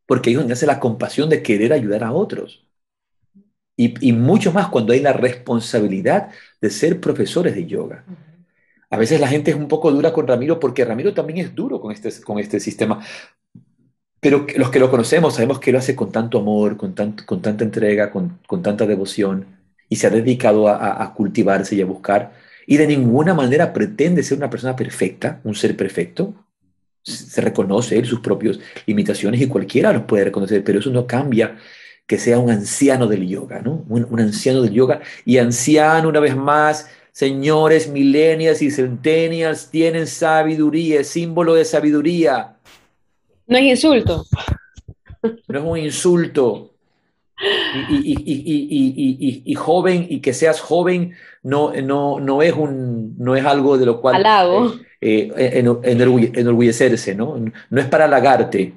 porque 0.07 0.31
ahí 0.31 0.35
es 0.35 0.39
donde 0.39 0.53
nace 0.53 0.67
la 0.67 0.81
compasión 0.81 1.29
de 1.31 1.43
querer 1.43 1.73
ayudar 1.73 2.05
a 2.05 2.13
otros. 2.13 2.65
Y, 3.77 4.09
y, 4.09 4.13
mucho 4.13 4.53
más 4.53 4.69
cuando 4.69 4.93
hay 4.93 5.01
la 5.01 5.13
responsabilidad 5.13 6.31
de 6.61 6.71
ser 6.71 7.01
profesores 7.01 7.55
de 7.55 7.67
yoga. 7.67 8.05
A 8.91 8.97
veces 8.97 9.21
la 9.21 9.29
gente 9.29 9.51
es 9.51 9.57
un 9.57 9.67
poco 9.69 9.91
dura 9.91 10.13
con 10.13 10.27
Ramiro 10.29 10.61
porque 10.61 10.85
Ramiro 10.85 11.13
también 11.15 11.41
es 11.41 11.55
duro 11.55 11.81
con 11.81 11.91
este, 11.93 12.11
con 12.23 12.39
este 12.39 12.61
sistema. 12.61 13.01
Pero 14.21 14.47
los 14.57 14.71
que 14.71 14.79
lo 14.79 14.91
conocemos 14.91 15.35
sabemos 15.35 15.59
que 15.61 15.73
lo 15.73 15.79
hace 15.79 15.97
con 15.97 16.13
tanto 16.13 16.39
amor, 16.39 16.77
con, 16.77 16.95
tanto, 16.95 17.25
con 17.27 17.43
tanta 17.43 17.65
entrega, 17.65 18.11
con, 18.11 18.39
con 18.47 18.63
tanta 18.63 18.87
devoción 18.87 19.64
y 19.95 19.97
se 19.97 20.09
ha 20.09 20.11
dedicado 20.11 20.69
a, 20.69 21.03
a, 21.03 21.15
cultivarse 21.15 21.77
y 21.77 21.81
a 21.81 21.87
buscar. 21.87 22.33
Y 22.67 22.77
de 22.77 22.87
ninguna 22.87 23.33
manera 23.33 23.73
pretende 23.73 24.25
ser 24.25 24.39
una 24.39 24.51
persona 24.51 24.75
perfecta, 24.75 25.41
un 25.45 25.55
ser 25.55 25.77
perfecto. 25.77 26.35
Se 27.03 27.41
reconoce 27.41 27.97
él 27.97 28.07
sus 28.07 28.21
propias 28.21 28.59
limitaciones 28.87 29.41
y 29.41 29.47
cualquiera 29.47 29.93
los 29.93 30.03
puede 30.03 30.25
reconocer, 30.25 30.65
pero 30.65 30.81
eso 30.81 30.91
no 30.91 31.07
cambia 31.07 31.57
que 32.07 32.19
sea 32.19 32.39
un 32.39 32.51
anciano 32.51 33.07
del 33.07 33.29
yoga, 33.29 33.61
¿no? 33.61 33.85
Un, 33.89 34.07
un 34.11 34.21
anciano 34.21 34.63
del 34.63 34.73
yoga. 34.73 35.01
Y 35.25 35.39
anciano, 35.39 36.09
una 36.09 36.21
vez 36.21 36.37
más, 36.37 36.89
Señores, 37.15 37.89
millennials 37.89 38.61
y 38.61 38.73
centennials 38.73 39.71
tienen 39.71 40.09
sabiduría, 40.09 40.99
es 41.03 41.11
símbolo 41.11 41.55
de 41.55 41.65
sabiduría. 41.65 42.57
No 43.47 43.57
es 43.57 43.63
insulto. 43.63 44.27
No 45.47 45.59
es 45.59 45.65
un 45.65 45.79
insulto. 45.79 46.74
Y, 47.89 49.55
joven, 49.55 50.07
y 50.09 50.21
que 50.21 50.33
seas 50.33 50.61
joven, 50.61 51.15
no, 51.43 51.73
no, 51.83 52.21
no, 52.21 52.43
es, 52.43 52.53
un, 52.53 53.17
no 53.19 53.35
es 53.35 53.45
algo 53.45 53.77
de 53.77 53.87
lo 53.87 54.01
cual. 54.01 54.25
Eh, 55.01 55.31
eh 55.37 55.65
enorgullecerse, 56.35 57.15
¿no? 57.15 57.37
No 57.71 57.81
es 57.81 57.87
para 57.87 58.05
halagarte. 58.05 58.73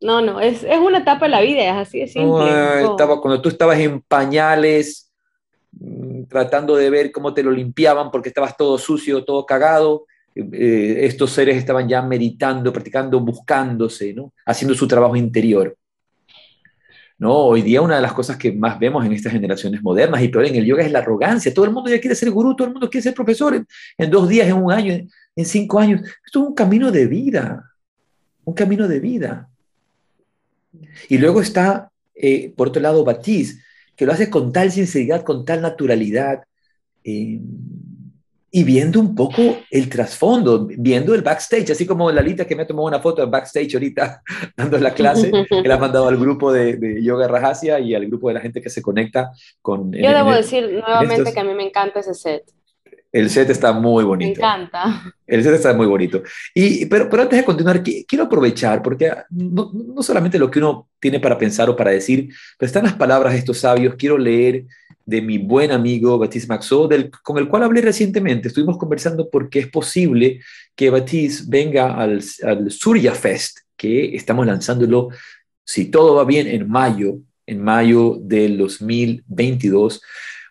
No, 0.00 0.20
no, 0.20 0.40
es, 0.40 0.64
es 0.64 0.78
una 0.78 0.98
etapa 0.98 1.26
de 1.26 1.30
la 1.30 1.40
vida, 1.40 1.62
es 1.62 1.88
así 1.88 2.00
de 2.00 2.08
simple. 2.08 2.82
estaba, 2.82 3.20
cuando 3.20 3.40
tú 3.40 3.48
estabas 3.48 3.78
en 3.78 4.00
pañales, 4.00 5.12
tratando 6.28 6.76
de 6.76 6.90
ver 6.90 7.12
cómo 7.12 7.32
te 7.32 7.42
lo 7.42 7.50
limpiaban 7.50 8.10
porque 8.10 8.28
estabas 8.28 8.56
todo 8.56 8.78
sucio, 8.78 9.24
todo 9.24 9.46
cagado. 9.46 10.06
Eh, 10.34 11.00
estos 11.02 11.30
seres 11.30 11.56
estaban 11.56 11.88
ya 11.88 12.02
meditando, 12.02 12.72
practicando, 12.72 13.20
buscándose, 13.20 14.14
¿no? 14.14 14.32
haciendo 14.46 14.74
su 14.74 14.88
trabajo 14.88 15.16
interior. 15.16 15.76
¿No? 17.22 17.36
Hoy 17.36 17.62
día 17.62 17.80
una 17.80 17.94
de 17.94 18.02
las 18.02 18.14
cosas 18.14 18.36
que 18.36 18.50
más 18.50 18.80
vemos 18.80 19.06
en 19.06 19.12
estas 19.12 19.30
generaciones 19.30 19.80
modernas 19.80 20.20
y 20.20 20.26
peor 20.26 20.44
en 20.44 20.56
el 20.56 20.64
yoga 20.64 20.82
es 20.82 20.90
la 20.90 20.98
arrogancia. 20.98 21.54
Todo 21.54 21.66
el 21.66 21.70
mundo 21.70 21.88
ya 21.88 22.00
quiere 22.00 22.16
ser 22.16 22.32
gurú, 22.32 22.56
todo 22.56 22.66
el 22.66 22.72
mundo 22.72 22.90
quiere 22.90 23.04
ser 23.04 23.14
profesor 23.14 23.64
en, 23.96 24.10
dos 24.10 24.28
días, 24.28 24.48
en 24.48 24.54
un 24.54 24.72
año, 24.72 24.92
en, 24.92 25.44
cinco 25.44 25.78
años. 25.78 26.00
Esto 26.26 26.42
es 26.42 26.48
un 26.48 26.52
camino 26.52 26.90
de 26.90 27.06
vida, 27.06 27.70
un 28.42 28.54
camino 28.54 28.88
de 28.88 28.98
vida. 28.98 29.48
Y 31.08 31.18
luego 31.18 31.40
está, 31.40 31.92
eh, 32.16 32.52
por 32.56 32.70
otro 32.70 32.82
lado, 32.82 33.04
Batiz, 33.04 33.62
que 33.94 34.04
lo 34.04 34.10
hace 34.10 34.28
con 34.28 34.52
tal 34.52 34.72
sinceridad, 34.72 35.22
con 35.22 35.44
tal 35.44 35.62
naturalidad, 35.62 36.42
eh, 37.04 37.38
y 38.54 38.64
viendo 38.64 39.00
un 39.00 39.14
poco 39.14 39.60
el 39.70 39.88
trasfondo, 39.88 40.68
viendo 40.68 41.14
el 41.14 41.22
backstage, 41.22 41.70
así 41.70 41.86
como 41.86 42.12
Lalita 42.12 42.44
que 42.44 42.54
me 42.54 42.66
tomado 42.66 42.86
una 42.86 43.00
foto 43.00 43.22
de 43.22 43.30
backstage 43.30 43.72
ahorita 43.72 44.22
dando 44.56 44.78
la 44.78 44.92
clase, 44.92 45.32
que 45.48 45.66
la 45.66 45.76
ha 45.76 45.78
mandado 45.78 46.06
al 46.06 46.18
grupo 46.18 46.52
de, 46.52 47.02
Yoga 47.02 47.26
Rajasia 47.26 47.80
y 47.80 47.94
al 47.94 48.06
grupo 48.06 48.28
de 48.28 48.34
la 48.34 48.40
gente 48.40 48.60
que 48.60 48.68
se 48.68 48.82
conecta 48.82 49.32
con... 49.62 49.90
Yo 49.90 50.12
debo 50.12 50.32
decir 50.32 50.70
nuevamente 50.70 51.32
que 51.32 51.40
a 51.40 51.44
mí 51.44 51.54
me 51.54 51.64
encanta 51.64 52.00
ese 52.00 52.12
set. 52.12 52.44
El 53.10 53.30
set 53.30 53.48
está 53.48 53.72
muy 53.72 54.04
bonito. 54.04 54.40
Me 54.40 54.46
encanta. 54.46 55.02
El 55.26 55.42
set 55.42 55.54
está 55.54 55.72
muy 55.72 55.86
bonito. 55.86 56.22
Y, 56.54 56.86
pero, 56.86 57.08
pero 57.08 57.22
antes 57.22 57.38
de 57.38 57.44
continuar, 57.44 57.82
quiero 57.82 58.24
aprovechar, 58.24 58.82
porque 58.82 59.12
no, 59.30 59.70
no, 59.72 60.02
solamente 60.02 60.38
lo 60.38 60.50
que 60.50 60.58
uno 60.58 60.88
tiene 60.98 61.20
para 61.20 61.36
pensar 61.36 61.68
o 61.68 61.76
para 61.76 61.90
decir, 61.90 62.28
pero 62.58 62.66
están 62.66 62.84
las 62.84 62.94
palabras 62.94 63.32
de 63.32 63.38
estos 63.38 63.58
sabios. 63.58 63.96
Quiero 63.96 64.16
leer 64.16 64.64
de 65.04 65.22
mi 65.22 65.38
buen 65.38 65.70
amigo 65.70 66.18
Baptiste 66.18 66.48
Maxo, 66.48 66.88
con 67.22 67.38
el 67.38 67.48
cual 67.48 67.64
hablé 67.64 67.80
recientemente. 67.80 68.48
Estuvimos 68.48 68.78
conversando 68.78 69.28
porque 69.30 69.60
es 69.60 69.68
posible 69.68 70.40
que 70.74 70.90
Baptiste 70.90 71.44
venga 71.48 71.94
al, 71.96 72.22
al 72.42 72.70
Surya 72.70 73.14
Fest, 73.14 73.58
que 73.76 74.14
estamos 74.14 74.46
lanzándolo, 74.46 75.08
si 75.64 75.86
todo 75.86 76.14
va 76.14 76.24
bien, 76.24 76.46
en 76.46 76.68
mayo, 76.68 77.18
en 77.46 77.62
mayo 77.62 78.18
del 78.20 78.58
2022 78.58 80.02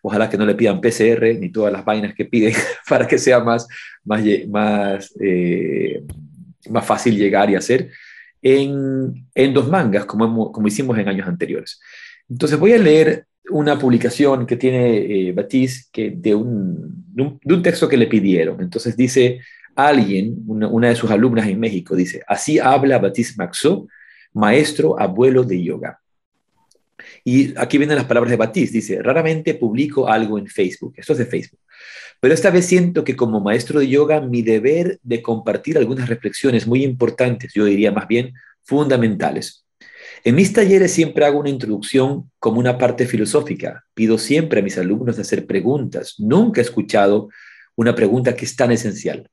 Ojalá 0.02 0.30
que 0.30 0.38
no 0.38 0.46
le 0.46 0.56
pidan 0.56 0.82
PCR 0.82 1.38
ni 1.40 1.52
todas 1.52 1.72
las 1.72 1.86
vainas 1.86 2.16
que 2.16 2.26
piden 2.26 2.54
para 2.90 3.08
que 3.08 3.18
sea 3.18 3.40
más, 3.40 3.68
más, 4.04 4.24
más, 4.48 5.14
eh, 5.20 6.04
más 6.70 6.86
fácil 6.86 7.18
llegar 7.18 7.50
y 7.50 7.56
hacer 7.56 7.92
en, 8.42 9.28
en 9.36 9.54
dos 9.54 9.70
mangas, 9.70 10.06
como, 10.06 10.52
como 10.52 10.68
hicimos 10.68 10.98
en 10.98 11.08
años 11.08 11.28
anteriores. 11.28 11.80
Entonces 12.28 12.58
voy 12.58 12.74
a 12.74 12.80
leer 12.80 13.28
una 13.50 13.78
publicación 13.78 14.46
que 14.46 14.56
tiene 14.56 14.98
eh, 14.98 15.32
Batiz 15.32 15.90
que 15.92 16.12
de, 16.12 16.36
un, 16.36 17.06
de, 17.14 17.54
un, 17.54 17.62
texto 17.62 17.88
que 17.88 17.98
le 17.98 18.08
pidieron. 18.08 18.62
Entonces 18.62 18.96
dice 18.96 19.40
alguien, 19.76 20.44
una, 20.48 20.68
una, 20.68 20.90
de 20.90 20.96
sus 20.96 21.10
alumnas 21.12 21.48
en 21.48 21.60
México, 21.60 21.96
dice, 21.96 22.22
así 22.28 22.60
habla 22.60 23.00
Batiz 23.00 23.38
Maxo, 23.38 23.88
maestro 24.34 25.00
abuelo 25.00 25.44
de 25.44 25.64
yoga. 25.64 26.02
Y 27.24 27.58
aquí 27.58 27.78
vienen 27.78 27.98
las 27.98 28.06
palabras 28.06 28.32
de 28.32 28.38
Batiste. 28.38 28.78
Dice, 28.78 29.02
raramente 29.02 29.54
publico 29.56 30.08
algo 30.08 30.38
en 30.38 30.48
Facebook. 30.48 30.94
Esto 30.98 31.14
es 31.14 31.20
de 31.20 31.26
Facebook. 31.26 31.60
Pero 32.20 32.34
esta 32.34 32.52
vez 32.52 32.66
siento 32.66 33.04
que 33.04 33.16
como 33.16 33.40
maestro 33.40 33.80
de 33.80 33.88
yoga, 33.88 34.22
mi 34.22 34.42
deber 34.42 35.00
de 35.04 35.22
compartir 35.22 35.78
algunas 35.78 36.08
reflexiones 36.08 36.68
muy 36.68 36.84
importantes, 36.84 37.52
yo 37.54 37.66
diría 37.66 37.92
más 37.92 38.08
bien 38.08 38.34
fundamentales. 38.64 39.66
En 40.24 40.36
mis 40.36 40.54
talleres 40.54 40.92
siempre 40.92 41.26
hago 41.26 41.40
una 41.40 41.50
introducción 41.50 42.30
como 42.40 42.60
una 42.60 42.78
parte 42.78 43.06
filosófica. 43.06 43.86
Pido 43.94 44.18
siempre 44.18 44.60
a 44.60 44.64
mis 44.64 44.78
alumnos 44.78 45.16
de 45.16 45.24
hacer 45.24 45.48
preguntas. 45.48 46.16
Nunca 46.20 46.62
he 46.62 46.64
escuchado 46.64 47.30
una 47.76 47.96
pregunta 47.96 48.36
que 48.36 48.46
es 48.46 48.56
tan 48.56 48.72
esencial. 48.72 49.30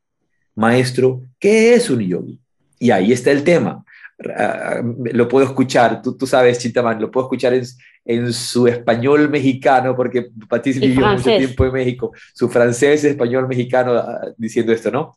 Maestro, 0.54 1.22
¿qué 1.38 1.74
es 1.74 1.90
un 1.90 2.00
yogi? 2.00 2.40
Y 2.78 2.90
ahí 2.90 3.12
está 3.12 3.30
el 3.30 3.44
tema. 3.44 3.84
Ah, 4.36 4.82
lo 5.12 5.28
puedo 5.28 5.46
escuchar, 5.46 6.02
tú, 6.02 6.16
tú 6.16 6.26
sabes, 6.26 6.58
Chintamán, 6.58 7.00
lo 7.00 7.10
puedo 7.10 7.26
escuchar 7.26 7.54
en, 7.54 7.64
en 8.04 8.32
su 8.32 8.66
español 8.66 9.28
mexicano, 9.28 9.94
porque 9.94 10.30
Patricia 10.48 10.80
vivió 10.80 11.06
mucho 11.06 11.24
tiempo 11.36 11.66
en 11.66 11.72
México, 11.72 12.12
su 12.34 12.48
francés, 12.48 13.04
español, 13.04 13.46
mexicano, 13.46 13.92
ah, 13.92 14.32
diciendo 14.36 14.72
esto, 14.72 14.90
¿no? 14.90 15.16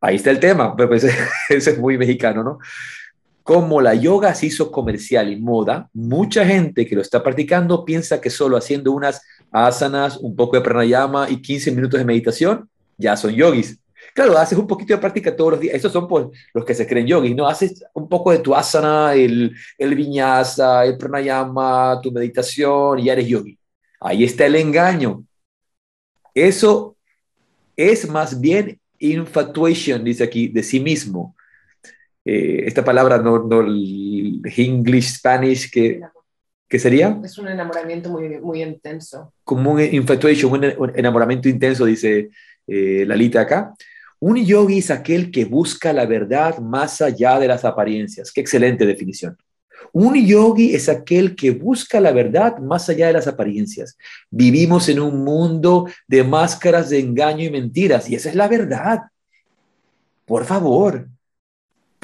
Ahí 0.00 0.16
está 0.16 0.32
el 0.32 0.40
tema, 0.40 0.74
pues, 0.74 1.04
eso 1.48 1.70
es 1.70 1.78
muy 1.78 1.96
mexicano, 1.96 2.42
¿no? 2.42 2.58
Como 3.44 3.82
la 3.82 3.94
yoga 3.94 4.34
se 4.34 4.46
hizo 4.46 4.72
comercial 4.72 5.30
y 5.30 5.36
moda, 5.36 5.90
mucha 5.92 6.46
gente 6.46 6.86
que 6.86 6.94
lo 6.96 7.02
está 7.02 7.22
practicando 7.22 7.84
piensa 7.84 8.18
que 8.20 8.30
solo 8.30 8.56
haciendo 8.56 8.90
unas 8.90 9.20
asanas, 9.52 10.16
un 10.16 10.34
poco 10.34 10.56
de 10.56 10.62
pranayama 10.62 11.28
y 11.28 11.42
15 11.42 11.70
minutos 11.72 12.00
de 12.00 12.06
meditación, 12.06 12.70
ya 12.96 13.16
son 13.18 13.34
yogis. 13.34 13.78
Claro, 14.14 14.38
haces 14.38 14.56
un 14.56 14.66
poquito 14.66 14.94
de 14.94 14.98
práctica 14.98 15.36
todos 15.36 15.52
los 15.52 15.60
días. 15.60 15.74
Esos 15.74 15.92
son 15.92 16.08
pues, 16.08 16.26
los 16.54 16.64
que 16.64 16.74
se 16.74 16.86
creen 16.86 17.06
yogis, 17.06 17.36
¿no? 17.36 17.46
Haces 17.46 17.84
un 17.92 18.08
poco 18.08 18.30
de 18.32 18.38
tu 18.38 18.54
asana, 18.54 19.12
el, 19.14 19.54
el 19.76 19.92
el 19.92 20.96
pranayama, 20.98 22.00
tu 22.02 22.10
meditación 22.12 22.98
y 22.98 23.04
ya 23.04 23.12
eres 23.12 23.28
yogi. 23.28 23.58
Ahí 24.00 24.24
está 24.24 24.46
el 24.46 24.56
engaño. 24.56 25.22
Eso 26.34 26.96
es 27.76 28.08
más 28.08 28.40
bien 28.40 28.80
infatuation, 28.98 30.02
dice 30.02 30.24
aquí, 30.24 30.48
de 30.48 30.62
sí 30.62 30.80
mismo. 30.80 31.36
Eh, 32.24 32.64
esta 32.66 32.84
palabra, 32.84 33.18
no, 33.18 33.44
no 33.44 33.60
el 33.60 34.40
English, 34.56 35.16
Spanish, 35.16 35.70
que, 35.70 36.00
¿qué 36.68 36.78
sería? 36.78 37.20
Es 37.22 37.36
un 37.38 37.48
enamoramiento 37.48 38.08
muy, 38.08 38.40
muy 38.40 38.62
intenso. 38.62 39.32
Como 39.44 39.72
un 39.72 39.80
infatuation, 39.80 40.52
un 40.78 40.92
enamoramiento 40.94 41.48
intenso, 41.48 41.84
dice 41.84 42.30
eh, 42.66 43.04
Lalita 43.06 43.42
acá. 43.42 43.74
Un 44.20 44.42
yogi 44.42 44.78
es 44.78 44.90
aquel 44.90 45.30
que 45.30 45.44
busca 45.44 45.92
la 45.92 46.06
verdad 46.06 46.58
más 46.58 47.02
allá 47.02 47.38
de 47.38 47.48
las 47.48 47.64
apariencias. 47.64 48.32
Qué 48.32 48.40
excelente 48.40 48.86
definición. 48.86 49.36
Un 49.92 50.14
yogi 50.14 50.74
es 50.74 50.88
aquel 50.88 51.36
que 51.36 51.50
busca 51.50 52.00
la 52.00 52.10
verdad 52.10 52.56
más 52.58 52.88
allá 52.88 53.08
de 53.08 53.12
las 53.12 53.26
apariencias. 53.26 53.98
Vivimos 54.30 54.88
en 54.88 55.00
un 55.00 55.22
mundo 55.22 55.88
de 56.08 56.24
máscaras 56.24 56.88
de 56.88 57.00
engaño 57.00 57.44
y 57.44 57.50
mentiras, 57.50 58.08
y 58.08 58.14
esa 58.14 58.30
es 58.30 58.34
la 58.34 58.48
verdad. 58.48 59.02
Por 60.24 60.44
favor. 60.44 61.06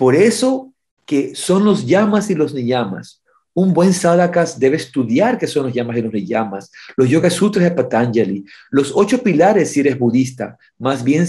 Por 0.00 0.14
eso 0.14 0.72
que 1.04 1.34
son 1.34 1.62
los 1.62 1.84
llamas 1.84 2.30
y 2.30 2.34
los 2.34 2.54
niyamas. 2.54 3.22
Un 3.52 3.74
buen 3.74 3.92
sadakas 3.92 4.58
debe 4.58 4.76
estudiar 4.76 5.36
qué 5.36 5.46
son 5.46 5.64
los 5.64 5.74
llamas 5.74 5.98
y 5.98 6.00
los 6.00 6.10
niyamas, 6.14 6.72
los 6.96 7.06
yoga 7.06 7.28
sutras 7.28 7.64
de 7.64 7.72
Patanjali, 7.72 8.46
los 8.70 8.92
ocho 8.94 9.22
pilares 9.22 9.72
si 9.72 9.80
eres 9.80 9.98
budista. 9.98 10.56
Más 10.78 11.04
bien 11.04 11.26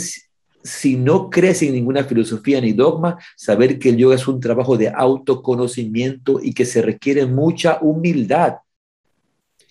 si 0.63 0.95
no 0.95 1.29
crees 1.29 1.61
en 1.63 1.73
ninguna 1.73 2.05
filosofía 2.05 2.61
ni 2.61 2.71
dogma, 2.71 3.17
saber 3.35 3.77
que 3.77 3.89
el 3.89 3.97
yoga 3.97 4.15
es 4.15 4.25
un 4.25 4.39
trabajo 4.39 4.77
de 4.77 4.87
autoconocimiento 4.87 6.39
y 6.41 6.53
que 6.53 6.63
se 6.63 6.81
requiere 6.81 7.25
mucha 7.25 7.77
humildad. 7.81 8.59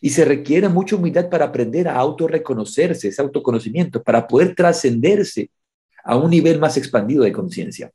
Y 0.02 0.10
se 0.10 0.26
requiere 0.26 0.68
mucha 0.68 0.96
humildad 0.96 1.30
para 1.30 1.46
aprender 1.46 1.88
a 1.88 1.96
autorreconocerse, 1.96 3.08
ese 3.08 3.22
autoconocimiento, 3.22 4.02
para 4.02 4.28
poder 4.28 4.54
trascenderse 4.54 5.48
a 6.04 6.18
un 6.18 6.28
nivel 6.28 6.58
más 6.58 6.76
expandido 6.76 7.24
de 7.24 7.32
conciencia. 7.32 7.90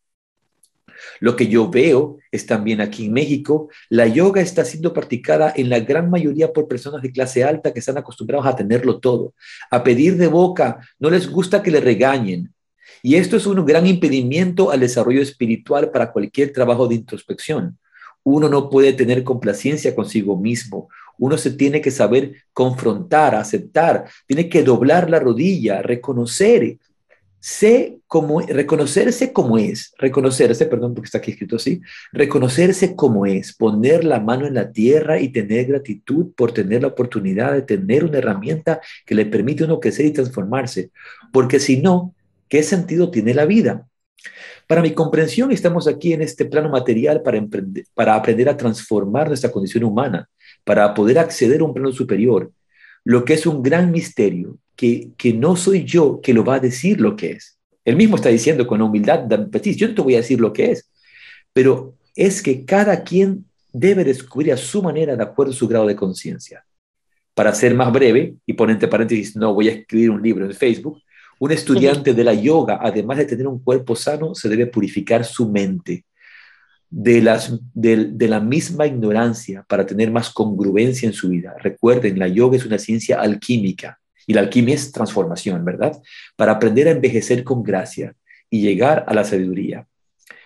Lo 1.20 1.36
que 1.36 1.48
yo 1.48 1.70
veo 1.70 2.18
es 2.32 2.46
también 2.46 2.82
aquí 2.82 3.06
en 3.06 3.14
México, 3.14 3.70
la 3.90 4.08
yoga 4.08 4.42
está 4.42 4.66
siendo 4.66 4.94
practicada 4.94 5.54
en 5.56 5.70
la 5.70 5.80
gran 5.80 6.10
mayoría 6.10 6.52
por 6.52 6.68
personas 6.68 7.02
de 7.02 7.12
clase 7.12 7.44
alta 7.44 7.74
que 7.74 7.80
están 7.80 7.98
acostumbrados 7.98 8.46
a 8.46 8.56
tenerlo 8.56 9.00
todo, 9.00 9.34
a 9.72 9.84
pedir 9.84 10.18
de 10.18 10.28
boca, 10.28 10.80
no 11.00 11.10
les 11.10 11.30
gusta 11.30 11.64
que 11.64 11.72
le 11.72 11.80
regañen. 11.80 12.54
Y 13.02 13.16
esto 13.16 13.38
es 13.38 13.46
un 13.46 13.64
gran 13.66 13.86
impedimento 13.86 14.72
al 14.72 14.80
desarrollo 14.80 15.22
espiritual 15.22 15.92
para 15.92 16.12
cualquier 16.12 16.52
trabajo 16.52 16.88
de 16.88 16.96
introspección. 16.96 17.78
Uno 18.24 18.50
no 18.50 18.70
puede 18.70 18.94
tener 18.94 19.24
complacencia 19.24 19.94
consigo 19.94 20.36
mismo. 20.36 20.90
Uno 21.18 21.38
se 21.38 21.52
tiene 21.52 21.82
que 21.82 21.92
saber 21.92 22.34
confrontar, 22.52 23.36
aceptar, 23.36 24.06
tiene 24.26 24.50
que 24.50 24.64
doblar 24.64 25.10
la 25.10 25.20
rodilla, 25.20 25.82
reconocer 25.82 26.78
sé 27.46 28.00
cómo, 28.08 28.42
reconocerse 28.42 29.32
como 29.32 29.60
es, 29.60 29.94
reconocerse, 30.00 30.66
perdón 30.66 30.96
porque 30.96 31.06
está 31.06 31.20
aquí 31.20 31.30
escrito 31.30 31.58
así, 31.58 31.80
reconocerse 32.12 32.96
como 32.96 33.28
es, 33.28 33.54
poner 33.54 34.04
la 34.04 34.20
mano 34.20 34.48
en 34.48 34.56
la 34.56 34.72
tierra 34.72 35.20
y 35.20 35.30
tener 35.30 35.68
gratitud 35.68 36.34
por 36.36 36.54
tener 36.54 36.82
la 36.82 36.88
oportunidad 36.88 37.54
de 37.54 37.62
tener 37.62 38.04
una 38.04 38.18
herramienta 38.18 38.82
que 39.06 39.14
le 39.14 39.28
permite 39.28 39.62
a 39.62 39.68
uno 39.68 39.80
crecer 39.80 40.08
y 40.08 40.12
transformarse, 40.12 40.90
porque 41.32 41.60
si 41.60 41.78
no, 41.78 42.16
¿qué 42.50 42.64
sentido 42.64 43.12
tiene 43.12 43.36
la 43.36 43.46
vida? 43.46 43.88
Para 44.66 44.82
mi 44.82 44.96
comprensión, 44.96 45.52
estamos 45.52 45.88
aquí 45.88 46.14
en 46.14 46.24
este 46.24 46.46
plano 46.46 46.70
material 46.70 47.22
para, 47.22 47.46
para 47.94 48.16
aprender 48.16 48.50
a 48.50 48.58
transformar 48.58 49.28
nuestra 49.28 49.52
condición 49.52 49.84
humana, 49.84 50.28
para 50.64 50.96
poder 50.96 51.20
acceder 51.20 51.62
a 51.62 51.66
un 51.66 51.76
plano 51.76 51.92
superior, 51.92 52.52
lo 53.04 53.24
que 53.24 53.36
es 53.36 53.46
un 53.46 53.62
gran 53.62 53.92
misterio 53.92 54.58
que, 54.76 55.34
no 55.34 55.56
soy 55.56 55.84
yo 55.84 56.20
que 56.22 56.34
lo 56.34 56.44
va 56.44 56.56
a 56.56 56.60
decir 56.60 57.00
lo 57.02 57.16
que 57.16 57.32
es. 57.32 57.58
Él 57.84 57.96
mismo 57.96 58.16
está 58.16 58.30
diciendo 58.30 58.66
con 58.66 58.82
humildad, 58.82 59.26
yo 59.28 59.88
no 59.88 59.96
te 59.96 60.02
voy 60.02 60.16
a 60.16 60.18
decir 60.18 60.40
lo 60.40 60.52
que 60.54 60.72
es, 60.72 60.90
pero 61.54 61.96
es 62.16 62.42
que 62.42 62.66
cada 62.66 63.04
quien 63.04 63.46
debe 63.72 64.04
descubrir 64.04 64.54
a 64.54 64.58
su 64.58 64.82
manera 64.82 65.16
de 65.16 65.24
acuerdo 65.24 65.54
a 65.54 65.56
su 65.56 65.68
grado 65.68 65.86
de 65.86 65.96
conciencia. 65.96 66.66
Para 67.34 67.54
ser 67.54 67.76
más 67.76 67.92
breve, 67.92 68.36
y 68.46 68.54
por 68.54 68.72
entre 68.72 68.88
paréntesis, 68.88 69.36
no 69.36 69.54
voy 69.54 69.68
a 69.68 69.74
escribir 69.74 70.10
un 70.10 70.22
libro 70.22 70.46
en 70.46 70.54
Facebook, 70.54 71.02
un 71.40 71.52
estudiante 71.52 72.14
de 72.14 72.24
la 72.24 72.34
yoga, 72.34 72.80
además 72.82 73.18
de 73.18 73.26
tener 73.26 73.48
un 73.48 73.60
cuerpo 73.60 73.96
sano, 73.96 74.34
se 74.34 74.48
debe 74.48 74.68
purificar 74.68 75.26
su 75.26 75.50
mente 75.50 76.06
de, 76.90 77.22
las, 77.22 77.60
de, 77.74 78.06
de, 78.06 78.28
la 78.30 78.40
misma 78.40 78.88
ignorancia 78.88 79.66
para 79.68 79.86
tener 79.86 80.12
más 80.12 80.30
congruencia 80.30 81.08
en 81.08 81.14
su 81.14 81.28
vida. 81.28 81.54
Recuerden, 81.62 82.18
la 82.18 82.30
yoga 82.30 82.56
es 82.56 82.66
una 82.66 82.78
ciencia 82.78 83.20
alquímica. 83.20 84.00
Y 84.28 84.34
la 84.34 84.42
alquimia 84.42 84.76
es 84.76 84.92
transformación, 84.92 85.64
¿verdad? 85.64 86.02
Para 86.36 86.54
aprender 86.54 86.88
a 86.88 86.92
envejecer 86.92 87.44
con 87.44 87.64
gracia 87.64 88.16
y 88.50 88.62
llegar 88.62 89.06
a 89.08 89.14
la 89.14 89.24
sabiduría. 89.24 89.88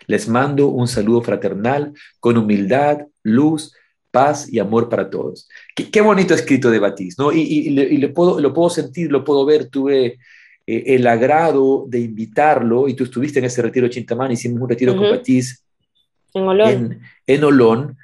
Les 0.07 0.27
mando 0.27 0.67
un 0.67 0.87
saludo 0.87 1.21
fraternal 1.21 1.93
con 2.19 2.37
humildad, 2.37 3.05
luz, 3.23 3.73
paz 4.11 4.51
y 4.51 4.59
amor 4.59 4.89
para 4.89 5.09
todos. 5.09 5.47
Qué, 5.75 6.01
bonito 6.01 6.33
escrito 6.33 6.71
de 6.71 6.79
Batiz, 6.79 7.17
¿no? 7.19 7.31
Y, 7.31 7.69
le, 7.69 8.09
puedo, 8.09 8.39
lo 8.39 8.53
puedo 8.53 8.69
sentir, 8.69 9.11
lo 9.11 9.23
puedo 9.23 9.45
ver. 9.45 9.67
Tuve 9.67 10.17
eh, 10.65 10.83
el 10.87 11.07
agrado 11.07 11.85
de 11.87 11.99
invitarlo 11.99 12.87
y 12.87 12.95
tú 12.95 13.03
estuviste 13.03 13.39
en 13.39 13.45
ese 13.45 13.61
retiro 13.61 13.87
Chintamán, 13.87 14.31
hicimos 14.31 14.61
un 14.61 14.69
retiro 14.69 14.95
con 14.95 15.09
Batiz 15.09 15.63
en 16.33 16.43
Olón. 16.43 16.99
en 17.25 17.43
Olón 17.43 17.97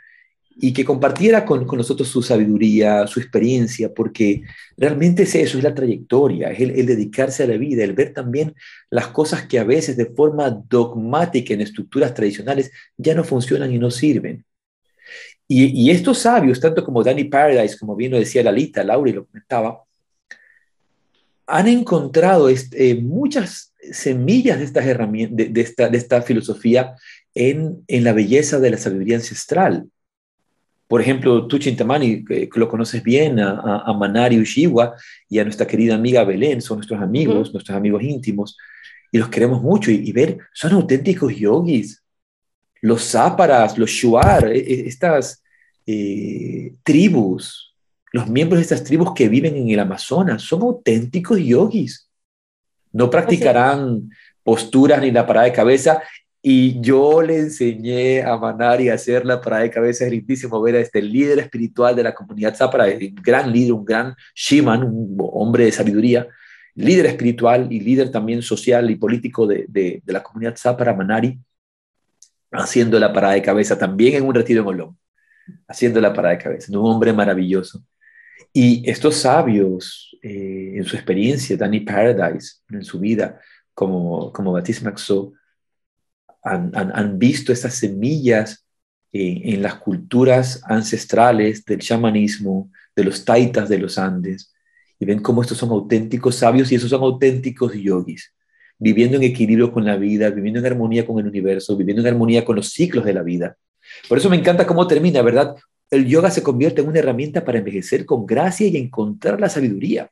y 0.57 0.71
que 0.71 0.85
compartiera 0.85 1.45
con, 1.45 1.67
nosotros 1.67 2.07
su 2.07 2.21
sabiduría, 2.21 3.05
su 3.07 3.19
experiencia, 3.19 3.93
porque 3.93 4.43
realmente 4.77 5.23
es 5.23 5.35
eso, 5.35 5.57
es 5.57 5.63
la 5.63 5.75
trayectoria, 5.75 6.49
es 6.49 6.61
el, 6.61 6.85
dedicarse 6.85 7.43
a 7.43 7.47
la 7.47 7.57
vida, 7.57 7.83
el 7.83 7.93
ver 7.93 8.13
también 8.13 8.55
las 8.89 9.07
cosas 9.07 9.47
que 9.47 9.59
a 9.59 9.65
veces 9.65 9.97
de 9.97 10.05
forma 10.05 10.49
dogmática 10.49 11.53
en 11.53 11.61
estructuras 11.61 12.13
tradicionales 12.13 12.71
ya 12.97 13.13
no 13.13 13.23
funcionan 13.23 13.73
y 13.73 13.79
no 13.79 13.91
sirven. 13.91 14.45
Y, 15.47 15.91
estos 15.91 16.19
sabios, 16.19 16.59
tanto 16.59 16.83
como 16.83 17.03
Danny 17.03 17.25
Paradise, 17.25 17.77
como 17.77 17.95
bien 17.95 18.11
lo 18.11 18.17
decía 18.17 18.41
Lalita, 18.41 18.83
Laura 18.83 19.11
y 19.11 19.13
lo 19.13 19.27
comentaba, 19.27 19.83
han 21.45 21.67
encontrado 21.67 22.49
este, 22.49 22.95
muchas 22.95 23.71
semillas 23.91 24.57
de, 24.57 24.65
estas 24.65 24.87
herramientas, 24.87 25.53
de, 25.53 25.61
esta, 25.61 25.89
de 25.89 25.97
esta 25.99 26.23
filosofía 26.23 26.95
en, 27.35 27.83
en 27.87 28.03
la 28.03 28.13
belleza 28.13 28.59
de 28.59 28.71
la 28.71 28.77
sabiduría 28.77 29.17
ancestral 29.17 29.85
por 30.87 31.01
ejemplo, 31.01 31.47
tú, 31.47 31.57
Chintamani, 31.57 32.23
que, 32.23 32.49
lo 32.55 32.69
conoces 32.69 33.01
bien, 33.01 33.39
a, 33.39 33.83
a, 33.85 33.93
Manari 33.93 34.39
Ushiwa 34.39 34.95
y 35.27 35.39
a 35.39 35.43
nuestra 35.43 35.65
querida 35.65 35.95
amiga 35.95 36.23
Belén, 36.23 36.61
son 36.61 36.77
nuestros 36.77 37.01
amigos, 37.01 37.51
nuestros 37.53 37.75
amigos 37.75 38.03
íntimos, 38.03 38.55
y 39.11 39.17
los 39.17 39.29
queremos 39.29 39.61
mucho. 39.61 39.89
Y, 39.89 40.11
ver, 40.11 40.37
son 40.53 40.73
auténticos 40.73 41.35
yogis. 41.35 42.03
Los 42.81 43.03
záparas, 43.03 43.77
los 43.77 43.89
shuar, 43.89 44.51
e, 44.51 44.59
e, 44.59 44.87
estas 44.87 45.43
eh, 45.87 46.75
tribus, 46.83 47.75
los 48.11 48.27
miembros 48.27 48.59
de 48.59 48.63
estas 48.63 48.83
tribus 48.83 49.13
que 49.15 49.27
viven 49.27 49.55
en 49.55 49.69
el 49.69 49.79
Amazonas, 49.79 50.43
son 50.43 50.61
auténticos 50.61 51.39
yogis. 51.39 52.09
No 52.91 53.09
practicarán 53.09 54.11
posturas 54.43 55.01
ni 55.01 55.11
la 55.11 55.25
parada 55.25 55.47
de 55.47 55.53
cabeza 55.53 56.03
y 56.47 56.79
yo 56.79 57.23
le 57.23 57.39
enseñé 57.39 58.21
a 58.21 58.37
Manari 58.37 58.89
a 58.89 58.93
hacer 58.93 59.25
la 59.25 59.41
parada 59.41 59.63
de 59.63 59.71
cabeza, 59.71 60.05
es 60.05 60.11
lindísimo 60.11 60.61
ver 60.61 60.75
a 60.75 60.79
este 60.79 61.01
líder 61.01 61.39
espiritual 61.39 61.95
de 61.95 62.03
la 62.03 62.13
comunidad 62.13 62.55
Zapara, 62.55 62.85
un 62.85 63.15
gran 63.15 63.51
líder, 63.51 63.73
un 63.73 63.83
gran 63.83 64.15
Shiman, 64.35 64.83
un 64.83 65.17
hombre 65.19 65.65
de 65.65 65.71
sabiduría, 65.71 66.27
líder 66.75 67.07
espiritual 67.07 67.67
y 67.71 67.79
líder 67.79 68.11
también 68.11 68.43
social 68.43 68.91
y 68.91 68.95
político 68.95 69.47
de, 69.47 69.65
de, 69.67 70.03
la 70.05 70.21
comunidad 70.21 70.55
Zapara, 70.55 70.93
Manari, 70.93 71.39
haciendo 72.51 72.99
la 72.99 73.11
parada 73.11 73.33
de 73.33 73.41
cabeza 73.41 73.75
también 73.75 74.13
en 74.13 74.27
un 74.27 74.35
retiro 74.35 74.61
en 74.61 74.67
Olón, 74.67 74.99
haciendo 75.67 75.99
la 75.99 76.13
parada 76.13 76.35
de 76.35 76.43
cabeza, 76.43 76.71
un 76.77 76.85
hombre 76.85 77.11
maravilloso. 77.11 77.83
Y 78.53 78.87
estos 78.87 79.15
sabios, 79.15 80.15
eh, 80.21 80.73
en 80.75 80.83
su 80.83 80.95
experiencia, 80.95 81.57
Danny 81.57 81.79
Paradise, 81.79 82.57
en 82.69 82.83
su 82.83 82.99
vida, 82.99 83.41
como, 83.73 84.31
como 84.31 84.51
Baptiste 84.51 84.85
Maxo, 84.85 85.33
han, 86.45 87.17
visto 87.17 87.51
esas 87.51 87.73
semillas 87.73 88.65
en, 89.11 89.61
las 89.61 89.75
culturas 89.75 90.61
ancestrales 90.65 91.65
del 91.65 91.79
chamanismo, 91.79 92.71
de 92.95 93.03
los 93.03 93.25
taitas 93.25 93.67
de 93.67 93.79
los 93.79 93.97
Andes, 93.97 94.53
y 94.99 95.05
ven 95.05 95.21
cómo 95.21 95.41
estos 95.41 95.57
son 95.57 95.71
auténticos 95.71 96.35
sabios 96.35 96.71
y 96.71 96.75
esos 96.75 96.89
son 96.89 97.01
auténticos 97.01 97.73
yogis, 97.73 98.33
viviendo 98.77 99.17
en 99.17 99.23
equilibrio 99.23 99.71
con 99.71 99.85
la 99.85 99.97
vida, 99.97 100.29
viviendo 100.29 100.59
en 100.59 100.65
armonía 100.67 101.05
con 101.05 101.19
el 101.19 101.27
universo, 101.27 101.75
viviendo 101.75 102.01
en 102.01 102.07
armonía 102.07 102.45
con 102.45 102.55
los 102.55 102.69
ciclos 102.69 103.03
de 103.03 103.13
la 103.13 103.23
vida. 103.23 103.57
Por 104.07 104.17
eso 104.17 104.29
me 104.29 104.37
encanta 104.37 104.67
cómo 104.67 104.87
termina, 104.87 105.21
¿verdad? 105.21 105.55
El 105.89 106.05
yoga 106.05 106.29
se 106.29 106.43
convierte 106.43 106.81
en 106.81 106.87
una 106.87 106.99
herramienta 106.99 107.43
para 107.43 107.57
envejecer 107.57 108.05
con 108.05 108.25
gracia 108.25 108.67
y 108.67 108.77
encontrar 108.77 109.39
la 109.39 109.49
sabiduría. 109.49 110.09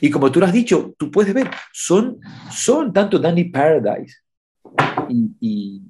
Y 0.00 0.10
como 0.10 0.30
tú 0.30 0.40
lo 0.40 0.46
has 0.46 0.52
dicho, 0.52 0.94
tú 0.98 1.10
puedes 1.10 1.32
ver, 1.34 1.50
son, 1.72 2.20
son 2.50 2.92
tanto 2.92 3.18
Danny 3.18 3.44
Paradise 3.44 4.16
y, 5.08 5.30
y, 5.40 5.82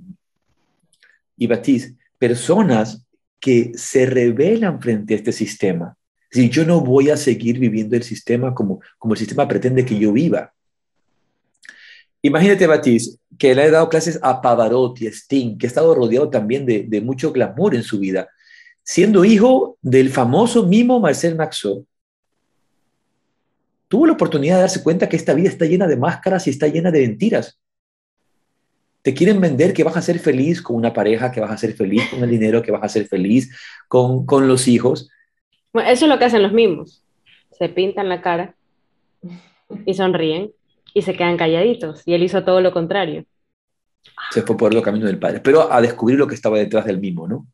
y 1.37 1.47
Baptiste, 1.47 1.97
personas 2.19 3.07
que 3.39 3.73
se 3.75 4.07
rebelan 4.07 4.81
frente 4.81 5.15
a 5.15 5.17
este 5.17 5.33
sistema. 5.33 5.97
Si 6.31 6.49
yo 6.49 6.65
no 6.65 6.81
voy 6.81 7.11
a 7.11 7.17
seguir 7.17 7.59
viviendo 7.59 7.97
el 7.97 8.03
sistema 8.03 8.55
como, 8.55 8.81
como 8.99 9.15
el 9.15 9.19
sistema 9.19 9.49
pretende 9.49 9.85
que 9.85 9.99
yo 9.99 10.13
viva. 10.13 10.53
Imagínate, 12.23 12.67
Baptiste, 12.67 13.19
que 13.39 13.55
le 13.55 13.63
ha 13.63 13.71
dado 13.71 13.89
clases 13.89 14.19
a 14.23 14.41
Pavarotti, 14.41 15.07
a 15.07 15.11
Sting, 15.11 15.57
que 15.57 15.67
ha 15.67 15.69
estado 15.69 15.95
rodeado 15.95 16.29
también 16.29 16.67
de, 16.67 16.85
de 16.87 17.01
mucho 17.01 17.33
glamour 17.33 17.75
en 17.75 17.83
su 17.83 17.99
vida, 17.99 18.29
siendo 18.83 19.25
hijo 19.25 19.79
del 19.81 20.11
famoso 20.11 20.67
mimo 20.67 21.01
Marcel 21.01 21.35
Maxot, 21.35 21.85
tuvo 23.91 24.07
la 24.07 24.13
oportunidad 24.13 24.55
de 24.55 24.61
darse 24.61 24.85
cuenta 24.85 25.09
que 25.09 25.17
esta 25.17 25.35
vida 25.35 25.49
está 25.49 25.65
llena 25.65 25.89
de 25.89 25.97
máscaras 25.97 26.47
y 26.47 26.51
está 26.51 26.69
llena 26.69 26.93
de 26.93 27.01
mentiras. 27.01 27.59
Te 29.03 29.13
quieren 29.13 29.41
vender 29.41 29.73
que 29.73 29.83
vas 29.83 29.97
a 29.97 30.03
ser 30.03 30.21
feliz 30.21 30.63
con 30.63 30.77
una 30.77 30.93
pareja, 30.93 31.33
que 31.33 31.41
vas 31.41 31.51
a 31.51 31.57
ser 31.57 31.73
feliz 31.73 32.09
con 32.09 32.23
el 32.23 32.31
dinero, 32.31 32.63
que 32.63 32.71
vas 32.71 32.85
a 32.85 32.89
ser 32.89 33.09
feliz 33.09 33.51
con, 33.89 34.25
con 34.27 34.47
los 34.47 34.69
hijos. 34.69 35.11
Bueno, 35.73 35.91
eso 35.91 36.05
es 36.05 36.09
lo 36.09 36.21
que 36.21 36.25
hacen 36.25 36.43
los 36.43 36.53
mismos. 36.53 37.05
Se 37.51 37.69
pintan 37.69 38.09
la 38.09 38.23
cara 38.23 38.55
y 39.85 39.95
sonríen 39.95 40.53
y 40.95 41.03
se 41.03 41.15
quedan 41.15 41.37
calladitos. 41.37 42.03
Y 42.07 42.15
él 42.15 42.23
hizo 42.23 42.45
todo 42.45 42.61
lo 42.61 42.73
contrario. 42.73 43.25
Se 44.31 44.43
fue 44.43 44.57
por 44.57 44.73
los 44.73 44.85
caminos 44.85 45.09
del 45.09 45.19
padre, 45.19 45.41
pero 45.41 45.73
a 45.73 45.81
descubrir 45.81 46.17
lo 46.17 46.29
que 46.29 46.37
estaba 46.37 46.59
detrás 46.59 46.87
del 46.87 47.01
mismo, 47.01 47.27
¿no? 47.27 47.45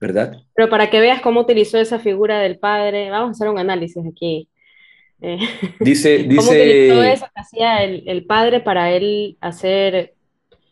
¿Verdad? 0.00 0.38
Pero 0.54 0.70
para 0.70 0.88
que 0.88 1.00
veas 1.00 1.20
cómo 1.20 1.40
utilizó 1.40 1.76
esa 1.76 1.98
figura 1.98 2.38
del 2.38 2.58
padre, 2.58 3.10
vamos 3.10 3.28
a 3.28 3.32
hacer 3.32 3.48
un 3.50 3.58
análisis 3.58 4.02
aquí. 4.06 4.48
Eh, 5.26 5.38
dice, 5.80 6.18
dice... 6.28 6.88
¿Cómo 6.90 7.02
eso 7.02 7.26
que 7.34 7.40
hacía 7.40 7.82
el, 7.82 8.26
padre 8.26 8.60
para 8.60 8.90
él 8.90 9.38
hacer, 9.40 10.14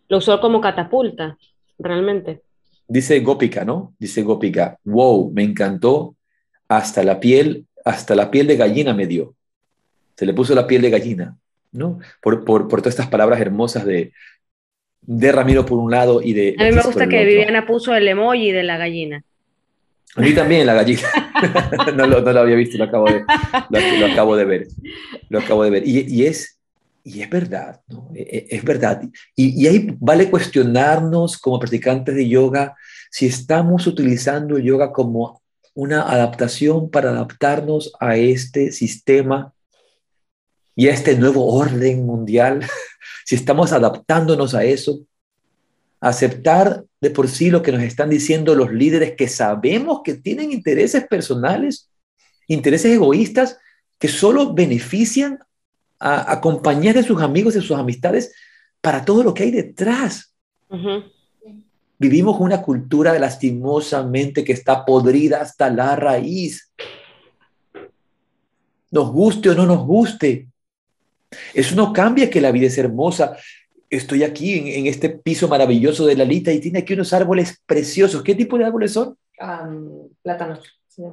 lo 0.09 0.19
usó 0.19 0.41
como 0.41 0.61
catapulta, 0.61 1.39
realmente? 1.79 2.43
Dice 2.87 3.21
Gópica, 3.21 3.65
¿no? 3.65 3.95
Dice 3.99 4.23
Gópica, 4.23 4.79
wow, 4.85 5.33
me 5.33 5.43
encantó, 5.43 6.17
hasta 6.69 7.03
la 7.03 7.19
piel, 7.19 7.67
hasta 7.85 8.15
la 8.15 8.31
piel 8.31 8.47
de 8.47 8.57
gallina 8.57 8.93
me 8.93 9.07
dio. 9.07 9.35
Se 10.17 10.27
le 10.27 10.35
puso 10.35 10.55
la 10.55 10.67
piel 10.67 10.83
de 10.83 10.91
gallina. 10.91 11.37
¿no? 11.73 12.01
Por, 12.21 12.45
por, 12.45 12.69
por 12.69 12.81
todas 12.81 12.93
estas 12.93 13.09
palabras 13.09 13.41
hermosas 13.41 13.87
de, 13.87 14.13
de 15.01 15.33
Ramiro 15.33 15.65
por 15.65 15.79
un 15.79 15.91
lado 15.91 16.21
y 16.23 16.35
de... 16.35 16.55
A 16.59 16.65
mí 16.65 16.73
me 16.73 16.83
gusta 16.83 17.09
que 17.09 17.25
Viviana 17.25 17.67
puso 17.67 17.95
el 17.95 18.07
emoji 18.07 18.53
de 18.53 18.63
la 18.63 18.77
gallina. 18.77 19.25
A 20.17 20.21
mí 20.21 20.35
también 20.35 20.67
la 20.67 20.75
gallina. 20.75 21.09
no, 21.97 22.07
lo, 22.07 22.21
no, 22.21 22.33
lo, 22.33 22.41
había 22.41 22.57
visto, 22.57 22.77
lo 22.77 22.85
acabo 22.85 23.07
de, 23.07 23.25
lo, 23.99 24.07
acabo 24.07 24.37
de 24.37 24.45
ver. 24.45 24.69
Lo 25.29 25.39
acabo 25.39 25.65
de 25.65 25.71
ver. 25.71 25.89
Y, 25.89 26.01
y 26.01 26.27
es, 26.27 26.59
y 27.03 27.23
es 27.23 27.31
verdad, 27.31 27.81
¿no? 27.89 28.11
E, 28.15 28.21
e, 28.23 28.57
es, 28.57 28.65
verdad. 28.65 29.03
Y, 29.35 29.63
y, 29.63 29.67
ahí 29.67 29.97
vale 29.99 30.31
cuestionarnos 30.31 31.39
como 31.39 31.59
practicantes 31.59 32.15
de 32.15 32.29
yoga 32.29 32.77
si 33.11 33.27
estamos 33.27 33.87
utilizando 33.87 34.57
el 34.57 34.63
yoga 34.63 34.93
como 34.93 35.43
una 35.75 36.03
adaptación 36.03 36.91
para 36.91 37.11
adaptarnos 37.11 37.93
a 38.01 38.17
este 38.17 38.73
sistema 38.73 39.53
y 40.75 40.89
a 40.89 40.93
este 40.93 41.17
nuevo 41.17 41.47
orden 41.55 42.07
mundial, 42.07 42.65
si 43.25 43.35
estamos 43.35 43.73
adaptándonos 43.73 44.55
a 44.55 44.65
eso, 44.65 45.01
aceptar 46.03 46.85
de 47.01 47.11
por 47.11 47.29
sí 47.29 47.51
lo 47.51 47.63
que 47.63 47.73
nos 47.73 47.83
están 47.83 48.11
diciendo 48.11 48.55
los 48.55 48.73
líderes 48.73 49.15
que 49.17 49.29
sabemos 49.29 50.01
que 50.03 50.15
tienen 50.15 50.51
intereses 50.51 51.07
personales, 51.07 51.91
intereses 52.49 52.93
egoístas 52.93 53.59
que 53.99 54.09
solo 54.09 54.53
benefician 54.53 55.39
a, 56.01 56.33
a 56.33 56.41
compañías 56.41 56.97
de 56.97 57.05
sus 57.05 57.23
amigos, 57.23 57.55
de 57.55 57.61
sus 57.61 57.79
amistades, 57.79 58.35
para 58.81 59.05
todo 59.05 59.23
lo 59.23 59.33
que 59.33 59.45
hay 59.45 59.53
detrás. 59.53 60.35
Vivimos 61.99 62.41
una 62.41 62.63
cultura 62.63 63.17
lastimosamente 63.17 64.43
que 64.43 64.53
está 64.53 64.85
podrida 64.85 65.41
hasta 65.41 65.71
la 65.71 65.95
raíz. 65.95 66.73
Nos 68.91 69.13
guste 69.13 69.51
o 69.51 69.55
no 69.55 69.67
nos 69.67 69.87
guste. 69.87 70.49
Eso 71.55 71.77
no 71.77 71.93
cambia 71.93 72.29
que 72.29 72.41
la 72.41 72.51
vida 72.51 72.67
es 72.67 72.77
hermosa. 72.77 73.37
Estoy 73.93 74.25
aquí 74.25 74.77
en, 74.79 74.87
este 74.87 75.11
piso 75.11 75.49
maravilloso 75.49 76.07
de 76.07 76.17
Lalita 76.17 76.51
y 76.51 76.61
tiene 76.61 76.79
aquí 76.79 76.95
unos 76.95 77.13
árboles 77.13 77.61
preciosos. 77.67 78.23
¿Qué 78.23 78.35
tipo 78.35 78.57
de 78.57 78.65
árboles 78.65 78.93
son? 78.93 79.17
plátanos. 80.23 80.61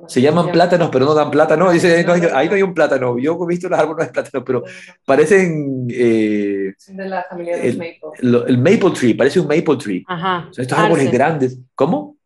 Se 0.07 0.21
llaman, 0.21 0.51
plátanos, 0.51 0.89
pero 0.89 1.05
no 1.05 1.13
dan 1.13 1.29
plátano. 1.29 1.71
Dice, 1.71 2.05
ahí 2.33 2.47
no 2.47 2.55
hay 2.55 2.61
un 2.61 2.73
plátano. 2.73 3.17
Yo 3.17 3.37
he 3.41 3.47
visto 3.47 3.67
los 3.67 3.79
árboles 3.79 4.07
de 4.07 4.13
plátano, 4.13 4.45
pero 4.45 4.63
parecen... 5.05 5.87
Eh, 5.89 6.73
de 6.87 7.05
la 7.05 7.25
familia 7.29 7.57
de 7.57 7.67
el, 7.67 7.77
maple. 7.77 8.43
el 8.47 8.57
maple 8.57 8.91
tree, 8.91 9.13
parece 9.13 9.39
un 9.41 9.47
maple 9.47 9.77
tree. 9.77 10.03
Ajá. 10.07 10.49
estos 10.55 10.77
árboles 10.77 11.11
grandes. 11.11 11.57
¿Cómo? 11.75 12.17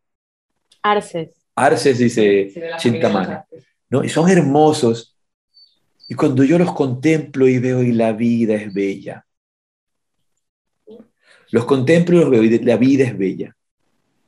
Arces. 0.82 1.30
Arces, 1.56 1.98
dice 1.98 2.52
sí, 2.78 3.00
¿No? 3.90 4.04
Y 4.04 4.08
son 4.08 4.28
hermosos. 4.28 5.16
Y 6.08 6.14
cuando 6.14 6.44
yo 6.44 6.58
los 6.58 6.72
contemplo 6.72 7.48
y 7.48 7.58
veo 7.58 7.82
y 7.82 7.92
la 7.92 8.12
vida 8.12 8.54
es 8.54 8.72
bella. 8.72 9.23
Los 11.54 11.66
contemplo 11.66 12.16
y 12.16 12.20
los 12.20 12.30
veo 12.30 12.60
la 12.64 12.76
vida 12.76 13.04
es 13.04 13.16
bella. 13.16 13.54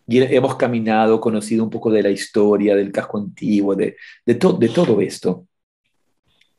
Y 0.06 0.18
hemos 0.18 0.54
caminado, 0.54 1.20
conocido 1.20 1.64
un 1.64 1.70
poco 1.70 1.90
de 1.90 2.00
la 2.00 2.10
historia, 2.10 2.76
del 2.76 2.92
casco 2.92 3.18
antiguo, 3.18 3.74
de, 3.74 3.96
de, 4.24 4.34
de 4.34 4.68
todo 4.68 5.00
esto. 5.00 5.44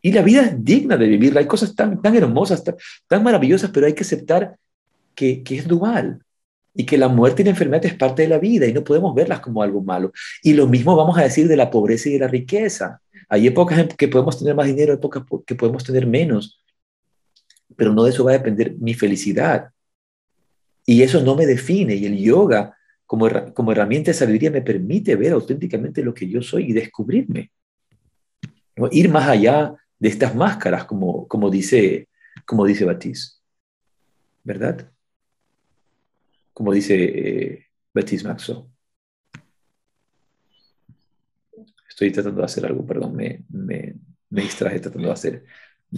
Y 0.01 0.11
la 0.11 0.21
vida 0.21 0.41
es 0.41 0.61
digna 0.61 0.97
de 0.97 1.07
vivirla. 1.07 1.39
Hay 1.39 1.47
cosas 1.47 1.73
tan, 1.73 2.01
tan 2.01 2.13
hermosas, 2.17 2.65
tan, 3.07 3.23
maravillosas, 3.23 3.71
pero 3.71 3.85
hay 3.85 3.93
que 3.93 4.03
aceptar 4.03 4.57
que, 5.15 5.41
que, 5.41 5.55
es 5.55 5.69
dual 5.69 6.21
y 6.73 6.85
que 6.85 6.97
la 6.97 7.07
muerte 7.07 7.43
y 7.43 7.45
la 7.45 7.51
enfermedad 7.51 7.85
es 7.85 7.93
parte 7.93 8.23
de 8.23 8.27
la 8.27 8.37
vida 8.37 8.65
y 8.65 8.73
no 8.73 8.83
podemos 8.83 9.15
verlas 9.15 9.39
como 9.39 9.63
algo 9.63 9.81
malo. 9.81 10.11
Y 10.43 10.51
lo 10.51 10.67
mismo 10.67 10.97
vamos 10.97 11.17
a 11.17 11.23
decir 11.23 11.47
de 11.47 11.55
la 11.55 11.71
pobreza 11.71 12.09
y 12.09 12.13
de 12.13 12.19
la 12.19 12.27
riqueza. 12.27 12.99
Hay 13.29 13.47
épocas 13.47 13.87
que 13.97 14.09
podemos 14.09 14.37
tener 14.37 14.53
más 14.53 14.67
dinero, 14.67 14.91
épocas 14.91 15.23
que 15.45 15.55
podemos 15.55 15.85
tener 15.85 16.05
menos, 16.05 16.61
pero 17.77 17.93
no 17.93 18.03
de 18.03 18.09
eso 18.09 18.25
va 18.25 18.31
a 18.31 18.37
depender 18.37 18.75
mi 18.77 18.93
felicidad. 18.93 19.69
Y 20.89 21.03
eso 21.03 21.21
no 21.21 21.35
me 21.35 21.45
define. 21.45 21.95
Y 21.95 22.05
el 22.05 22.17
yoga 22.17 22.75
como, 23.05 23.27
como 23.53 23.73
herramienta 23.73 24.11
de 24.11 24.15
sabiduría 24.15 24.49
me 24.49 24.61
permite 24.61 25.17
ver 25.17 25.33
auténticamente 25.33 26.01
lo 26.01 26.13
que 26.13 26.29
yo 26.29 26.41
soy 26.41 26.69
y 26.69 26.73
descubrirme. 26.73 27.51
Ir 28.91 29.09
más 29.09 29.27
allá 29.27 29.75
de 29.99 30.07
estas 30.07 30.33
máscaras, 30.33 30.85
como, 30.85 31.27
como 31.27 31.49
dice, 31.49 32.07
como 32.45 32.65
dice 32.65 32.85
Batiz. 32.85 33.41
¿Verdad? 34.45 34.89
Como 36.53 36.71
dice 36.71 36.95
eh, 36.95 37.65
Batiz 37.93 38.23
Maxo. 38.23 38.71
Estoy 41.89 42.11
tratando 42.11 42.39
de 42.39 42.45
hacer 42.45 42.65
algo, 42.65 42.85
perdón, 42.85 43.13
me, 43.13 43.43
me, 43.49 43.95
me 44.29 44.41
distraje 44.41 44.79
tratando 44.79 45.09
de, 45.09 45.13
hacer, 45.13 45.43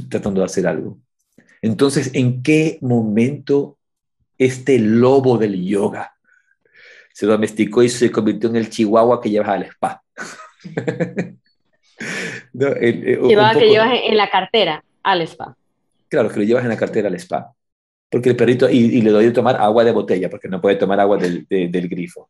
tratando 0.10 0.42
de 0.42 0.46
hacer 0.46 0.66
algo. 0.66 1.00
Entonces, 1.62 2.10
¿en 2.16 2.42
qué 2.42 2.80
momento 2.82 3.78
este 4.40 4.80
lobo 4.80 5.38
del 5.38 5.64
yoga 5.64 6.16
se 7.14 7.26
domesticó 7.26 7.84
y 7.84 7.90
se 7.90 8.10
convirtió 8.12 8.50
en 8.50 8.56
el 8.56 8.70
chihuahua 8.70 9.22
que 9.22 9.30
llevas 9.30 9.50
al 9.50 9.64
spa. 9.64 10.02
no, 12.54 12.68
el, 12.68 13.04
que 13.04 13.70
llevas 13.70 13.92
en 14.04 14.18
la 14.18 14.30
cartera 14.30 14.84
al 15.04 15.22
spa. 15.24 15.56
Claro, 16.08 16.30
que 16.30 16.40
lo 16.40 16.46
llevas 16.46 16.64
en 16.64 16.70
la 16.70 16.78
cartera 16.78 17.10
al 17.10 17.16
spa. 17.16 17.54
Porque 18.10 18.30
el 18.30 18.36
perrito, 18.36 18.70
y, 18.70 19.02
le 19.02 19.12
doy 19.12 19.28
a 19.28 19.34
tomar 19.34 19.58
agua 19.58 19.84
de 19.84 19.92
botella, 19.92 20.30
porque 20.30 20.48
no 20.48 20.62
puede 20.62 20.78
tomar 20.78 21.00
agua 21.00 21.18
del, 21.18 21.46
del 21.48 21.90
grifo. 21.90 22.30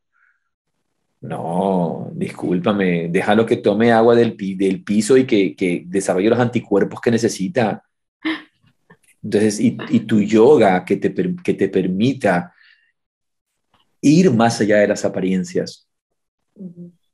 No, 1.22 2.10
discúlpame, 2.14 3.10
déjalo 3.10 3.46
que 3.46 3.58
tome 3.58 3.92
agua 3.92 4.16
del, 4.16 4.36
del 4.38 4.84
piso 4.84 5.18
y 5.18 5.26
que, 5.26 5.56
que, 5.56 5.84
desarrolle 5.86 6.30
los 6.30 6.40
anticuerpos 6.40 7.00
que 7.00 7.12
necesita. 7.12 7.84
Entonces, 9.24 9.60
y, 9.60 9.78
y 9.90 10.02
tu 10.02 10.22
yoga 10.22 10.86
que 10.86 10.98
te, 10.98 11.14
que 11.44 11.54
te 11.54 11.70
permita 11.70 12.54
ir 14.02 14.32
más 14.32 14.62
allá 14.62 14.78
de 14.78 14.88
las 14.88 15.06
apariencias. 15.06 15.88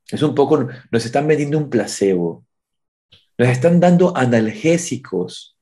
Es 0.08 0.22
un 0.22 0.34
poco, 0.34 0.68
nos 0.90 1.04
están 1.04 1.26
vendiendo 1.26 1.58
un 1.58 1.68
placebo, 1.68 2.44
nos 3.38 3.48
están 3.48 3.80
dando 3.80 4.16
analgésicos, 4.16 5.58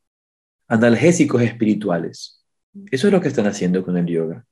analgésicos 0.68 1.42
espirituales. 1.42 2.42
Eso 2.90 3.06
es 3.06 3.12
lo 3.12 3.20
que 3.20 3.28
están 3.28 3.46
haciendo 3.46 3.84
con 3.84 3.96
el 3.96 4.06
yoga. 4.06 4.44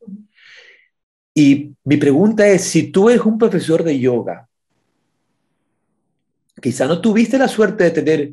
Y 1.34 1.74
mi 1.84 1.97
pregunta 1.97 2.47
es, 2.47 2.62
si 2.62 2.90
tú 2.90 3.11
eres 3.11 3.22
un 3.22 3.38
profesor 3.38 3.82
de 3.82 3.99
yoga, 3.99 4.49
quizá 6.61 6.86
no 6.86 7.01
tuviste 7.01 7.38
la 7.38 7.49
suerte 7.49 7.84
de 7.84 7.90
tener 7.90 8.32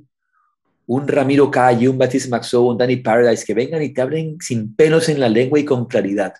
un 0.89 1.07
Ramiro 1.07 1.51
Calle, 1.51 1.87
un 1.87 1.99
Baptiste 1.99 2.29
Maxo, 2.29 2.63
un 2.63 2.75
Danny 2.75 2.95
Paradise, 2.97 3.45
que 3.45 3.53
vengan 3.53 3.81
y 3.83 3.93
te 3.93 4.01
hablen 4.01 4.37
sin 4.41 4.75
pelos 4.75 5.07
en 5.07 5.19
la 5.19 5.29
lengua 5.29 5.59
y 5.59 5.63
con 5.63 5.85
claridad. 5.85 6.33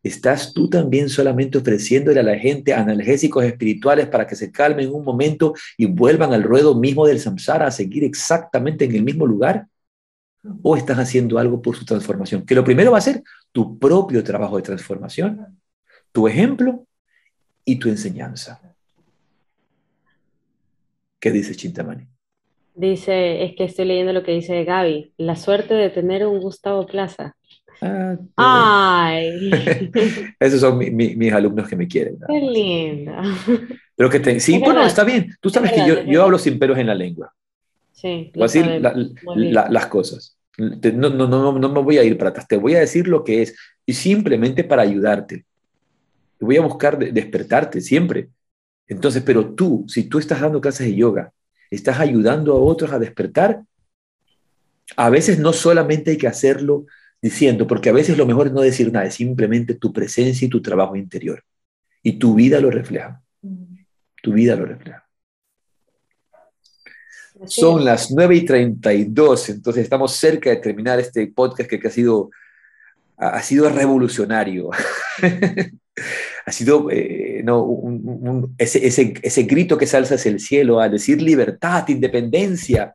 ¿Estás 0.00 0.52
tú 0.52 0.70
también 0.70 1.08
solamente 1.08 1.58
ofreciéndole 1.58 2.20
a 2.20 2.22
la 2.22 2.38
gente 2.38 2.72
analgésicos 2.72 3.44
espirituales 3.44 4.06
para 4.06 4.28
que 4.28 4.36
se 4.36 4.52
calmen 4.52 4.94
un 4.94 5.04
momento 5.04 5.54
y 5.76 5.86
vuelvan 5.86 6.32
al 6.32 6.44
ruedo 6.44 6.76
mismo 6.76 7.04
del 7.04 7.18
samsara 7.18 7.66
a 7.66 7.72
seguir 7.72 8.04
exactamente 8.04 8.84
en 8.84 8.94
el 8.94 9.02
mismo 9.02 9.26
lugar? 9.26 9.66
¿O 10.62 10.76
estás 10.76 11.00
haciendo 11.00 11.40
algo 11.40 11.60
por 11.60 11.74
su 11.74 11.84
transformación? 11.84 12.46
Que 12.46 12.54
lo 12.54 12.62
primero 12.62 12.92
va 12.92 12.98
a 12.98 13.00
ser 13.00 13.24
tu 13.50 13.76
propio 13.76 14.22
trabajo 14.22 14.56
de 14.56 14.62
transformación, 14.62 15.60
tu 16.12 16.28
ejemplo 16.28 16.86
y 17.64 17.74
tu 17.76 17.88
enseñanza. 17.88 18.60
¿Qué 21.18 21.32
dice 21.32 21.56
Chintamani? 21.56 22.06
Dice, 22.78 23.42
es 23.42 23.56
que 23.56 23.64
estoy 23.64 23.86
leyendo 23.86 24.12
lo 24.12 24.22
que 24.22 24.30
dice 24.30 24.62
Gaby, 24.62 25.12
la 25.16 25.34
suerte 25.34 25.74
de 25.74 25.90
tener 25.90 26.24
un 26.24 26.38
Gustavo 26.38 26.86
Plaza. 26.86 27.34
Ah, 27.80 28.16
Ay. 28.36 29.50
Esos 30.38 30.60
son 30.60 30.78
mis 30.78 31.32
alumnos 31.32 31.68
que 31.68 31.74
me 31.74 31.88
quieren. 31.88 32.18
Qué 32.24 32.40
linda. 32.40 33.20
Pero 33.96 34.08
que 34.08 34.20
te, 34.20 34.38
sí, 34.38 34.60
bueno, 34.60 34.86
está 34.86 35.02
bien. 35.02 35.34
Tú 35.40 35.50
sabes 35.50 35.72
que 35.72 35.88
yo, 35.88 36.04
yo, 36.04 36.22
hablo 36.22 36.38
sin 36.38 36.56
pelos 36.56 36.78
en 36.78 36.86
la 36.86 36.94
lengua. 36.94 37.34
Sí. 37.90 38.30
Voy 38.32 38.44
a 38.44 38.46
decir 38.46 38.80
las 39.34 39.86
cosas. 39.86 40.38
No, 40.56 41.10
no, 41.10 41.26
no, 41.26 41.58
no 41.58 41.68
me 41.68 41.82
voy 41.82 41.98
a 41.98 42.04
ir 42.04 42.16
para 42.16 42.30
atrás. 42.30 42.46
Te 42.46 42.58
voy 42.58 42.76
a 42.76 42.80
decir 42.80 43.08
lo 43.08 43.24
que 43.24 43.42
es. 43.42 43.56
Y 43.86 43.94
simplemente 43.94 44.62
para 44.62 44.82
ayudarte. 44.82 45.44
Voy 46.38 46.56
a 46.56 46.62
buscar 46.62 46.96
despertarte 46.96 47.80
siempre. 47.80 48.28
Entonces, 48.86 49.20
pero 49.26 49.52
tú, 49.52 49.84
si 49.88 50.04
tú 50.04 50.20
estás 50.20 50.40
dando 50.40 50.60
clases 50.60 50.86
de 50.86 50.94
yoga, 50.94 51.32
estás 51.70 52.00
ayudando 52.00 52.52
a 52.54 52.60
otros 52.60 52.92
a 52.92 52.98
despertar, 52.98 53.62
a 54.96 55.10
veces 55.10 55.38
no 55.38 55.52
solamente 55.52 56.12
hay 56.12 56.18
que 56.18 56.26
hacerlo 56.26 56.86
diciendo, 57.20 57.66
porque 57.66 57.90
a 57.90 57.92
veces 57.92 58.16
lo 58.16 58.26
mejor 58.26 58.46
es 58.46 58.52
no 58.52 58.60
decir 58.60 58.92
nada, 58.92 59.06
es 59.06 59.14
simplemente 59.14 59.74
tu 59.74 59.92
presencia 59.92 60.46
y 60.46 60.50
tu 60.50 60.62
trabajo 60.62 60.96
interior. 60.96 61.44
Y 62.02 62.18
tu 62.18 62.34
vida 62.34 62.60
lo 62.60 62.70
refleja. 62.70 63.22
Tu 64.22 64.32
vida 64.32 64.56
lo 64.56 64.64
refleja. 64.64 65.04
Son 67.46 67.84
las 67.84 68.10
9 68.10 68.36
y 68.36 68.44
32, 68.44 69.50
entonces 69.50 69.84
estamos 69.84 70.12
cerca 70.12 70.50
de 70.50 70.56
terminar 70.56 70.98
este 70.98 71.26
podcast 71.28 71.70
que, 71.70 71.80
ha, 71.86 71.90
sido, 71.90 72.30
ha 73.16 73.42
sido 73.42 73.68
revolucionario. 73.68 74.70
ha 76.44 76.52
sido 76.52 76.90
eh, 76.90 77.42
no, 77.44 78.50
ese, 78.58 78.86
ese, 78.86 79.14
ese 79.22 79.42
grito 79.44 79.76
que 79.78 79.86
salza 79.86 80.16
hacia 80.16 80.30
el 80.30 80.40
cielo 80.40 80.80
a 80.80 80.88
decir 80.88 81.20
libertad, 81.22 81.88
independencia, 81.88 82.94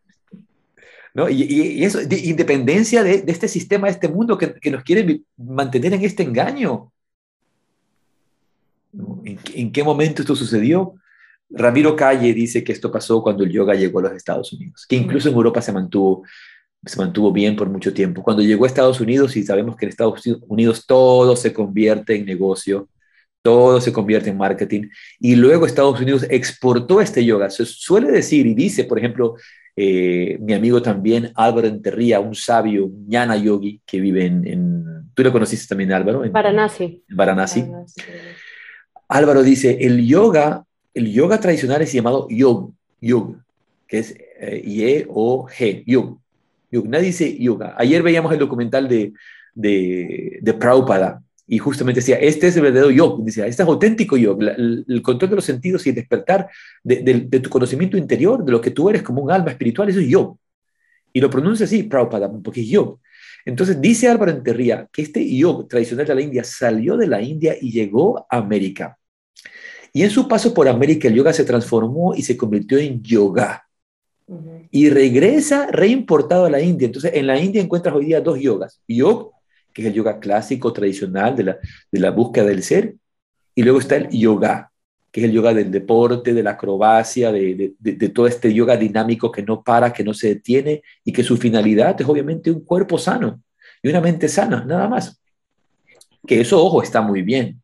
¿no? 1.14 1.30
Y, 1.30 1.84
eso, 1.84 2.00
de 2.00 2.18
independencia 2.18 3.04
de, 3.04 3.24
este 3.28 3.48
sistema, 3.48 3.88
de 3.88 3.94
este 3.94 4.08
mundo 4.08 4.38
que, 4.38 4.72
nos 4.72 4.84
quiere 4.84 5.22
mantener 5.38 5.94
en 5.94 6.04
este 6.04 6.24
engaño. 6.24 6.92
¿En, 9.24 9.72
qué 9.72 9.84
momento 9.84 10.22
esto 10.22 10.36
sucedió? 10.36 10.96
Ramiro 11.50 11.96
Calle 11.96 12.34
dice 12.34 12.64
que 12.64 12.72
esto 12.72 12.92
pasó 12.92 13.22
cuando 13.22 13.44
el 13.44 13.52
yoga 13.52 13.76
llegó 13.76 14.00
a 14.00 14.04
los 14.04 14.14
Estados 14.14 14.52
Unidos, 14.54 14.86
que 14.88 14.96
incluso 14.96 15.30
en 15.30 15.36
Europa 15.36 15.62
se 15.62 15.72
mantuvo, 15.72 16.24
se 16.84 16.98
mantuvo 16.98 17.32
bien 17.32 17.56
por 17.56 17.70
mucho 17.70 17.94
tiempo. 17.94 18.24
Cuando 18.24 18.42
llegó 18.42 18.64
a 18.64 18.68
Estados 18.68 19.00
Unidos, 19.00 19.36
y 19.38 19.44
sabemos 19.44 19.76
que 19.76 19.86
en 19.86 19.90
Estados 19.90 20.26
Unidos 20.48 20.86
todo 20.88 21.36
se 21.36 21.54
convierte 21.54 22.16
en 22.16 22.26
negocio, 22.26 22.90
todo 23.44 23.82
se 23.82 23.92
convierte 23.92 24.30
en 24.30 24.38
marketing, 24.38 24.90
y 25.20 25.36
luego 25.36 25.66
Estados 25.66 26.00
Unidos 26.00 26.26
exportó 26.30 27.02
este 27.02 27.24
yoga. 27.24 27.50
Se 27.50 27.66
suele 27.66 28.10
decir 28.10 28.48
y 28.48 28.56
dice, 28.56 28.86
por 28.86 28.98
ejemplo, 28.98 29.36
eh, 29.76 30.38
mi 30.40 30.54
amigo 30.54 30.82
también 30.82 31.32
Álvaro 31.36 31.68
Enterría, 31.68 32.20
un 32.20 32.36
sabio, 32.36 32.86
un 32.86 33.08
ñana 33.08 33.36
yogi 33.36 33.82
que 33.86 34.00
vive 34.00 34.26
en, 34.26 35.12
tú 35.14 35.24
lo 35.24 35.32
conociste 35.32 35.68
también 35.68 35.92
Álvaro, 35.92 36.24
en 36.24 36.32
Varanasi. 36.32 37.04
En 37.08 37.16
Varanasi. 37.16 37.66
Álvaro 39.10 39.44
dice, 39.44 39.78
el 39.82 40.06
yoga, 40.06 40.64
el 40.94 41.12
yoga 41.12 41.40
tradicional 41.40 41.82
es 41.82 41.92
llamado 41.92 42.28
yog, 42.30 42.72
yog, 43.02 43.36
que 43.88 44.00
es 44.00 44.16
eh, 44.40 44.62
Y-O-G, 44.64 45.84
yog, 45.86 46.18
yog. 46.72 46.88
Nadie 46.88 47.08
dice 47.08 47.38
yoga. 47.38 47.76
Ayer 47.78 48.02
veíamos 48.04 48.32
el 48.32 48.40
documental 48.40 48.88
de, 48.88 49.12
de, 49.54 50.40
de 50.42 50.54
Prabhupada, 50.54 51.22
y 51.46 51.58
justamente 51.58 52.00
decía, 52.00 52.16
este 52.18 52.48
es 52.48 52.56
el 52.56 52.64
verdadero 52.64 52.90
yo, 52.90 53.18
decía, 53.20 53.46
este 53.46 53.64
es 53.64 53.68
auténtico 53.68 54.16
yo, 54.16 54.38
el, 54.40 55.02
control 55.02 55.30
de 55.30 55.36
los 55.36 55.46
sentidos 55.46 55.86
y 55.86 55.90
el 55.90 55.96
despertar 55.96 56.50
de, 56.84 57.40
tu 57.42 57.50
conocimiento 57.50 57.98
interior, 57.98 58.44
de 58.46 58.52
lo 58.52 58.62
que 58.62 58.72
tú 58.72 58.90
eres 58.90 59.04
como 59.04 59.22
un 59.22 59.32
alma 59.32 59.52
espiritual, 59.52 59.90
eso 59.90 60.00
es 60.00 60.08
yo. 60.08 60.38
Y 61.12 61.20
lo 61.20 61.30
pronuncia 61.30 61.66
así, 61.66 61.84
Prabhupada, 61.84 62.32
porque 62.42 62.62
es 62.62 62.68
yo. 62.68 63.00
Entonces 63.46 63.80
dice 63.82 64.08
Álvaro 64.08 64.32
Enterría 64.32 64.88
que 64.92 65.02
este 65.02 65.36
yo 65.36 65.66
tradicional 65.68 66.08
de 66.08 66.16
la 66.16 66.22
India 66.22 66.44
salió 66.46 66.96
de 66.96 67.08
la 67.08 67.22
India 67.22 67.56
y 67.60 67.72
llegó 67.72 68.26
a 68.30 68.38
América. 68.38 68.98
Y 69.92 70.04
en 70.04 70.10
su 70.10 70.28
paso 70.28 70.54
por 70.54 70.68
América 70.68 71.10
el 71.10 71.14
yoga 71.14 71.34
se 71.34 71.44
transformó 71.44 72.16
y 72.16 72.24
se 72.24 72.38
convirtió 72.38 72.78
en 72.78 73.04
yoga. 73.04 73.68
Y 74.72 74.90
regresa 74.90 75.68
reimportado 75.68 76.46
a 76.46 76.50
la 76.50 76.62
India. 76.62 76.86
Entonces 76.86 77.12
en 77.14 77.28
la 77.28 77.38
India 77.38 77.62
encuentras 77.62 77.94
hoy 77.94 78.06
día 78.06 78.22
dos 78.22 78.40
yogas, 78.40 78.82
yoga 78.88 79.33
que 79.74 79.82
es 79.82 79.88
el 79.88 79.94
yoga 79.94 80.20
clásico, 80.20 80.72
tradicional, 80.72 81.36
de 81.36 81.44
la, 81.44 81.58
de 81.92 82.00
la 82.00 82.12
búsqueda 82.12 82.46
del 82.46 82.64
ser, 82.64 82.96
y 83.56 83.64
luego 83.64 83.80
está 83.80 83.96
el 83.96 84.10
yoga, 84.10 84.72
que 85.12 85.22
es 85.22 85.26
el 85.26 85.32
yoga 85.32 85.54
del 85.54 85.72
deporte, 85.72 86.34
de 86.34 86.44
la 86.44 86.52
acrobacia, 86.52 87.32
de, 87.32 87.74
de, 87.80 88.10
todo 88.10 88.28
este 88.28 88.54
yoga 88.54 88.78
dinámico 88.78 89.32
que 89.32 89.44
no 89.44 89.62
para, 89.64 89.94
que 89.94 90.04
no 90.04 90.14
se 90.14 90.30
detiene, 90.30 90.82
y 91.04 91.12
que 91.14 91.24
su 91.24 91.38
finalidad 91.38 92.00
es 92.00 92.08
obviamente 92.08 92.50
un 92.52 92.62
cuerpo 92.62 92.98
sano 92.98 93.42
y 93.82 93.90
una 93.90 94.02
mente 94.02 94.28
sana, 94.28 94.64
nada 94.64 94.88
más. 94.88 95.20
Que 96.26 96.42
eso, 96.42 96.64
ojo, 96.64 96.82
está 96.82 97.02
muy 97.02 97.22
bien. 97.22 97.62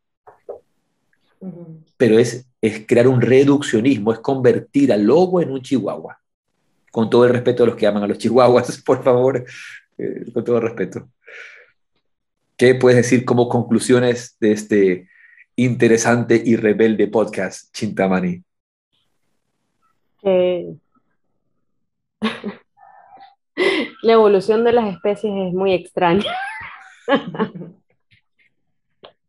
Pero 1.97 2.19
es, 2.19 2.45
es 2.61 2.85
crear 2.85 3.07
un 3.07 3.21
reduccionismo, 3.21 4.11
es 4.13 4.19
convertir 4.19 4.91
al 4.91 5.03
lobo 5.03 5.41
en 5.41 5.51
un 5.51 5.61
chihuahua. 5.61 6.19
Con 6.91 7.09
todo 7.09 7.25
el 7.25 7.31
respeto 7.31 7.63
a 7.63 7.67
los 7.67 7.75
que 7.75 7.87
aman 7.87 8.03
a 8.03 8.07
los 8.07 8.17
chihuahuas, 8.17 8.81
por 8.85 9.03
favor, 9.03 9.45
eh, 9.97 10.25
con 10.33 10.43
todo 10.43 10.57
el 10.57 10.63
respeto. 10.63 11.09
¿Qué 12.59 12.75
puedes 12.75 12.97
decir 12.97 13.23
como 13.23 13.47
conclusiones 13.47 14.37
de 14.41 14.51
este 14.51 15.07
interesante 15.55 16.43
y 16.45 16.57
rebelde 16.57 17.07
podcast, 17.07 17.73
Chintamani? 17.73 18.43
La 24.01 24.11
evolución 24.11 24.65
de 24.65 24.73
las 24.73 24.93
especies 24.93 25.31
es 25.47 25.53
muy 25.53 25.71
extraña. 25.73 26.35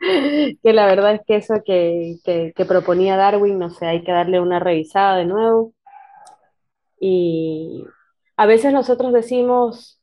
que 0.01 0.73
la 0.73 0.87
verdad 0.87 1.15
es 1.15 1.21
que 1.25 1.37
eso 1.37 1.55
que, 1.65 2.17
que, 2.25 2.65
proponía 2.65 3.17
Darwin, 3.17 3.61
no 3.61 3.71
sé, 3.71 3.87
hay 3.87 4.03
que 4.03 4.11
darle 4.11 4.41
una 4.41 4.59
revisada 4.59 5.17
de 5.17 5.27
nuevo. 5.27 5.73
Y 6.99 7.85
a 8.37 8.47
veces 8.47 8.73
nosotros 8.73 9.13
decimos, 9.13 10.01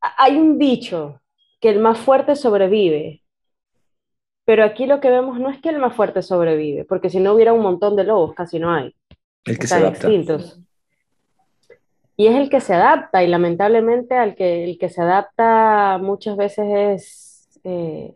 hay 0.00 0.36
un 0.36 0.58
dicho 0.58 1.22
que 1.66 1.72
el 1.72 1.80
más 1.80 1.98
fuerte 1.98 2.36
sobrevive. 2.36 3.24
Pero 4.44 4.62
aquí 4.62 4.86
lo 4.86 5.00
que 5.00 5.10
vemos 5.10 5.40
no 5.40 5.50
es 5.50 5.60
que 5.60 5.70
el 5.70 5.80
más 5.80 5.96
fuerte 5.96 6.22
sobrevive, 6.22 6.84
porque 6.84 7.10
si 7.10 7.18
no 7.18 7.32
hubiera 7.32 7.52
un 7.52 7.60
montón 7.60 7.96
de 7.96 8.04
lobos, 8.04 8.36
casi 8.36 8.60
no 8.60 8.72
hay. 8.72 8.94
El 9.44 9.58
que 9.58 9.66
se 9.66 9.74
adapta. 9.74 10.08
Y 12.16 12.26
es 12.28 12.36
el 12.36 12.48
que 12.50 12.60
se 12.60 12.72
adapta, 12.72 13.24
y 13.24 13.26
lamentablemente 13.26 14.14
al 14.14 14.36
que, 14.36 14.62
el 14.62 14.78
que 14.78 14.88
se 14.88 15.02
adapta 15.02 15.98
muchas 16.00 16.36
veces 16.36 16.66
es 16.68 17.60
eh, 17.64 18.14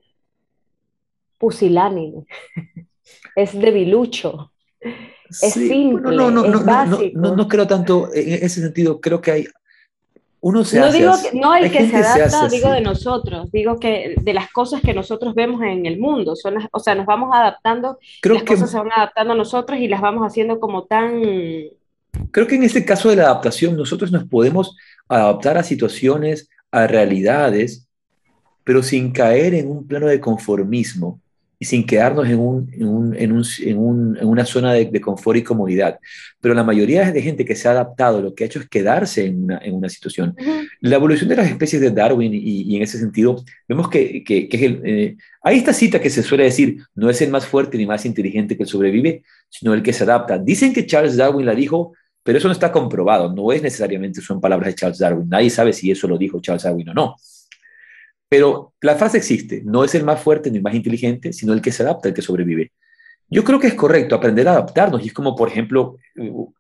pusilánime, 1.37 2.27
es 3.35 3.59
debilucho, 3.59 4.53
es 4.81 5.55
simple, 5.55 6.17
no, 6.17 6.31
no, 6.31 6.45
no, 6.45 6.59
es 6.61 6.65
básico. 6.65 7.19
No, 7.19 7.35
no, 7.35 7.49
creo 7.49 7.67
tanto 7.67 8.15
en 8.15 8.45
ese 8.45 8.61
sentido, 8.61 9.01
creo 9.01 9.21
que 9.21 9.33
hay, 9.33 9.47
uno 10.43 10.65
se 10.65 10.81
no 10.81 10.91
digo 10.91 11.13
no 11.35 11.55
el 11.55 11.71
que 11.71 11.89
se 11.89 11.97
adapta, 11.97 12.49
digo 12.49 12.71
de 12.71 12.81
nosotros, 12.81 13.51
digo 13.53 13.79
que 13.79 14.15
de 14.21 14.33
las 14.33 14.51
cosas 14.51 14.81
que 14.81 14.95
nosotros 14.95 15.35
vemos 15.35 15.63
en 15.63 15.85
el 15.85 15.99
mundo, 15.99 16.35
son 16.35 16.57
o 16.73 16.79
sea, 16.79 16.95
nos 16.95 17.07
vamos 17.07 17.31
adaptando, 17.33 17.99
Creo 18.23 18.37
las 18.37 18.45
que, 18.45 18.55
cosas 18.55 18.71
se 18.71 18.79
van 18.79 18.93
adaptando 18.93 19.35
a 19.35 19.37
nosotros 19.37 19.79
y 19.79 19.89
las 19.89 20.01
vamos 20.01 20.27
haciendo 20.27 20.59
como 20.59 20.85
tan... 20.85 21.23
Creo 22.31 22.47
que 22.47 22.55
en 22.55 22.65
este 22.65 22.85
caso 22.85 23.11
de 23.11 23.17
la 23.17 23.25
adaptación 23.25 23.77
nosotros 23.77 24.11
nos 24.13 24.25
podemos 24.25 24.77
adaptar 25.09 25.59
a 25.59 25.63
situaciones, 25.63 26.49
a 26.71 26.87
realidades, 26.87 27.87
pero 28.65 28.83
sin 28.83 29.13
caer 29.13 29.55
en 29.55 29.71
un 29.71 29.87
plano 29.87 30.07
de 30.07 30.21
conformismo 30.21 31.21
y 31.63 31.67
sin 31.67 31.87
quedarnos 31.87 32.27
en, 32.27 32.39
un, 32.39 32.71
en, 32.73 32.89
un, 32.89 33.15
en, 33.15 33.33
un, 33.33 33.45
en, 33.61 33.79
un, 33.79 34.17
en 34.17 34.27
una 34.27 34.47
zona 34.47 34.73
de, 34.73 34.87
de, 34.87 35.01
confort 35.01 35.37
y 35.37 35.43
comodidad. 35.43 35.99
Pero 36.41 36.55
la 36.55 36.65
mayoría 36.65 37.13
de 37.13 37.21
gente 37.21 37.45
que 37.45 37.55
se 37.55 37.69
ha 37.69 37.73
adaptado 37.73 38.23
lo 38.23 38.35
que 38.35 38.45
ha 38.45 38.47
hecho 38.47 38.61
es 38.61 38.69
quedarse 38.69 39.27
en 39.27 39.45
una, 39.45 39.59
en 39.59 39.75
una 39.75 39.91
situación. 39.91 40.35
La 40.81 40.97
evolución 40.97 41.29
de 41.29 41.37
las 41.37 41.51
especies 41.51 41.83
de 41.83 41.91
Darwin 41.91 42.33
y, 42.33 42.63
y 42.63 42.77
en 42.77 42.83
ese 42.83 42.99
sentido, 42.99 43.45
vemos 43.69 43.91
que, 43.91 44.25
que, 44.25 44.49
que 44.49 44.57
es 44.57 44.63
el, 44.63 44.81
eh, 44.85 45.17
hay 45.43 45.59
esta 45.59 45.75
cita 45.75 46.01
que 46.01 46.09
se 46.09 46.23
suele 46.23 46.45
decir, 46.45 46.79
no 46.95 47.11
es 47.11 47.21
el 47.21 47.31
más 47.31 47.47
fuerte 47.47 47.77
ni 47.77 47.85
más 47.85 48.07
inteligente 48.07 48.57
que 48.57 48.65
sobrevive, 48.65 49.23
sino 49.51 49.75
el 49.75 49.83
que 49.83 49.93
se 49.93 50.05
adapta. 50.05 50.39
Dicen 50.39 50.73
que 50.73 50.87
Charles 50.87 51.19
Darwin 51.19 51.45
la 51.45 51.55
dijo, 51.55 51.93
pero 52.23 52.39
eso 52.39 52.49
no 52.49 52.53
está 52.53 52.73
comprobado, 52.73 53.31
no 53.35 53.53
es 53.53 53.63
necesariamente, 53.63 54.23
son 54.23 54.41
palabras 54.41 54.69
de 54.69 54.75
Charles 54.77 54.99
Darwin, 54.99 55.29
nadie 55.29 55.51
sabe 55.51 55.75
si 55.75 55.91
eso 55.91 56.09
lo 56.09 56.17
dijo 56.17 56.41
Charles 56.41 56.63
Darwin 56.63 56.89
o 56.89 56.95
no. 56.95 57.17
Pero 58.31 58.75
la 58.81 58.95
frase 58.95 59.19
existe, 59.19 59.61
no 59.65 59.83
es 59.83 59.93
el 59.97 60.05
más 60.05 60.23
fuerte 60.23 60.51
ni 60.51 60.59
el 60.59 60.63
más 60.63 60.75
inteligente, 60.75 61.33
sino 61.33 61.53
el 61.53 61.61
que 61.61 61.73
se 61.73 61.83
adapta, 61.83 62.09
el 62.09 62.15
que 62.15 62.23
sobrevive. 62.23 62.71
Yo 63.29 63.43
creo 63.43 63.59
que 63.59 63.67
es 63.67 63.75
correcto 63.75 64.15
aprender 64.15 64.47
a 64.47 64.53
adaptarnos 64.53 65.03
y 65.03 65.09
es 65.09 65.13
como, 65.13 65.35
por 65.35 65.49
ejemplo, 65.49 65.97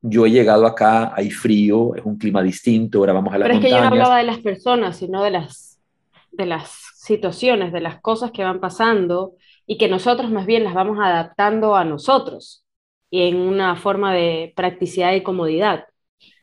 yo 0.02 0.26
he 0.26 0.30
llegado 0.32 0.66
acá, 0.66 1.12
hay 1.14 1.30
frío, 1.30 1.94
es 1.94 2.04
un 2.04 2.18
clima 2.18 2.42
distinto, 2.42 2.98
ahora 2.98 3.12
vamos 3.12 3.32
a 3.32 3.38
las 3.38 3.46
Pero 3.46 3.58
es 3.58 3.64
que 3.64 3.70
yo 3.70 3.80
no 3.80 3.86
hablaba 3.86 4.18
de 4.18 4.24
las 4.24 4.38
personas, 4.38 4.96
sino 4.96 5.22
de 5.22 5.30
las, 5.30 5.80
de 6.32 6.46
las 6.46 6.72
situaciones, 6.96 7.72
de 7.72 7.80
las 7.80 8.00
cosas 8.00 8.32
que 8.32 8.42
van 8.42 8.60
pasando 8.60 9.34
y 9.64 9.78
que 9.78 9.88
nosotros 9.88 10.32
más 10.32 10.46
bien 10.46 10.64
las 10.64 10.74
vamos 10.74 10.98
adaptando 11.00 11.76
a 11.76 11.84
nosotros 11.84 12.64
y 13.10 13.28
en 13.28 13.36
una 13.36 13.76
forma 13.76 14.12
de 14.12 14.52
practicidad 14.56 15.12
y 15.14 15.22
comodidad. 15.22 15.84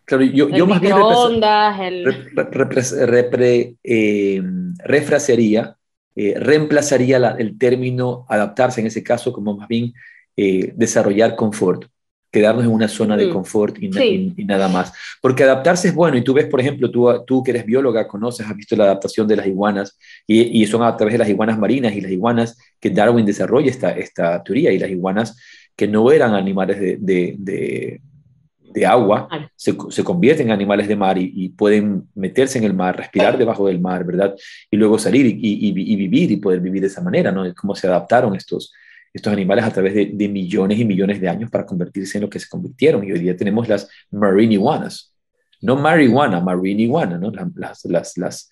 Claro, 0.07 0.23
yo, 0.23 0.47
yo 0.47 0.65
más 0.65 0.79
bien 0.79 0.93
eh, 3.83 4.41
refrasearía, 4.77 5.75
eh, 6.15 6.33
reemplazaría 6.39 7.35
el 7.37 7.57
término 7.57 8.25
adaptarse 8.29 8.79
en 8.79 8.87
ese 8.87 9.03
caso 9.03 9.33
como 9.33 9.57
más 9.57 9.67
bien 9.67 9.93
eh, 10.37 10.71
desarrollar 10.77 11.35
confort, 11.35 11.87
quedarnos 12.31 12.63
en 12.63 12.71
una 12.71 12.87
zona 12.87 13.17
de 13.17 13.27
mm, 13.27 13.33
confort 13.33 13.83
y, 13.83 13.89
nada 14.45 14.69
más. 14.69 14.93
Porque 15.21 15.43
adaptarse 15.43 15.89
es 15.89 15.93
bueno, 15.93 16.15
y 16.15 16.23
tú 16.23 16.33
ves, 16.33 16.45
por 16.45 16.61
ejemplo, 16.61 16.89
tú, 16.89 17.09
tú 17.27 17.43
que 17.43 17.51
eres 17.51 17.65
bióloga, 17.65 18.07
conoces, 18.07 18.47
has 18.47 18.55
visto 18.55 18.77
la 18.77 18.85
adaptación 18.85 19.27
de 19.27 19.35
las 19.35 19.45
iguanas, 19.45 19.99
y, 20.25 20.63
y 20.63 20.65
son 20.67 20.83
a 20.83 20.95
través 20.95 21.15
de 21.15 21.19
las 21.19 21.27
iguanas 21.27 21.59
marinas 21.59 21.93
y 21.93 21.99
las 21.99 22.11
iguanas 22.11 22.57
que 22.79 22.91
Darwin 22.91 23.25
desarrolla 23.25 23.69
esta, 23.69 23.91
esta 23.91 24.41
teoría, 24.41 24.71
y 24.71 24.79
las 24.79 24.89
iguanas 24.89 25.37
que 25.75 25.85
no 25.85 26.13
eran 26.13 26.33
animales 26.33 26.79
de 26.79 26.97
de 27.37 27.99
agua 28.85 29.27
se, 29.55 29.75
se, 29.89 30.03
convierten 30.03 30.47
en 30.47 30.53
animales 30.53 30.87
de 30.87 30.95
mar 30.95 31.17
y, 31.17 31.49
pueden 31.49 32.07
meterse 32.15 32.57
en 32.57 32.63
el 32.63 32.73
mar, 32.73 32.95
respirar 32.97 33.37
debajo 33.37 33.67
del 33.67 33.79
mar, 33.79 34.03
¿verdad? 34.03 34.35
Y 34.69 34.77
luego 34.77 34.99
salir 34.99 35.25
y, 35.25 35.39
y, 35.41 35.95
vivir 35.95 36.31
y 36.31 36.37
poder 36.37 36.59
vivir 36.59 36.81
de 36.81 36.87
esa 36.87 37.01
manera, 37.01 37.31
¿no? 37.31 37.43
Cómo 37.55 37.75
se 37.75 37.87
adaptaron 37.87 38.35
estos, 38.35 38.73
estos 39.13 39.33
animales 39.33 39.65
a 39.65 39.71
través 39.71 39.93
de, 39.93 40.11
de, 40.13 40.27
millones 40.27 40.79
y 40.79 40.85
millones 40.85 41.19
de 41.19 41.29
años 41.29 41.49
para 41.49 41.65
convertirse 41.65 42.17
en 42.17 42.23
lo 42.23 42.29
que 42.29 42.39
se 42.39 42.47
convirtieron. 42.47 43.03
Y 43.03 43.11
hoy 43.11 43.19
día 43.19 43.35
tenemos 43.35 43.67
las 43.67 43.89
marine 44.11 44.53
iguanas, 44.53 45.13
no 45.61 45.75
marihuana, 45.75 46.39
marine 46.39 46.83
iguana, 46.83 47.17
¿no? 47.17 47.31
Las, 47.55 47.85
las, 47.85 48.17
las, 48.17 48.49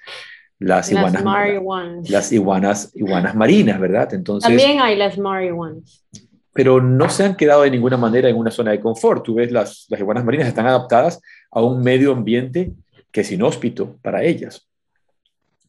las 0.59 0.91
iguanas, 0.91 1.23
las, 1.23 2.09
las 2.09 2.31
iguanas, 2.31 2.91
iguanas 2.95 3.35
marinas, 3.35 3.79
¿verdad? 3.79 4.13
Entonces, 4.13 4.47
También 4.47 4.79
hay 4.79 4.95
las 4.95 5.17
marihuanas 5.17 6.03
pero 6.55 6.81
no 6.81 7.09
se 7.09 7.25
han 7.25 7.35
quedado 7.35 7.63
de 7.63 7.69
ninguna 7.69 7.97
manera 7.97 8.29
en 8.29 8.37
una 8.37 8.49
zona 8.49 8.71
de 8.71 8.79
confort. 8.79 9.25
Tú 9.25 9.33
ves 9.33 9.51
las, 9.51 9.87
las 9.89 9.99
iguanas 9.99 10.23
marinas 10.23 10.47
están 10.47 10.65
adaptadas 10.65 11.19
a 11.51 11.61
un 11.61 11.83
medio 11.83 12.13
ambiente 12.13 12.71
que 13.11 13.21
es 13.21 13.31
inhóspito 13.33 13.99
para 14.01 14.23
ellas, 14.23 14.65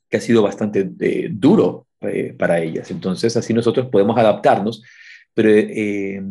que 0.08 0.18
ha 0.18 0.20
sido 0.20 0.42
bastante 0.42 0.88
eh, 1.00 1.28
duro 1.28 1.88
eh, 2.02 2.36
para 2.38 2.60
ellas. 2.60 2.92
Entonces, 2.92 3.36
así 3.36 3.52
nosotros 3.52 3.88
podemos 3.90 4.16
adaptarnos, 4.16 4.80
pero 5.34 5.50
eh, 5.50 6.22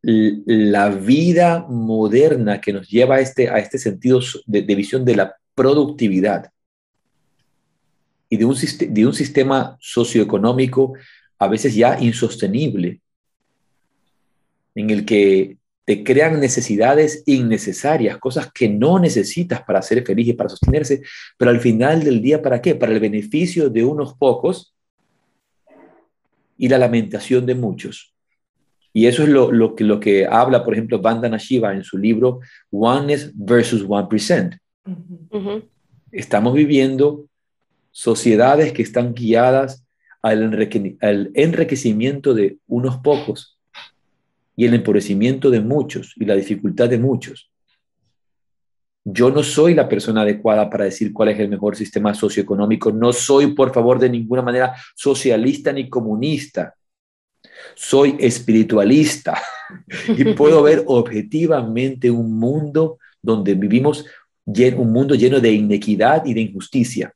la 0.00 0.88
vida 0.88 1.66
moderna 1.68 2.58
que 2.58 2.72
nos 2.72 2.88
lleva 2.88 3.16
a 3.16 3.20
este, 3.20 3.50
a 3.50 3.58
este 3.58 3.76
sentido 3.76 4.20
de, 4.46 4.62
visión 4.62 5.04
de 5.04 5.16
la 5.16 5.36
productividad 5.54 6.50
y 8.30 8.38
de 8.38 8.46
un, 8.46 8.56
de 8.88 9.06
un 9.06 9.12
sistema 9.12 9.76
socioeconómico 9.78 10.94
a 11.38 11.48
veces 11.48 11.74
ya 11.74 11.98
insostenible, 12.00 13.00
en 14.74 14.90
el 14.90 15.04
que 15.04 15.56
te 15.84 16.04
crean 16.04 16.38
necesidades 16.38 17.22
innecesarias, 17.26 18.18
cosas 18.18 18.52
que 18.52 18.68
no 18.68 18.98
necesitas 18.98 19.62
para 19.62 19.82
ser 19.82 20.04
feliz 20.04 20.28
y 20.28 20.32
para 20.34 20.48
sostenerse, 20.48 21.02
pero 21.36 21.50
al 21.50 21.60
final 21.60 22.04
del 22.04 22.22
día, 22.22 22.40
¿para 22.40 22.62
qué? 22.62 22.74
Para 22.74 22.92
el 22.92 23.00
beneficio 23.00 23.68
de 23.68 23.84
unos 23.84 24.14
pocos 24.14 24.74
y 26.56 26.68
la 26.68 26.78
lamentación 26.78 27.46
de 27.46 27.54
muchos. 27.54 28.14
Y 28.92 29.06
eso 29.06 29.22
es 29.22 29.28
lo, 29.28 29.74
que, 29.74 29.84
lo 29.84 30.00
que 30.00 30.26
habla, 30.26 30.64
por 30.64 30.74
ejemplo, 30.74 31.00
Bandana 31.00 31.38
Shiva 31.38 31.72
en 31.74 31.84
su 31.84 31.96
libro 31.96 32.40
Oneness 32.70 33.32
versus 33.34 33.84
One 33.88 34.08
Percent. 34.08 34.54
Estamos 36.12 36.54
viviendo 36.54 37.26
sociedades 37.90 38.72
que 38.72 38.82
están 38.82 39.14
guiadas 39.14 39.84
al, 40.22 40.52
al 41.00 41.30
enriquecimiento 41.34 42.34
de 42.34 42.58
unos 42.66 42.98
pocos 42.98 43.59
y 44.60 44.66
el 44.66 44.74
empobrecimiento 44.74 45.48
de 45.48 45.60
muchos 45.60 46.12
y 46.16 46.26
la 46.26 46.34
dificultad 46.34 46.86
de 46.86 46.98
muchos. 46.98 47.50
Yo 49.02 49.30
no 49.30 49.42
soy 49.42 49.72
la 49.72 49.88
persona 49.88 50.20
adecuada 50.20 50.68
para 50.68 50.84
decir 50.84 51.14
cuál 51.14 51.30
es 51.30 51.40
el 51.40 51.48
mejor 51.48 51.76
sistema 51.76 52.12
socioeconómico. 52.12 52.92
No 52.92 53.10
soy, 53.14 53.54
por 53.54 53.72
favor, 53.72 53.98
de 53.98 54.10
ninguna 54.10 54.42
manera 54.42 54.74
socialista 54.94 55.72
ni 55.72 55.88
comunista 55.88 56.74
soy 57.74 58.16
espiritualista 58.20 59.40
y 60.08 60.24
puedo 60.34 60.62
ver 60.62 60.84
objetivamente 60.86 62.10
un 62.10 62.38
mundo 62.38 62.98
donde 63.22 63.54
vivimos 63.54 64.04
un 64.44 64.92
mundo 64.92 65.14
lleno 65.14 65.40
de 65.40 65.52
inequidad 65.52 66.26
y 66.26 66.34
de 66.34 66.42
injusticia 66.42 67.14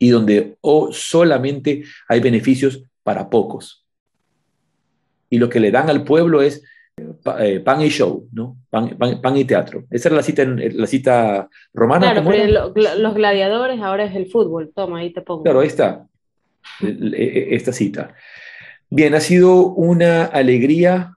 y 0.00 0.08
donde 0.08 0.56
solamente 0.90 1.84
hay 2.08 2.18
beneficios 2.18 2.82
para 3.04 3.30
pocos. 3.30 3.79
Y 5.30 5.38
lo 5.38 5.48
que 5.48 5.60
le 5.60 5.70
dan 5.70 5.88
al 5.88 6.04
pueblo 6.04 6.42
es 6.42 6.62
eh, 7.38 7.60
pan 7.60 7.80
y 7.80 7.88
show, 7.88 8.28
¿no? 8.32 8.56
Pan, 8.68 9.36
y 9.36 9.44
teatro. 9.44 9.84
Esa 9.90 10.08
era 10.08 10.16
la 10.16 10.22
cita, 10.22 10.44
la 10.44 10.86
cita 10.86 11.48
romana. 11.72 12.12
Claro, 12.12 12.72
pero 12.74 12.98
los 12.98 13.14
gladiadores 13.14 13.80
ahora 13.80 14.04
es 14.04 14.14
el 14.14 14.26
fútbol. 14.26 14.72
Toma, 14.74 14.98
ahí 14.98 15.12
te 15.12 15.22
pongo. 15.22 15.44
Claro, 15.44 15.60
ahí 15.60 15.68
está. 15.68 16.06
Esta 16.82 17.72
cita. 17.72 18.14
Bien, 18.90 19.14
ha 19.14 19.20
sido 19.20 19.68
una 19.68 20.24
alegría 20.24 21.14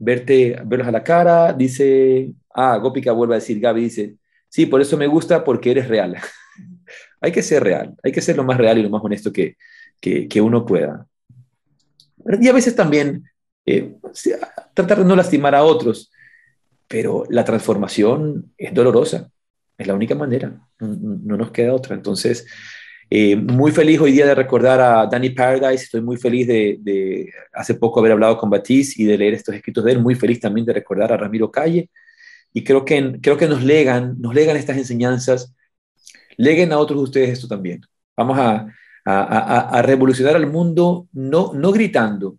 verte, 0.00 0.60
verlos 0.64 0.88
a 0.88 0.92
la 0.92 1.04
cara. 1.04 1.52
Dice, 1.52 2.32
ah, 2.52 2.76
Gópica 2.78 3.12
vuelve 3.12 3.34
a 3.34 3.38
decir, 3.38 3.60
Gaby 3.60 3.82
dice, 3.82 4.16
sí, 4.48 4.66
por 4.66 4.80
eso 4.80 4.96
me 4.96 5.06
gusta 5.06 5.44
porque 5.44 5.70
eres 5.70 5.88
real. 5.88 6.16
hay 7.20 7.30
que 7.30 7.42
ser 7.42 7.62
real, 7.62 7.94
hay 8.02 8.10
que 8.10 8.20
ser 8.20 8.36
lo 8.36 8.44
más 8.44 8.58
real 8.58 8.78
y 8.78 8.82
lo 8.82 8.90
más 8.90 9.02
honesto 9.04 9.32
que, 9.32 9.56
que, 10.00 10.40
uno 10.40 10.66
pueda. 10.66 11.06
Y 12.40 12.48
a 12.48 12.52
veces 12.52 12.74
también 12.74 13.24
eh, 13.66 13.94
tratar 14.74 14.98
de 14.98 15.04
no 15.04 15.16
lastimar 15.16 15.54
a 15.54 15.64
otros, 15.64 16.10
pero 16.88 17.24
la 17.28 17.44
transformación 17.44 18.52
es 18.56 18.74
dolorosa, 18.74 19.30
es 19.78 19.86
la 19.86 19.94
única 19.94 20.14
manera, 20.14 20.60
no 20.80 21.36
nos 21.36 21.50
queda 21.50 21.74
otra. 21.74 21.94
Entonces, 21.94 22.46
eh, 23.08 23.36
muy 23.36 23.72
feliz 23.72 24.00
hoy 24.00 24.12
día 24.12 24.26
de 24.26 24.34
recordar 24.34 24.80
a 24.80 25.06
Danny 25.06 25.30
Paradise, 25.30 25.84
estoy 25.84 26.00
muy 26.00 26.16
feliz 26.16 26.46
de, 26.46 27.28
hace 27.52 27.74
poco 27.74 28.00
haber 28.00 28.12
hablado 28.12 28.38
con 28.38 28.50
Batiste 28.50 29.02
y 29.02 29.06
de 29.06 29.18
leer 29.18 29.34
estos 29.34 29.54
escritos 29.54 29.84
de 29.84 29.92
él, 29.92 30.00
muy 30.00 30.14
feliz 30.14 30.40
también 30.40 30.66
de 30.66 30.72
recordar 30.72 31.12
a 31.12 31.16
Ramiro 31.16 31.50
Calle. 31.50 31.90
Y 32.52 32.64
creo 32.64 32.84
que, 32.84 33.18
creo 33.22 33.36
que 33.36 33.48
nos 33.48 33.62
legan, 33.62 34.16
nos 34.20 34.34
legan 34.34 34.56
estas 34.56 34.76
enseñanzas, 34.76 35.54
leguen 36.36 36.72
a 36.72 36.78
otros 36.78 36.98
de 37.00 37.04
ustedes 37.04 37.30
esto 37.30 37.48
también. 37.48 37.82
Vamos 38.16 38.38
a, 38.38 38.66
a, 39.04 39.78
a, 39.78 39.82
revolucionar 39.82 40.36
al 40.36 40.46
mundo 40.46 41.06
no, 41.12 41.52
no 41.54 41.72
gritando, 41.72 42.36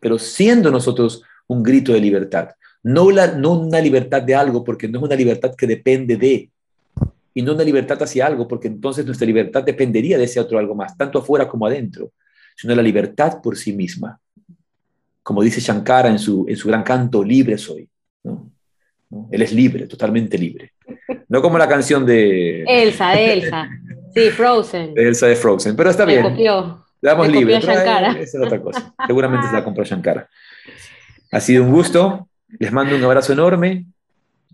pero 0.00 0.18
siendo 0.18 0.70
nosotros 0.70 1.22
un 1.46 1.62
grito 1.62 1.92
de 1.92 2.00
libertad. 2.00 2.50
No, 2.82 3.10
la, 3.10 3.28
no 3.28 3.52
una 3.52 3.80
libertad 3.80 4.22
de 4.22 4.34
algo, 4.34 4.62
porque 4.62 4.88
no 4.88 4.98
es 4.98 5.04
una 5.04 5.16
libertad 5.16 5.54
que 5.56 5.66
depende 5.66 6.16
de, 6.16 6.50
y 7.34 7.42
no 7.42 7.52
una 7.54 7.64
libertad 7.64 8.02
hacia 8.02 8.26
algo, 8.26 8.46
porque 8.46 8.68
entonces 8.68 9.04
nuestra 9.04 9.26
libertad 9.26 9.62
dependería 9.62 10.18
de 10.18 10.24
ese 10.24 10.40
otro 10.40 10.58
algo 10.58 10.74
más, 10.74 10.96
tanto 10.96 11.18
afuera 11.18 11.48
como 11.48 11.66
adentro, 11.66 12.12
sino 12.56 12.74
la 12.74 12.82
libertad 12.82 13.40
por 13.42 13.56
sí 13.56 13.72
misma. 13.72 14.18
Como 15.22 15.42
dice 15.42 15.60
Shankara 15.60 16.08
en 16.08 16.18
su, 16.18 16.46
en 16.48 16.56
su 16.56 16.68
gran 16.68 16.82
canto, 16.82 17.22
libre 17.24 17.58
soy. 17.58 17.88
¿no? 18.22 18.50
Él 19.30 19.42
es 19.42 19.52
libre, 19.52 19.86
totalmente 19.86 20.38
libre. 20.38 20.72
No 21.28 21.42
como 21.42 21.58
la 21.58 21.68
canción 21.68 22.06
de... 22.06 22.62
Elsa, 22.62 23.18
Elsa. 23.18 23.68
Sí, 24.16 24.30
Frozen. 24.30 24.94
Elsa 24.96 25.26
de 25.26 25.36
Frozen, 25.36 25.76
pero 25.76 25.90
está 25.90 26.06
bien. 26.06 26.22
Copió. 26.22 26.82
Le 27.02 27.10
damos 27.10 27.28
libre. 27.28 27.58
Esa 27.58 28.14
es 28.18 28.34
otra 28.34 28.62
cosa. 28.62 28.94
Seguramente 29.06 29.46
se 29.46 29.52
la 29.52 29.62
compró 29.62 29.84
Shankara. 29.84 30.26
Ha 31.30 31.40
sido 31.40 31.62
un 31.64 31.70
gusto. 31.70 32.26
Les 32.58 32.72
mando 32.72 32.96
un 32.96 33.04
abrazo 33.04 33.34
enorme 33.34 33.84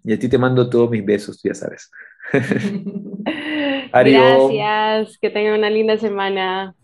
y 0.02 0.12
a 0.12 0.18
ti 0.18 0.28
te 0.28 0.36
mando 0.36 0.68
todos 0.68 0.90
mis 0.90 1.04
besos, 1.04 1.40
tú 1.40 1.46
ya 1.48 1.54
sabes. 1.54 1.92
Gracias, 3.92 5.18
que 5.18 5.30
tengan 5.30 5.58
una 5.58 5.70
linda 5.70 5.96
semana. 5.96 6.74